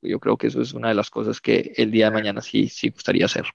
yo 0.02 0.20
creo 0.20 0.36
que 0.36 0.48
eso 0.48 0.60
es 0.60 0.72
una 0.72 0.88
de 0.88 0.94
las 0.94 1.10
cosas 1.10 1.40
que 1.40 1.72
el 1.76 1.90
día 1.90 2.06
de 2.06 2.12
mañana 2.12 2.42
sí, 2.42 2.68
sí 2.68 2.90
gustaría 2.90 3.24
hacer. 3.24 3.46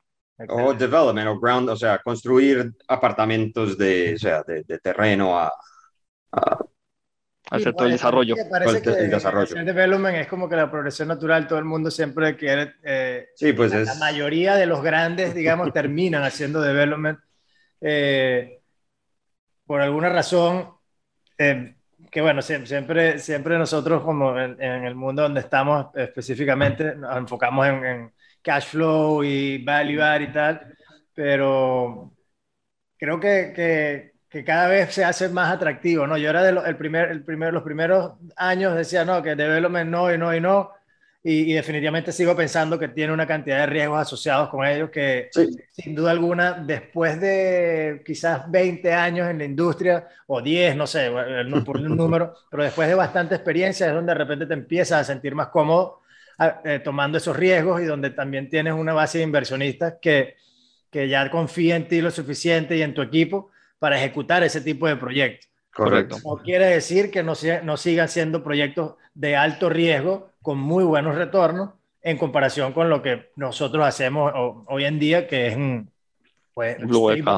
O 0.49 0.73
development 0.73 1.27
o 1.27 1.39
ground, 1.39 1.69
o 1.69 1.75
sea, 1.75 1.99
construir 1.99 2.73
apartamentos 2.87 3.77
de, 3.77 4.15
o 4.15 4.17
sea, 4.17 4.43
de, 4.43 4.63
terreno 4.79 5.39
a, 5.39 5.51
hacer 7.51 7.73
todo 7.73 7.85
el 7.85 7.93
desarrollo. 7.93 8.35
Parece 8.49 8.81
que 8.81 8.89
el, 8.89 9.11
desarrollo. 9.11 9.55
El 9.55 9.65
development 9.65 10.17
es 10.17 10.27
como 10.27 10.49
que 10.49 10.55
la 10.55 10.71
progresión 10.71 11.07
natural, 11.07 11.47
todo 11.47 11.59
el 11.59 11.65
mundo 11.65 11.91
siempre 11.91 12.35
quiere. 12.35 12.73
Eh, 12.83 13.27
sí, 13.35 13.53
pues 13.53 13.71
la, 13.71 13.81
es... 13.81 13.87
la, 13.87 13.95
mayoría 13.95 14.55
de 14.55 14.65
los 14.65 14.81
grandes, 14.81 15.35
digamos, 15.35 15.71
terminan 15.73 16.23
haciendo 16.23 16.61
development. 16.61 17.19
Eh, 17.79 18.59
por 19.65 19.81
alguna 19.81 20.09
razón, 20.09 20.69
eh, 21.37 21.75
que 22.11 22.21
bueno, 22.21 22.41
siempre, 22.41 23.19
siempre 23.19 23.57
nosotros, 23.57 24.03
como 24.03 24.37
en, 24.39 24.61
el 24.61 24.95
mundo 24.95 25.21
donde 25.23 25.39
estamos 25.39 25.87
específicamente, 25.95 26.95
nos 26.95 27.17
enfocamos 27.17 27.67
en, 27.67 28.13
cash 28.43 28.67
flow 28.67 29.23
y 29.23 29.63
value 29.63 30.23
y 30.23 30.33
tal, 30.33 30.75
pero 31.15 32.13
creo 32.97 33.19
que, 33.19 33.53
que 33.55 34.13
que 34.33 34.43
cada 34.43 34.67
vez 34.67 34.91
se 34.91 35.05
hace 35.05 35.29
más 35.29 35.53
atractivo, 35.53 36.07
¿no? 36.07 36.17
Yo 36.17 36.31
era 36.31 36.41
de 36.41 36.59
el 36.67 36.75
primer, 36.75 37.11
el 37.11 37.23
primer, 37.23 37.53
los 37.53 37.61
primeros 37.61 38.13
años 38.35 38.75
decía, 38.75 39.05
no, 39.05 39.21
que 39.21 39.35
development 39.35 39.91
no 39.91 40.11
y 40.11 40.17
no 40.17 40.35
y 40.35 40.41
no, 40.41 40.71
y, 41.23 41.53
definitivamente 41.53 42.11
sigo 42.11 42.35
pensando 42.35 42.79
que 42.79 42.87
tiene 42.87 43.13
una 43.13 43.27
cantidad 43.27 43.59
de 43.59 43.67
riesgos 43.67 44.01
asociados 44.01 44.49
con 44.49 44.65
ellos 44.65 44.89
que 44.89 45.29
sin 45.71 45.93
duda 45.93 46.09
alguna, 46.09 46.53
después 46.53 47.21
de 47.21 48.01
quizás 48.03 48.49
20 48.49 48.91
años 48.91 49.29
en 49.29 49.37
la 49.37 49.45
industria, 49.45 50.07
o 50.25 50.41
10, 50.41 50.77
no 50.77 50.87
sé, 50.87 51.11
por 51.63 51.77
un 51.77 51.95
número, 51.95 52.33
pero 52.49 52.63
después 52.63 52.89
de 52.89 52.95
bastante 52.95 53.35
experiencia 53.35 53.85
es 53.85 53.93
donde 53.93 54.13
de 54.13 54.17
repente 54.17 54.47
te 54.47 54.53
empiezas 54.55 55.01
a 55.01 55.03
sentir 55.03 55.35
más 55.35 55.49
cómodo 55.49 56.01
eh, 56.39 56.79
tomando 56.83 57.17
esos 57.17 57.35
riesgos 57.35 57.81
y 57.81 57.85
donde 57.85 58.09
también 58.09 58.49
tienes 58.49 58.73
una 58.73 58.93
base 58.93 59.19
de 59.19 59.23
inversionistas 59.23 59.95
que, 60.01 60.35
que 60.89 61.07
ya 61.07 61.29
confía 61.29 61.75
en 61.75 61.87
ti 61.87 62.01
lo 62.01 62.11
suficiente 62.11 62.77
y 62.77 62.81
en 62.81 62.93
tu 62.93 63.01
equipo 63.01 63.51
para 63.79 63.97
ejecutar 63.97 64.43
ese 64.43 64.61
tipo 64.61 64.87
de 64.87 64.95
proyectos. 64.95 65.49
Correcto. 65.73 66.17
No 66.23 66.37
quiere 66.37 66.67
decir 66.67 67.11
que 67.11 67.23
no, 67.23 67.33
no 67.63 67.77
sigan 67.77 68.07
siendo 68.07 68.43
proyectos 68.43 68.95
de 69.13 69.35
alto 69.35 69.69
riesgo 69.69 70.31
con 70.41 70.57
muy 70.57 70.83
buenos 70.83 71.15
retornos 71.15 71.71
en 72.01 72.17
comparación 72.17 72.73
con 72.73 72.89
lo 72.89 73.01
que 73.01 73.31
nosotros 73.35 73.85
hacemos 73.85 74.31
hoy 74.67 74.85
en 74.85 74.99
día, 74.99 75.27
que 75.27 75.47
es 75.47 75.57
pues, 76.53 76.77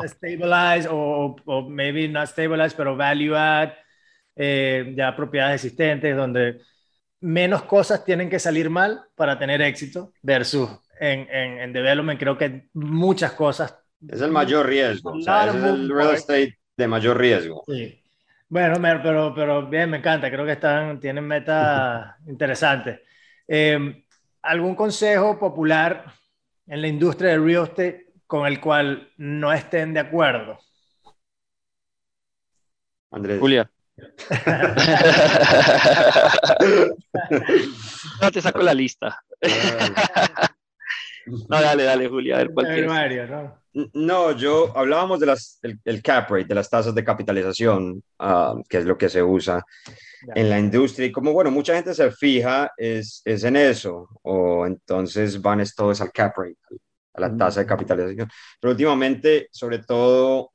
stabilize 0.08 0.88
o, 0.90 1.36
o, 1.46 1.62
maybe 1.70 2.08
not 2.08 2.28
stabilize, 2.28 2.76
pero 2.76 2.98
value 2.98 3.36
add, 3.36 3.74
eh, 4.36 4.94
ya 4.98 5.16
propiedades 5.16 5.64
existentes, 5.64 6.16
donde 6.16 6.62
menos 7.26 7.64
cosas 7.64 8.06
tienen 8.06 8.30
que 8.30 8.40
salir 8.40 8.70
mal 8.70 9.04
para 9.16 9.38
tener 9.38 9.62
éxito 9.62 10.14
versus 10.22 10.70
en, 11.00 11.28
en, 11.30 11.60
en 11.60 11.74
development 11.74 12.20
creo 12.20 12.38
que 12.38 12.70
muchas 12.74 13.34
cosas 13.34 13.76
es 14.08 14.22
el 14.22 14.32
mayor 14.32 14.68
riesgo. 14.68 15.12
O 15.12 15.22
sea, 15.22 15.48
es 15.48 15.56
el 15.56 15.90
real 15.90 16.14
estate 16.14 16.60
de 16.78 16.88
mayor 16.88 17.18
riesgo. 17.18 17.64
Sí. 17.68 18.02
Bueno, 18.48 18.76
pero, 19.02 19.34
pero 19.34 19.68
bien, 19.68 19.90
me 19.90 19.98
encanta. 19.98 20.30
Creo 20.30 20.46
que 20.46 20.54
están, 20.54 21.00
tienen 21.00 21.26
metas 21.26 22.16
interesantes. 22.28 23.00
Em, 23.48 24.04
¿Algún 24.42 24.76
consejo 24.76 25.40
popular 25.40 26.06
en 26.68 26.82
la 26.82 26.88
industria 26.88 27.32
del 27.32 27.44
real 27.44 27.64
estate 27.64 28.14
con 28.28 28.46
el 28.46 28.60
cual 28.60 29.12
no 29.18 29.52
estén 29.52 29.94
de 29.94 30.00
acuerdo? 30.00 30.60
Andrés. 33.12 33.40
Julia. 33.40 33.70
no 38.22 38.32
te 38.32 38.42
saco 38.42 38.60
la 38.60 38.74
lista. 38.74 39.22
no, 41.26 41.62
dale, 41.62 41.84
dale, 41.84 42.08
Julia. 42.08 42.36
A 42.36 42.38
ver 42.40 42.52
cuál 42.54 42.88
Mario, 42.88 43.28
¿no? 43.28 43.62
No, 43.94 44.32
yo 44.32 44.72
hablábamos 44.76 45.20
de 45.20 45.26
las, 45.26 45.60
el, 45.62 46.02
cap 46.02 46.30
rate, 46.30 46.46
de 46.46 46.56
las 46.56 46.70
tasas 46.70 46.96
de 46.96 47.04
capitalización, 47.04 48.02
ah, 48.20 48.56
que 48.70 48.78
es 48.78 48.86
lo 48.86 48.98
que 48.98 49.10
se 49.10 49.22
usa 49.22 49.66
en 50.34 50.50
la 50.50 50.60
industria. 50.60 51.08
Y 51.08 51.12
como, 51.12 51.34
bueno, 51.34 51.52
mucha 51.52 51.76
gente 51.76 51.94
se 51.94 52.10
fija 52.12 52.72
es, 52.78 53.22
es 53.26 53.44
en 53.44 53.58
eso, 53.58 54.08
o 54.22 54.66
entonces 54.66 55.42
van 55.42 55.60
es 55.60 55.76
todo 55.76 55.92
es 55.92 56.00
al 56.00 56.14
cap 56.14 56.38
rate, 56.38 56.56
a 57.14 57.22
la 57.22 57.36
tasa 57.36 57.60
de 57.60 57.66
capitalización. 57.66 58.30
Pero 58.62 58.72
últimamente, 58.72 59.50
sobre 59.52 59.80
todo 59.80 60.54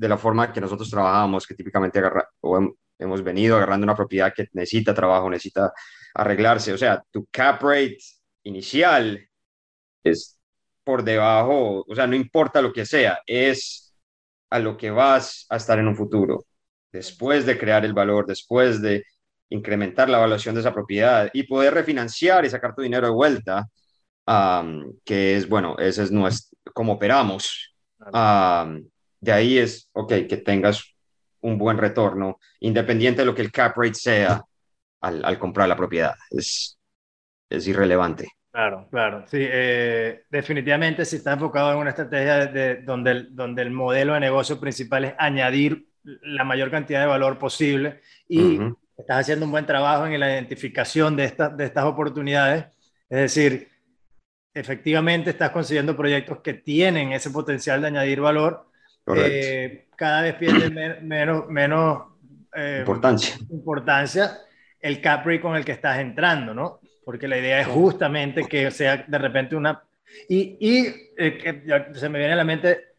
de 0.00 0.08
la 0.08 0.16
forma 0.16 0.50
que 0.50 0.62
nosotros 0.62 0.88
trabajamos, 0.88 1.46
que 1.46 1.54
típicamente 1.54 1.98
agarra, 1.98 2.26
o 2.40 2.58
hemos 2.98 3.22
venido 3.22 3.56
agarrando 3.56 3.84
una 3.84 3.94
propiedad 3.94 4.32
que 4.34 4.48
necesita 4.54 4.94
trabajo, 4.94 5.28
necesita 5.28 5.72
arreglarse. 6.14 6.72
O 6.72 6.78
sea, 6.78 7.04
tu 7.10 7.26
cap 7.30 7.62
rate 7.62 7.98
inicial 8.44 9.20
es 10.02 10.38
por 10.82 11.04
debajo, 11.04 11.84
o 11.86 11.94
sea, 11.94 12.06
no 12.06 12.16
importa 12.16 12.62
lo 12.62 12.72
que 12.72 12.86
sea, 12.86 13.20
es 13.26 13.94
a 14.48 14.58
lo 14.58 14.78
que 14.78 14.90
vas 14.90 15.44
a 15.50 15.56
estar 15.56 15.78
en 15.78 15.88
un 15.88 15.94
futuro, 15.94 16.46
después 16.90 17.44
de 17.44 17.58
crear 17.58 17.84
el 17.84 17.92
valor, 17.92 18.26
después 18.26 18.80
de 18.80 19.04
incrementar 19.50 20.08
la 20.08 20.16
evaluación 20.16 20.54
de 20.54 20.62
esa 20.62 20.72
propiedad 20.72 21.28
y 21.34 21.42
poder 21.42 21.74
refinanciar 21.74 22.46
y 22.46 22.50
sacar 22.50 22.74
tu 22.74 22.80
dinero 22.80 23.06
de 23.06 23.12
vuelta, 23.12 23.66
que 25.04 25.36
es, 25.36 25.46
bueno, 25.46 25.76
ese 25.78 26.04
es 26.04 26.10
nuestro, 26.10 26.58
como 26.72 26.94
operamos. 26.94 27.74
De 29.20 29.32
ahí 29.32 29.58
es, 29.58 29.88
ok, 29.92 30.12
que 30.28 30.36
tengas 30.38 30.94
un 31.42 31.58
buen 31.58 31.78
retorno, 31.78 32.38
independiente 32.60 33.22
de 33.22 33.26
lo 33.26 33.34
que 33.34 33.42
el 33.42 33.52
cap 33.52 33.76
rate 33.76 33.94
sea 33.94 34.42
al, 35.00 35.24
al 35.24 35.38
comprar 35.38 35.68
la 35.68 35.76
propiedad. 35.76 36.14
Es, 36.30 36.78
es 37.48 37.66
irrelevante. 37.66 38.28
Claro, 38.52 38.88
claro. 38.90 39.24
Sí, 39.28 39.38
eh, 39.40 40.24
definitivamente 40.28 41.04
si 41.04 41.16
estás 41.16 41.34
enfocado 41.34 41.72
en 41.72 41.78
una 41.78 41.90
estrategia 41.90 42.46
de, 42.46 42.82
donde, 42.82 43.10
el, 43.12 43.36
donde 43.36 43.62
el 43.62 43.70
modelo 43.70 44.14
de 44.14 44.20
negocio 44.20 44.58
principal 44.58 45.04
es 45.04 45.14
añadir 45.18 45.86
la 46.02 46.44
mayor 46.44 46.70
cantidad 46.70 47.00
de 47.00 47.06
valor 47.06 47.38
posible 47.38 48.00
y 48.26 48.58
estás 48.96 49.20
haciendo 49.20 49.44
un 49.44 49.52
buen 49.52 49.66
trabajo 49.66 50.06
en 50.06 50.18
la 50.18 50.32
identificación 50.32 51.14
de, 51.14 51.32
de 51.56 51.64
estas 51.64 51.84
oportunidades, 51.84 52.64
es 53.08 53.18
decir, 53.18 53.68
efectivamente 54.52 55.30
estás 55.30 55.50
consiguiendo 55.50 55.96
proyectos 55.96 56.40
que 56.40 56.54
tienen 56.54 57.12
ese 57.12 57.30
potencial 57.30 57.80
de 57.80 57.88
añadir 57.88 58.20
valor, 58.20 58.69
eh, 59.06 59.86
cada 59.96 60.22
vez 60.22 60.34
pierde 60.34 61.00
menos, 61.02 61.48
menos 61.48 62.02
eh, 62.54 62.78
importancia. 62.80 63.36
importancia 63.50 64.38
el 64.80 65.00
cap 65.00 65.24
con 65.40 65.56
el 65.56 65.64
que 65.64 65.72
estás 65.72 65.98
entrando, 65.98 66.54
¿no? 66.54 66.80
porque 67.10 67.26
la 67.26 67.38
idea 67.38 67.60
es 67.60 67.66
justamente 67.66 68.44
que 68.44 68.70
sea 68.70 69.04
de 69.06 69.18
repente 69.18 69.56
una... 69.56 69.82
Y, 70.28 70.56
y 70.60 70.86
eh, 71.18 71.90
se 71.92 72.08
me 72.08 72.20
viene 72.20 72.34
a 72.34 72.36
la 72.36 72.44
mente 72.44 72.94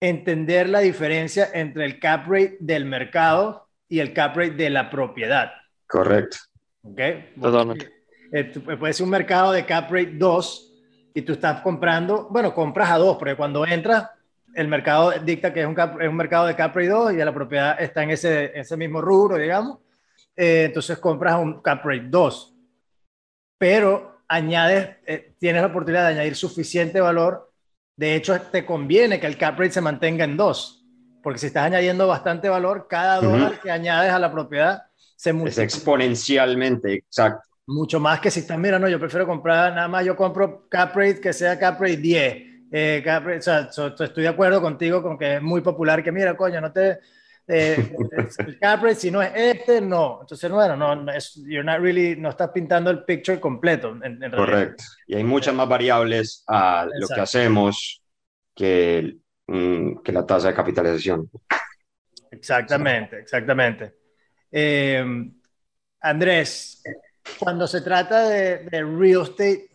entender 0.00 0.68
la 0.68 0.80
diferencia 0.80 1.48
entre 1.54 1.84
el 1.84 2.00
cap 2.00 2.26
rate 2.26 2.56
del 2.58 2.84
mercado 2.84 3.68
y 3.88 4.00
el 4.00 4.12
cap 4.12 4.36
rate 4.36 4.54
de 4.54 4.70
la 4.70 4.90
propiedad. 4.90 5.52
Correcto. 5.86 6.38
¿Ok? 6.82 7.00
Totalmente. 7.40 7.92
Eh, 8.32 8.44
puede 8.76 8.92
ser 8.92 9.04
un 9.04 9.10
mercado 9.10 9.52
de 9.52 9.66
cap 9.66 9.88
rate 9.88 10.14
2 10.14 10.72
y 11.14 11.22
tú 11.22 11.34
estás 11.34 11.60
comprando, 11.60 12.28
bueno, 12.28 12.52
compras 12.52 12.90
a 12.90 12.98
2, 12.98 13.18
porque 13.18 13.36
cuando 13.36 13.64
entras, 13.64 14.10
el 14.54 14.68
mercado 14.68 15.12
dicta 15.24 15.52
que 15.52 15.62
es 15.62 15.66
un, 15.66 15.78
es 15.78 16.08
un 16.08 16.16
mercado 16.16 16.46
de 16.46 16.56
cap 16.56 16.74
rate 16.74 16.88
2 16.88 17.12
y 17.14 17.16
la 17.16 17.34
propiedad 17.34 17.80
está 17.80 18.02
en 18.02 18.10
ese, 18.10 18.58
ese 18.58 18.76
mismo 18.76 19.00
rubro, 19.00 19.36
digamos. 19.36 19.78
Eh, 20.36 20.64
entonces 20.66 20.98
compras 20.98 21.38
un 21.38 21.60
cap 21.60 21.84
rate 21.84 22.06
2 22.08 22.52
pero 23.62 24.24
añades, 24.26 24.96
eh, 25.06 25.36
tienes 25.38 25.62
la 25.62 25.68
oportunidad 25.68 26.02
de 26.02 26.14
añadir 26.14 26.34
suficiente 26.34 27.00
valor. 27.00 27.52
De 27.94 28.16
hecho, 28.16 28.36
te 28.40 28.66
conviene 28.66 29.20
que 29.20 29.28
el 29.28 29.38
cap 29.38 29.56
rate 29.56 29.70
se 29.70 29.80
mantenga 29.80 30.24
en 30.24 30.36
dos, 30.36 30.84
porque 31.22 31.38
si 31.38 31.46
estás 31.46 31.66
añadiendo 31.66 32.08
bastante 32.08 32.48
valor, 32.48 32.88
cada 32.90 33.20
dólar 33.20 33.60
que 33.60 33.70
añades 33.70 34.10
a 34.10 34.18
la 34.18 34.32
propiedad 34.32 34.82
se 35.14 35.32
multiplica. 35.32 35.62
Es 35.62 35.74
exponencialmente, 35.76 36.92
exacto. 36.94 37.48
Mucho 37.68 38.00
más 38.00 38.18
que 38.18 38.32
si 38.32 38.40
estás, 38.40 38.58
mira, 38.58 38.80
no, 38.80 38.88
yo 38.88 38.98
prefiero 38.98 39.28
comprar, 39.28 39.72
nada 39.72 39.86
más 39.86 40.04
yo 40.04 40.16
compro 40.16 40.68
cap 40.68 40.96
rate 40.96 41.20
que 41.20 41.32
sea 41.32 41.56
cap 41.56 41.80
rate 41.80 41.98
10 41.98 42.51
Eh, 42.74 43.04
o 43.06 43.42
sea, 43.42 43.68
estoy 43.68 44.22
de 44.22 44.28
acuerdo 44.28 44.62
contigo 44.62 45.02
con 45.02 45.18
que 45.18 45.36
es 45.36 45.42
muy 45.42 45.60
popular 45.60 46.02
que 46.02 46.10
mira, 46.10 46.34
coño, 46.34 46.60
no 46.60 46.72
te... 46.72 47.00
Eh, 47.46 47.94
el 48.46 48.58
cap 48.58 48.82
si 48.94 49.10
no 49.10 49.20
es 49.20 49.32
este, 49.34 49.80
no. 49.82 50.20
Entonces, 50.22 50.50
bueno, 50.50 50.74
no, 50.76 51.12
es, 51.12 51.34
you're 51.44 51.64
not 51.64 51.80
really, 51.80 52.16
no 52.16 52.30
estás 52.30 52.50
pintando 52.50 52.90
el 52.90 53.04
picture 53.04 53.38
completo. 53.38 53.94
Correcto. 54.34 54.84
Y 55.06 55.16
hay 55.16 55.24
muchas 55.24 55.54
más 55.54 55.68
variables 55.68 56.44
a 56.48 56.86
lo 56.98 57.08
que 57.08 57.20
hacemos 57.20 58.02
que, 58.54 59.18
mm, 59.48 59.98
que 59.98 60.12
la 60.12 60.24
tasa 60.24 60.48
de 60.48 60.54
capitalización. 60.54 61.30
Exactamente, 62.30 63.18
exactamente. 63.18 63.96
Eh, 64.50 65.04
Andrés, 66.00 66.82
cuando 67.38 67.66
se 67.66 67.82
trata 67.82 68.28
de, 68.28 68.58
de, 68.64 68.82
real 68.82 69.22
estate, 69.22 69.71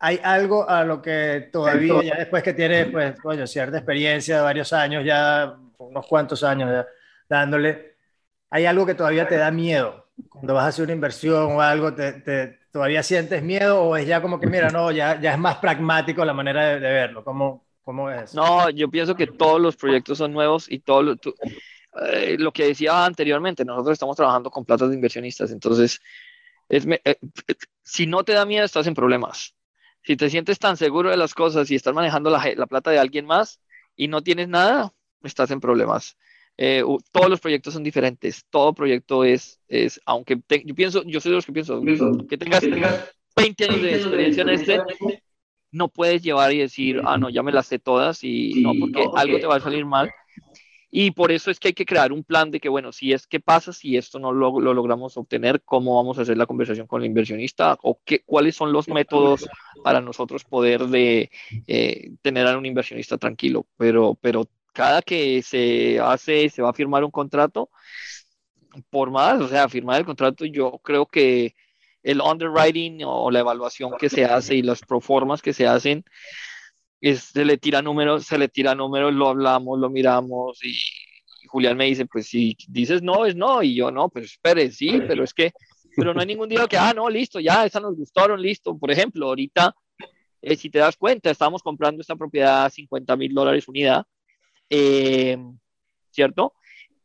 ¿hay 0.00 0.18
algo 0.24 0.68
a 0.68 0.82
lo 0.82 1.02
que 1.02 1.50
todavía, 1.52 2.02
ya 2.02 2.16
después 2.16 2.42
que 2.42 2.54
tienes, 2.54 2.88
pues, 2.90 3.20
coño, 3.20 3.46
cierta 3.46 3.76
experiencia 3.76 4.36
de 4.36 4.42
varios 4.42 4.72
años, 4.72 5.04
ya 5.04 5.56
unos 5.78 6.06
cuantos 6.06 6.42
años 6.42 6.70
ya, 6.70 6.86
dándole, 7.28 7.96
¿hay 8.48 8.64
algo 8.64 8.86
que 8.86 8.94
todavía 8.94 9.28
te 9.28 9.36
da 9.36 9.50
miedo? 9.50 10.08
Cuando 10.28 10.54
vas 10.54 10.64
a 10.64 10.68
hacer 10.68 10.84
una 10.84 10.94
inversión 10.94 11.52
o 11.52 11.60
algo, 11.60 11.94
te, 11.94 12.58
¿todavía 12.72 13.02
sientes 13.02 13.42
miedo 13.42 13.82
o 13.82 13.96
es 13.96 14.06
ya 14.06 14.22
como 14.22 14.40
que, 14.40 14.46
mira, 14.46 14.70
no, 14.70 14.90
ya, 14.90 15.20
ya 15.20 15.32
es 15.32 15.38
más 15.38 15.56
pragmático 15.58 16.24
la 16.24 16.32
manera 16.32 16.78
de, 16.78 16.78
verlo? 16.78 17.22
¿Cómo, 17.22 17.66
¿Cómo 17.82 18.10
es? 18.10 18.34
No, 18.34 18.70
yo 18.70 18.88
pienso 18.88 19.14
que 19.14 19.26
todos 19.26 19.60
los 19.60 19.76
proyectos 19.76 20.16
son 20.16 20.32
nuevos 20.32 20.70
y 20.70 20.78
todo 20.78 21.02
lo, 21.02 21.16
eh, 22.06 22.36
lo 22.38 22.52
que 22.52 22.68
decía 22.68 23.04
anteriormente, 23.04 23.66
nosotros 23.66 23.92
estamos 23.92 24.16
trabajando 24.16 24.50
con 24.50 24.64
platas 24.64 24.88
de 24.88 24.94
inversionistas, 24.94 25.52
entonces, 25.52 26.00
es, 26.70 26.86
eh, 26.86 27.16
si 27.82 28.06
no 28.06 28.24
te 28.24 28.32
da 28.32 28.46
miedo, 28.46 28.64
estás 28.64 28.86
en 28.86 28.94
problemas. 28.94 29.54
Si 30.02 30.16
te 30.16 30.30
sientes 30.30 30.58
tan 30.58 30.76
seguro 30.76 31.10
de 31.10 31.16
las 31.16 31.34
cosas 31.34 31.70
y 31.70 31.74
estás 31.74 31.94
manejando 31.94 32.30
la, 32.30 32.42
la 32.56 32.66
plata 32.66 32.90
de 32.90 32.98
alguien 32.98 33.26
más 33.26 33.60
y 33.96 34.08
no 34.08 34.22
tienes 34.22 34.48
nada, 34.48 34.92
estás 35.22 35.50
en 35.50 35.60
problemas. 35.60 36.16
Eh, 36.56 36.82
todos 37.12 37.30
los 37.30 37.40
proyectos 37.40 37.74
son 37.74 37.82
diferentes, 37.82 38.44
todo 38.50 38.74
proyecto 38.74 39.24
es, 39.24 39.60
es 39.68 40.00
aunque 40.04 40.38
yo 40.64 40.74
pienso, 40.74 41.02
yo 41.04 41.20
soy 41.20 41.30
de 41.30 41.36
los 41.36 41.46
que 41.46 41.52
pienso, 41.52 41.80
que 42.28 42.36
tengas 42.36 42.62
20 43.36 43.64
años 43.64 43.82
de 43.82 43.94
experiencia 43.96 44.42
en 44.42 44.48
este, 44.50 44.80
no 45.70 45.88
puedes 45.88 46.22
llevar 46.22 46.52
y 46.52 46.58
decir, 46.58 47.00
ah, 47.04 47.16
no, 47.16 47.30
ya 47.30 47.42
me 47.42 47.52
las 47.52 47.66
sé 47.66 47.78
todas 47.78 48.22
y 48.24 48.62
no, 48.62 48.72
porque 48.78 49.06
algo 49.14 49.38
te 49.38 49.46
va 49.46 49.56
a 49.56 49.60
salir 49.60 49.86
mal 49.86 50.10
y 50.90 51.12
por 51.12 51.30
eso 51.30 51.50
es 51.50 51.60
que 51.60 51.68
hay 51.68 51.74
que 51.74 51.86
crear 51.86 52.12
un 52.12 52.24
plan 52.24 52.50
de 52.50 52.58
que, 52.58 52.68
bueno, 52.68 52.90
si 52.90 53.12
es 53.12 53.26
que 53.26 53.38
pasa, 53.38 53.72
si 53.72 53.96
esto 53.96 54.18
no 54.18 54.32
lo, 54.32 54.60
logramos 54.60 55.16
obtener, 55.16 55.62
¿cómo 55.62 55.96
vamos 55.96 56.18
a 56.18 56.22
hacer 56.22 56.36
la 56.36 56.46
conversación 56.46 56.88
con 56.88 57.02
el 57.02 57.06
inversionista? 57.06 57.78
¿O 57.82 58.00
qué, 58.04 58.22
cuáles 58.24 58.56
son 58.56 58.72
los 58.72 58.88
métodos 58.88 59.48
para 59.84 60.00
nosotros 60.00 60.44
poder 60.44 60.86
de, 60.86 61.30
eh, 61.68 62.10
tener 62.22 62.48
a 62.48 62.58
un 62.58 62.66
inversionista 62.66 63.18
tranquilo? 63.18 63.66
Pero, 63.76 64.18
pero 64.20 64.48
cada 64.72 65.00
que 65.02 65.42
se 65.42 66.00
hace, 66.00 66.48
se 66.48 66.62
va 66.62 66.70
a 66.70 66.74
firmar 66.74 67.04
un 67.04 67.12
contrato, 67.12 67.70
por 68.90 69.10
más, 69.10 69.40
o 69.40 69.48
sea, 69.48 69.68
firmar 69.68 70.00
el 70.00 70.06
contrato, 70.06 70.44
yo 70.44 70.80
creo 70.82 71.06
que 71.06 71.54
el 72.02 72.20
underwriting 72.20 73.02
o 73.04 73.30
la 73.30 73.40
evaluación 73.40 73.92
que 73.98 74.08
se 74.08 74.24
hace 74.24 74.56
y 74.56 74.62
las 74.62 74.80
proformas 74.80 75.42
que 75.42 75.52
se 75.52 75.66
hacen, 75.66 76.04
se 77.00 77.44
le 77.44 77.58
tira 77.58 77.82
números, 77.82 78.26
se 78.26 78.38
le 78.38 78.48
tira 78.48 78.74
números, 78.74 79.12
lo 79.14 79.28
hablamos, 79.28 79.78
lo 79.78 79.88
miramos 79.90 80.62
y, 80.64 80.74
Julián 81.48 81.76
me 81.76 81.86
dice, 81.86 82.06
pues 82.06 82.28
si 82.28 82.56
dices 82.68 83.02
no, 83.02 83.26
es 83.26 83.34
no, 83.34 83.62
y 83.62 83.74
yo 83.74 83.90
no, 83.90 84.08
pues 84.08 84.26
espere, 84.26 84.70
sí, 84.70 85.00
pero 85.08 85.24
es 85.24 85.34
que, 85.34 85.52
pero 85.96 86.14
no 86.14 86.20
hay 86.20 86.26
ningún 86.26 86.48
día 86.48 86.66
que, 86.68 86.76
ah, 86.76 86.92
no, 86.94 87.10
listo, 87.10 87.40
ya, 87.40 87.66
esa 87.66 87.80
nos 87.80 87.96
gustaron, 87.96 88.40
listo. 88.40 88.78
Por 88.78 88.90
ejemplo, 88.90 89.26
ahorita, 89.26 89.74
eh, 90.42 90.54
si 90.54 90.70
te 90.70 90.78
das 90.78 90.96
cuenta, 90.96 91.30
estamos 91.30 91.62
comprando 91.62 92.00
esta 92.00 92.14
propiedad 92.14 92.64
a 92.66 92.70
50 92.70 93.16
mil 93.16 93.34
dólares 93.34 93.66
unidad, 93.66 94.04
eh, 94.68 95.36
¿cierto? 96.10 96.54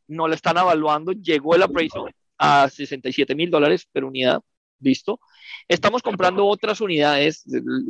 No 0.07 0.27
la 0.27 0.35
están 0.35 0.57
evaluando, 0.57 1.11
llegó 1.13 1.55
el 1.55 1.63
appraisal 1.63 2.13
a 2.37 2.69
67 2.69 3.33
mil 3.33 3.49
dólares 3.49 3.87
per 3.91 4.03
unidad, 4.03 4.41
listo. 4.79 5.19
Estamos 5.67 6.01
comprando 6.01 6.45
otras 6.45 6.81
unidades, 6.81 7.43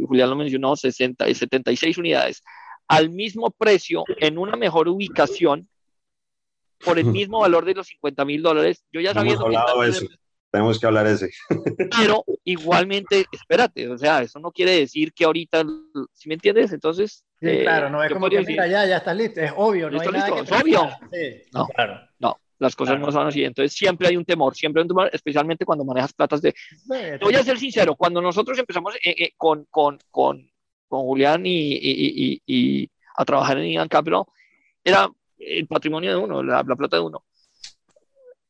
Julián 0.08 0.30
lo 0.30 0.36
mencionó, 0.36 0.76
60 0.76 1.30
y 1.30 1.36
76 1.36 1.98
unidades, 1.98 2.44
al 2.88 3.10
mismo 3.10 3.52
precio, 3.52 4.04
en 4.20 4.38
una 4.38 4.56
mejor 4.56 4.88
ubicación, 4.88 5.68
por 6.84 7.00
el 7.00 7.06
mismo 7.06 7.40
valor 7.40 7.66
de 7.66 7.74
los 7.74 7.88
50 7.88 8.26
mil 8.26 8.42
dólares. 8.42 8.86
Yo 8.92 9.02
ya 9.02 9.14
sabía 9.14 9.34
eso. 9.34 10.06
Tenemos 10.52 10.80
que 10.80 10.86
hablar 10.86 11.06
ese. 11.08 11.32
Pero 11.98 12.24
igualmente, 12.46 13.26
espérate, 13.30 13.90
o 13.90 13.98
sea, 13.98 14.22
eso 14.22 14.40
no 14.40 14.52
quiere 14.52 14.72
decir 14.72 15.12
que 15.14 15.26
ahorita, 15.26 15.66
¿sí 16.14 16.30
me 16.30 16.36
entiendes? 16.36 16.72
Entonces. 16.72 17.26
Sí, 17.42 17.60
claro, 17.62 17.90
no 17.90 18.02
es 18.02 18.14
como 18.14 18.30
que 18.30 18.42
mira, 18.42 18.66
ya, 18.66 18.86
ya 18.86 18.98
está 18.98 19.14
listo, 19.14 19.42
es 19.42 19.52
obvio, 19.54 19.90
no 19.90 20.00
hay 20.00 20.08
nada 20.08 20.28
listo, 20.30 20.56
es 20.56 20.62
obvio. 20.62 20.90
Sí, 21.12 21.50
no, 21.52 21.68
claro. 21.68 22.00
No, 22.20 22.40
las 22.60 22.76
cosas 22.76 23.00
no 23.00 23.12
son 23.12 23.28
así. 23.28 23.44
Entonces 23.44 23.74
siempre 23.74 24.08
hay 24.08 24.18
un 24.18 24.26
temor, 24.26 24.56
siempre 24.56 24.82
hay 24.82 24.84
un 24.84 24.90
temor, 24.90 25.10
especialmente 25.12 25.66
cuando 25.66 25.86
manejas 25.86 26.14
platas 26.14 26.42
de... 26.42 26.54
voy 27.22 27.36
a 27.36 27.44
ser 27.44 27.58
sincero, 27.58 27.96
cuando 27.96 28.22
nosotros 28.22 28.58
empezamos 28.58 28.96
eh, 29.04 29.16
eh, 29.18 29.32
con, 29.38 29.66
con, 29.70 30.00
con, 30.12 30.50
con, 30.88 31.02
Julián 31.02 31.46
y, 31.46 31.74
y, 31.74 32.42
y, 32.46 32.90
a 33.18 33.26
trabajar 33.26 33.58
en 33.58 33.72
Ian 33.72 33.88
Capital, 33.88 34.24
era 34.84 35.10
el 35.38 35.68
patrimonio 35.68 36.12
de 36.12 36.18
uno, 36.18 36.44
la, 36.44 36.64
plata 36.64 36.98
de 36.98 37.04
uno. 37.04 37.24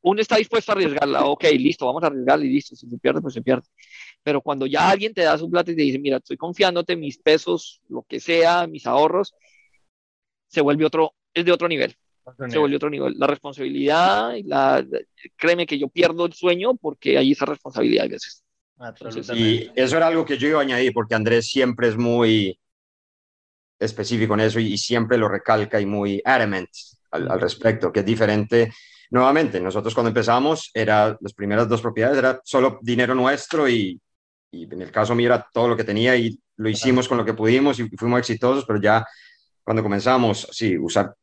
Uno 0.01 0.21
está 0.21 0.37
dispuesto 0.37 0.71
a 0.71 0.75
arriesgarla, 0.75 1.25
ok, 1.25 1.43
listo, 1.57 1.85
vamos 1.87 2.03
a 2.03 2.07
arriesgarla 2.07 2.45
y 2.45 2.49
listo, 2.49 2.75
si 2.75 2.87
se 2.87 2.97
pierde, 2.97 3.21
pues 3.21 3.33
se 3.33 3.41
pierde. 3.41 3.67
Pero 4.21 4.41
cuando 4.41 4.67
ya 4.67 4.89
alguien 4.89 5.13
te 5.13 5.21
da 5.21 5.37
su 5.37 5.49
plata 5.49 5.71
y 5.71 5.75
te 5.75 5.81
dice, 5.81 5.97
mira, 5.99 6.17
estoy 6.17 6.37
confiándote 6.37 6.95
mis 6.95 7.17
pesos, 7.17 7.81
lo 7.89 8.03
que 8.03 8.19
sea, 8.19 8.67
mis 8.67 8.85
ahorros, 8.85 9.35
se 10.47 10.61
vuelve 10.61 10.85
otro, 10.85 11.13
es 11.33 11.45
de 11.45 11.51
otro 11.51 11.67
nivel 11.67 11.95
se 12.49 12.57
volvió 12.57 12.77
otro 12.77 12.89
nivel. 12.89 13.15
La 13.17 13.27
responsabilidad, 13.27 14.33
la, 14.45 14.85
créeme 15.35 15.65
que 15.65 15.77
yo 15.77 15.87
pierdo 15.89 16.25
el 16.25 16.33
sueño 16.33 16.75
porque 16.75 17.17
hay 17.17 17.31
esa 17.31 17.45
responsabilidad 17.45 18.05
a 18.05 18.09
veces. 18.09 18.43
y 19.33 19.69
eso 19.75 19.97
era 19.97 20.07
algo 20.07 20.25
que 20.25 20.37
yo 20.37 20.47
iba 20.47 20.59
a 20.59 20.63
añadir 20.63 20.91
porque 20.93 21.15
Andrés 21.15 21.47
siempre 21.47 21.87
es 21.87 21.97
muy 21.97 22.59
específico 23.79 24.33
en 24.33 24.39
eso 24.41 24.59
y, 24.59 24.77
siempre 24.77 25.17
lo 25.17 25.27
recalca 25.27 25.79
y 25.79 25.85
muy 25.85 26.21
adamant 26.25 26.69
al, 27.11 27.39
respecto, 27.39 27.91
que 27.91 27.99
es 27.99 28.05
diferente. 28.05 28.71
Nuevamente, 29.11 29.59
nosotros 29.61 29.93
cuando 29.93 30.09
empezamos, 30.09 30.71
era, 30.73 31.17
las 31.21 31.33
primeras 31.33 31.69
dos 31.69 31.81
propiedades 31.81 32.17
era 32.17 32.41
solo 32.43 32.79
dinero 32.81 33.13
nuestro 33.13 33.69
y, 33.69 34.01
y 34.51 34.63
en 34.63 34.81
el 34.81 34.91
caso 34.91 35.13
mío 35.13 35.27
era 35.27 35.47
todo 35.53 35.67
lo 35.67 35.77
que 35.77 35.83
tenía 35.83 36.15
y 36.15 36.37
lo 36.57 36.69
hicimos 36.69 37.07
con 37.07 37.17
lo 37.17 37.25
que 37.25 37.33
pudimos 37.33 37.79
y 37.79 37.87
fuimos 37.89 38.19
exitosos, 38.19 38.65
pero 38.65 38.81
ya 38.81 39.05
cuando 39.63 39.83
comenzamos, 39.83 40.47
sí, 40.51 40.77
usar 40.77 41.13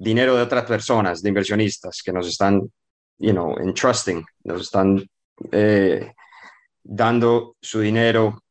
dinero 0.00 0.34
de 0.34 0.42
otras 0.42 0.64
personas, 0.64 1.22
de 1.22 1.28
inversionistas 1.28 2.02
que 2.02 2.12
nos 2.12 2.26
están, 2.26 2.62
you 3.18 3.32
know, 3.32 3.54
entrusting, 3.58 4.24
nos 4.44 4.62
están 4.62 5.06
eh, 5.52 6.14
dando 6.82 7.56
su 7.60 7.80
dinero, 7.80 8.42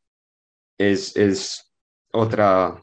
es, 0.77 1.15
es, 1.17 1.73
otra, 2.13 2.79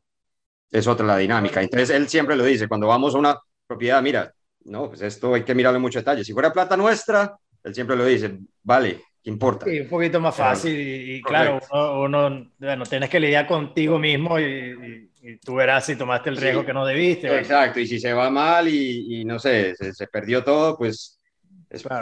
es 0.70 0.86
otra 0.86 1.06
la 1.06 1.16
dinámica. 1.16 1.62
Entonces, 1.62 1.90
él 1.90 2.08
siempre 2.08 2.34
lo 2.34 2.44
dice, 2.44 2.66
cuando 2.66 2.88
vamos 2.88 3.14
a 3.14 3.18
una 3.18 3.38
propiedad, 3.68 4.02
mira, 4.02 4.32
no, 4.64 4.88
pues 4.88 5.00
esto 5.02 5.32
hay 5.34 5.44
que 5.44 5.54
mirarlo 5.54 5.76
en 5.76 5.82
mucho 5.82 6.00
detalle. 6.00 6.24
Si 6.24 6.32
fuera 6.32 6.52
plata 6.52 6.76
nuestra, 6.76 7.38
él 7.62 7.72
siempre 7.72 7.94
lo 7.94 8.04
dice, 8.04 8.36
vale, 8.64 9.00
¿qué 9.22 9.30
importa? 9.30 9.66
Sí, 9.66 9.78
un 9.78 9.88
poquito 9.88 10.20
más 10.20 10.34
fácil 10.34 10.76
y, 10.76 11.22
claro, 11.22 11.60
uno, 12.02 12.50
bueno, 12.58 12.84
tienes 12.84 13.08
que 13.08 13.20
lidiar 13.20 13.46
contigo 13.46 13.96
mismo 13.96 14.40
y 14.40 15.08
y 15.15 15.15
tú 15.44 15.54
verás 15.56 15.86
si 15.86 15.96
tomaste 15.96 16.30
el 16.30 16.36
riesgo 16.36 16.64
que 16.64 16.72
no 16.72 16.86
debiste. 16.86 17.34
Exacto, 17.36 17.80
y 17.80 17.86
si 17.86 17.98
se 17.98 18.12
va 18.12 18.30
mal 18.30 18.68
y, 18.68 19.24
no 19.24 19.38
sé, 19.38 19.74
se, 19.74 20.06
perdió 20.06 20.44
todo, 20.44 20.76
pues 20.76 21.18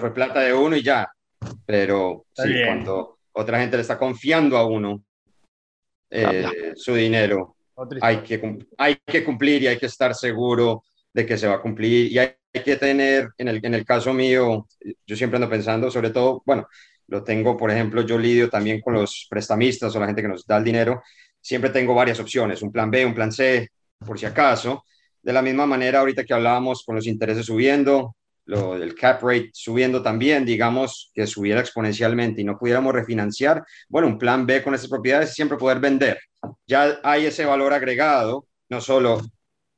fue 0.01 0.15
plata 0.15 0.41
de 0.41 0.53
uno 0.53 0.77
y 0.77 0.83
ya. 0.83 1.09
Pero 1.67 2.27
sí, 2.33 2.53
cuando 2.65 3.19
otra 3.33 3.61
gente 3.61 3.77
le 3.77 3.83
está 3.83 3.99
confiando 3.99 4.57
a 4.57 4.67
uno 4.67 5.03
eh, 6.11 6.73
su 6.75 6.95
dinero, 6.95 7.57
hay 8.01 8.19
que, 8.19 8.59
hay 8.79 8.97
que 9.05 9.25
cumplir 9.25 9.63
y 9.63 9.67
hay 9.67 9.79
que 9.79 9.87
estar 9.87 10.15
seguro 10.15 10.85
de 11.13 11.27
que 11.27 11.37
se 11.37 11.47
va 11.47 11.55
a 11.55 11.61
cumplir 11.61 12.11
y 12.11 12.19
hay, 12.19 12.37
que 12.65 12.77
tener, 12.77 13.31
en 13.37 13.49
el, 13.49 13.61
en 13.65 13.75
el 13.75 13.85
caso 13.85 14.15
mío, 14.15 14.69
yo 15.05 15.17
siempre 15.17 15.39
ando 15.39 15.51
pensando, 15.51 15.91
sobre 15.91 16.11
todo, 16.11 16.41
bueno, 16.47 16.69
lo 17.09 17.25
tengo, 17.25 17.57
por 17.57 17.71
ejemplo, 17.71 18.03
yo 18.03 18.17
lidio 18.17 18.49
también 18.49 18.81
con 18.81 18.95
los 18.95 19.27
prestamistas 19.29 19.95
o 19.95 20.01
la 20.01 20.07
gente 20.07 20.23
que 20.23 20.29
nos 20.29 20.47
da 20.47 20.59
el 20.59 20.65
dinero 20.65 21.03
siempre 21.45 21.69
tengo 21.69 21.95
varias 21.95 22.19
opciones, 22.21 22.63
un 22.63 22.73
plan 22.73 22.91
B, 22.91 23.05
un 23.05 23.15
plan 23.15 23.31
C, 23.31 23.69
por 23.99 24.19
si 24.19 24.25
acaso. 24.25 24.85
De 25.23 25.33
la 25.33 25.43
misma 25.43 25.67
manera, 25.67 26.01
ahorita 26.01 26.25
que 26.25 26.33
hablábamos 26.33 26.83
con 26.85 26.97
los 26.97 27.07
intereses 27.07 27.45
subiendo, 27.45 28.17
lo 28.47 28.79
del 28.79 28.95
cap 28.95 29.23
rate 29.23 29.51
subiendo 29.53 30.03
también, 30.03 30.45
digamos 30.47 31.11
que 31.15 31.27
subiera 31.27 31.61
exponencialmente 31.61 32.41
y 32.41 32.45
no 32.45 32.59
pudiéramos 32.59 32.95
refinanciar, 32.95 33.63
bueno, 33.89 34.09
un 34.09 34.19
plan 34.19 34.47
B 34.47 34.63
con 34.63 34.75
esas 34.75 34.89
propiedades 34.89 35.31
es 35.31 35.35
siempre 35.35 35.59
poder 35.59 35.81
vender. 35.81 36.19
Ya 36.67 36.99
hay 37.03 37.27
ese 37.27 37.45
valor 37.45 37.75
agregado, 37.75 38.47
no 38.71 38.81
solo 38.81 39.21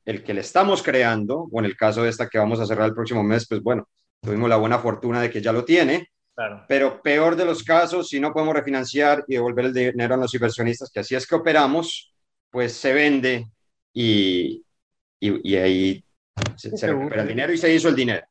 el 0.05 0.23
que 0.23 0.33
le 0.33 0.41
estamos 0.41 0.81
creando, 0.81 1.49
o 1.51 1.59
en 1.59 1.65
el 1.65 1.75
caso 1.75 2.03
de 2.03 2.09
esta 2.09 2.29
que 2.29 2.37
vamos 2.37 2.61
a 2.61 2.65
cerrar 2.65 2.87
el 2.87 2.95
próximo 2.95 3.23
mes, 3.23 3.45
pues 3.47 3.61
bueno, 3.61 3.89
tuvimos 4.21 4.47
la 4.47 4.55
buena 4.55 4.79
fortuna 4.79 5.21
de 5.21 5.29
que 5.29 5.41
ya 5.41 5.51
lo 5.51 5.65
tiene, 5.65 6.07
pero 6.67 7.01
peor 7.01 7.35
de 7.35 7.45
los 7.45 7.63
casos, 7.63 8.09
si 8.09 8.19
no 8.19 8.31
podemos 8.31 8.55
refinanciar 8.55 9.23
y 9.27 9.35
devolver 9.35 9.65
el 9.65 9.73
dinero 9.73 10.13
a 10.13 10.17
los 10.17 10.33
inversionistas, 10.33 10.91
que 10.91 10.99
así 10.99 11.15
es 11.15 11.25
que 11.25 11.35
operamos, 11.35 12.13
pues 12.51 12.73
se 12.73 12.93
vende 12.93 13.47
y, 13.93 14.63
y, 15.19 15.55
ahí 15.55 16.03
se, 16.55 16.77
se 16.77 16.87
recupera 16.87 17.23
el 17.23 17.27
dinero 17.29 17.53
y 17.53 17.57
se 17.57 17.73
hizo 17.73 17.89
el 17.89 17.95
dinero. 17.95 18.25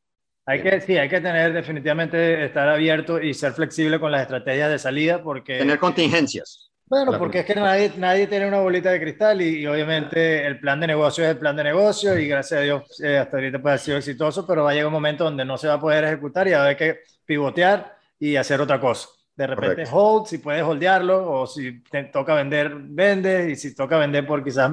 Hay 0.45 0.61
que, 0.61 0.79
sí, 0.79 0.97
hay 0.97 1.09
que 1.09 1.19
tener 1.19 1.51
definitivamente 1.51 2.45
estar 2.45 2.69
abierto 2.69 3.21
y 3.21 3.33
ser 3.33 3.51
flexible 3.51 3.99
con 3.99 4.13
las 4.13 4.21
estrategias 4.21 4.69
de 4.69 4.79
salida 4.79 5.21
porque... 5.21 5.57
Tener 5.57 5.77
contingencias. 5.77 6.71
Bueno, 6.85 7.17
porque 7.17 7.39
es 7.39 7.45
que 7.45 7.55
nadie, 7.55 7.91
nadie 7.97 8.27
tiene 8.27 8.47
una 8.47 8.61
bolita 8.61 8.89
de 8.89 9.01
cristal 9.01 9.41
y, 9.41 9.67
obviamente 9.67 10.47
el 10.47 10.57
plan 10.57 10.79
de 10.79 10.87
negocio 10.87 11.25
es 11.25 11.31
el 11.31 11.37
plan 11.37 11.57
de 11.57 11.65
negocio 11.65 12.17
y 12.17 12.29
gracias 12.29 12.61
a 12.61 12.63
Dios 12.63 13.01
eh, 13.03 13.17
hasta 13.17 13.35
ahorita 13.35 13.61
puede 13.61 13.73
haber 13.73 13.81
sido 13.81 13.97
exitoso, 13.97 14.47
pero 14.47 14.63
va 14.63 14.71
a 14.71 14.73
llegar 14.73 14.87
un 14.87 14.93
momento 14.93 15.25
donde 15.25 15.43
no 15.43 15.57
se 15.57 15.67
va 15.67 15.73
a 15.73 15.81
poder 15.81 16.05
ejecutar 16.05 16.47
y 16.47 16.51
va 16.51 16.59
a 16.59 16.63
haber 16.63 16.77
que 16.77 16.99
pivotear 17.25 17.96
y 18.19 18.35
hacer 18.35 18.61
otra 18.61 18.79
cosa. 18.79 19.09
De 19.35 19.45
repente 19.45 19.83
hold, 19.91 20.25
si 20.25 20.39
puedes 20.39 20.63
holdearlo 20.63 21.31
o 21.31 21.47
si 21.47 21.83
te 21.83 22.05
toca 22.05 22.33
vender, 22.33 22.73
vende 22.75 23.51
y 23.51 23.55
si 23.55 23.75
toca 23.75 23.97
vender 23.97 24.25
por 24.25 24.43
quizás 24.43 24.71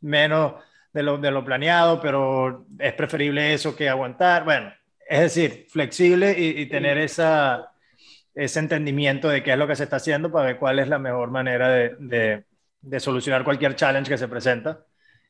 menos 0.00 0.54
de 0.92 1.02
lo, 1.02 1.18
de 1.18 1.30
lo 1.30 1.44
planeado, 1.44 2.00
pero 2.00 2.66
es 2.78 2.92
preferible 2.94 3.54
eso 3.54 3.76
que 3.76 3.88
aguantar. 3.88 4.44
Bueno, 4.44 4.72
es 5.08 5.20
decir, 5.20 5.66
flexible 5.68 6.34
y, 6.36 6.66
tener 6.66 6.98
esa, 6.98 7.72
ese 8.34 8.58
entendimiento 8.58 9.28
de 9.28 9.42
qué 9.42 9.52
es 9.52 9.58
lo 9.58 9.68
que 9.68 9.76
se 9.76 9.84
está 9.84 9.96
haciendo 9.96 10.30
para 10.30 10.46
ver 10.46 10.58
cuál 10.58 10.78
es 10.78 10.88
la 10.88 10.98
mejor 10.98 11.30
manera 11.30 11.68
de, 11.68 12.44
de, 12.80 13.00
solucionar 13.00 13.44
cualquier 13.44 13.76
challenge 13.76 14.10
que 14.10 14.18
se 14.18 14.28
presenta, 14.28 14.84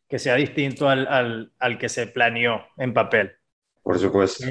que 0.08 0.18
sea 0.18 0.34
distinto 0.34 0.88
al, 0.88 1.06
al, 1.06 1.52
al 1.58 1.78
que 1.78 1.88
se 1.88 2.06
planeó 2.06 2.66
en 2.76 2.94
papel. 2.94 3.32
Por 3.82 3.98
supuesto. 3.98 4.44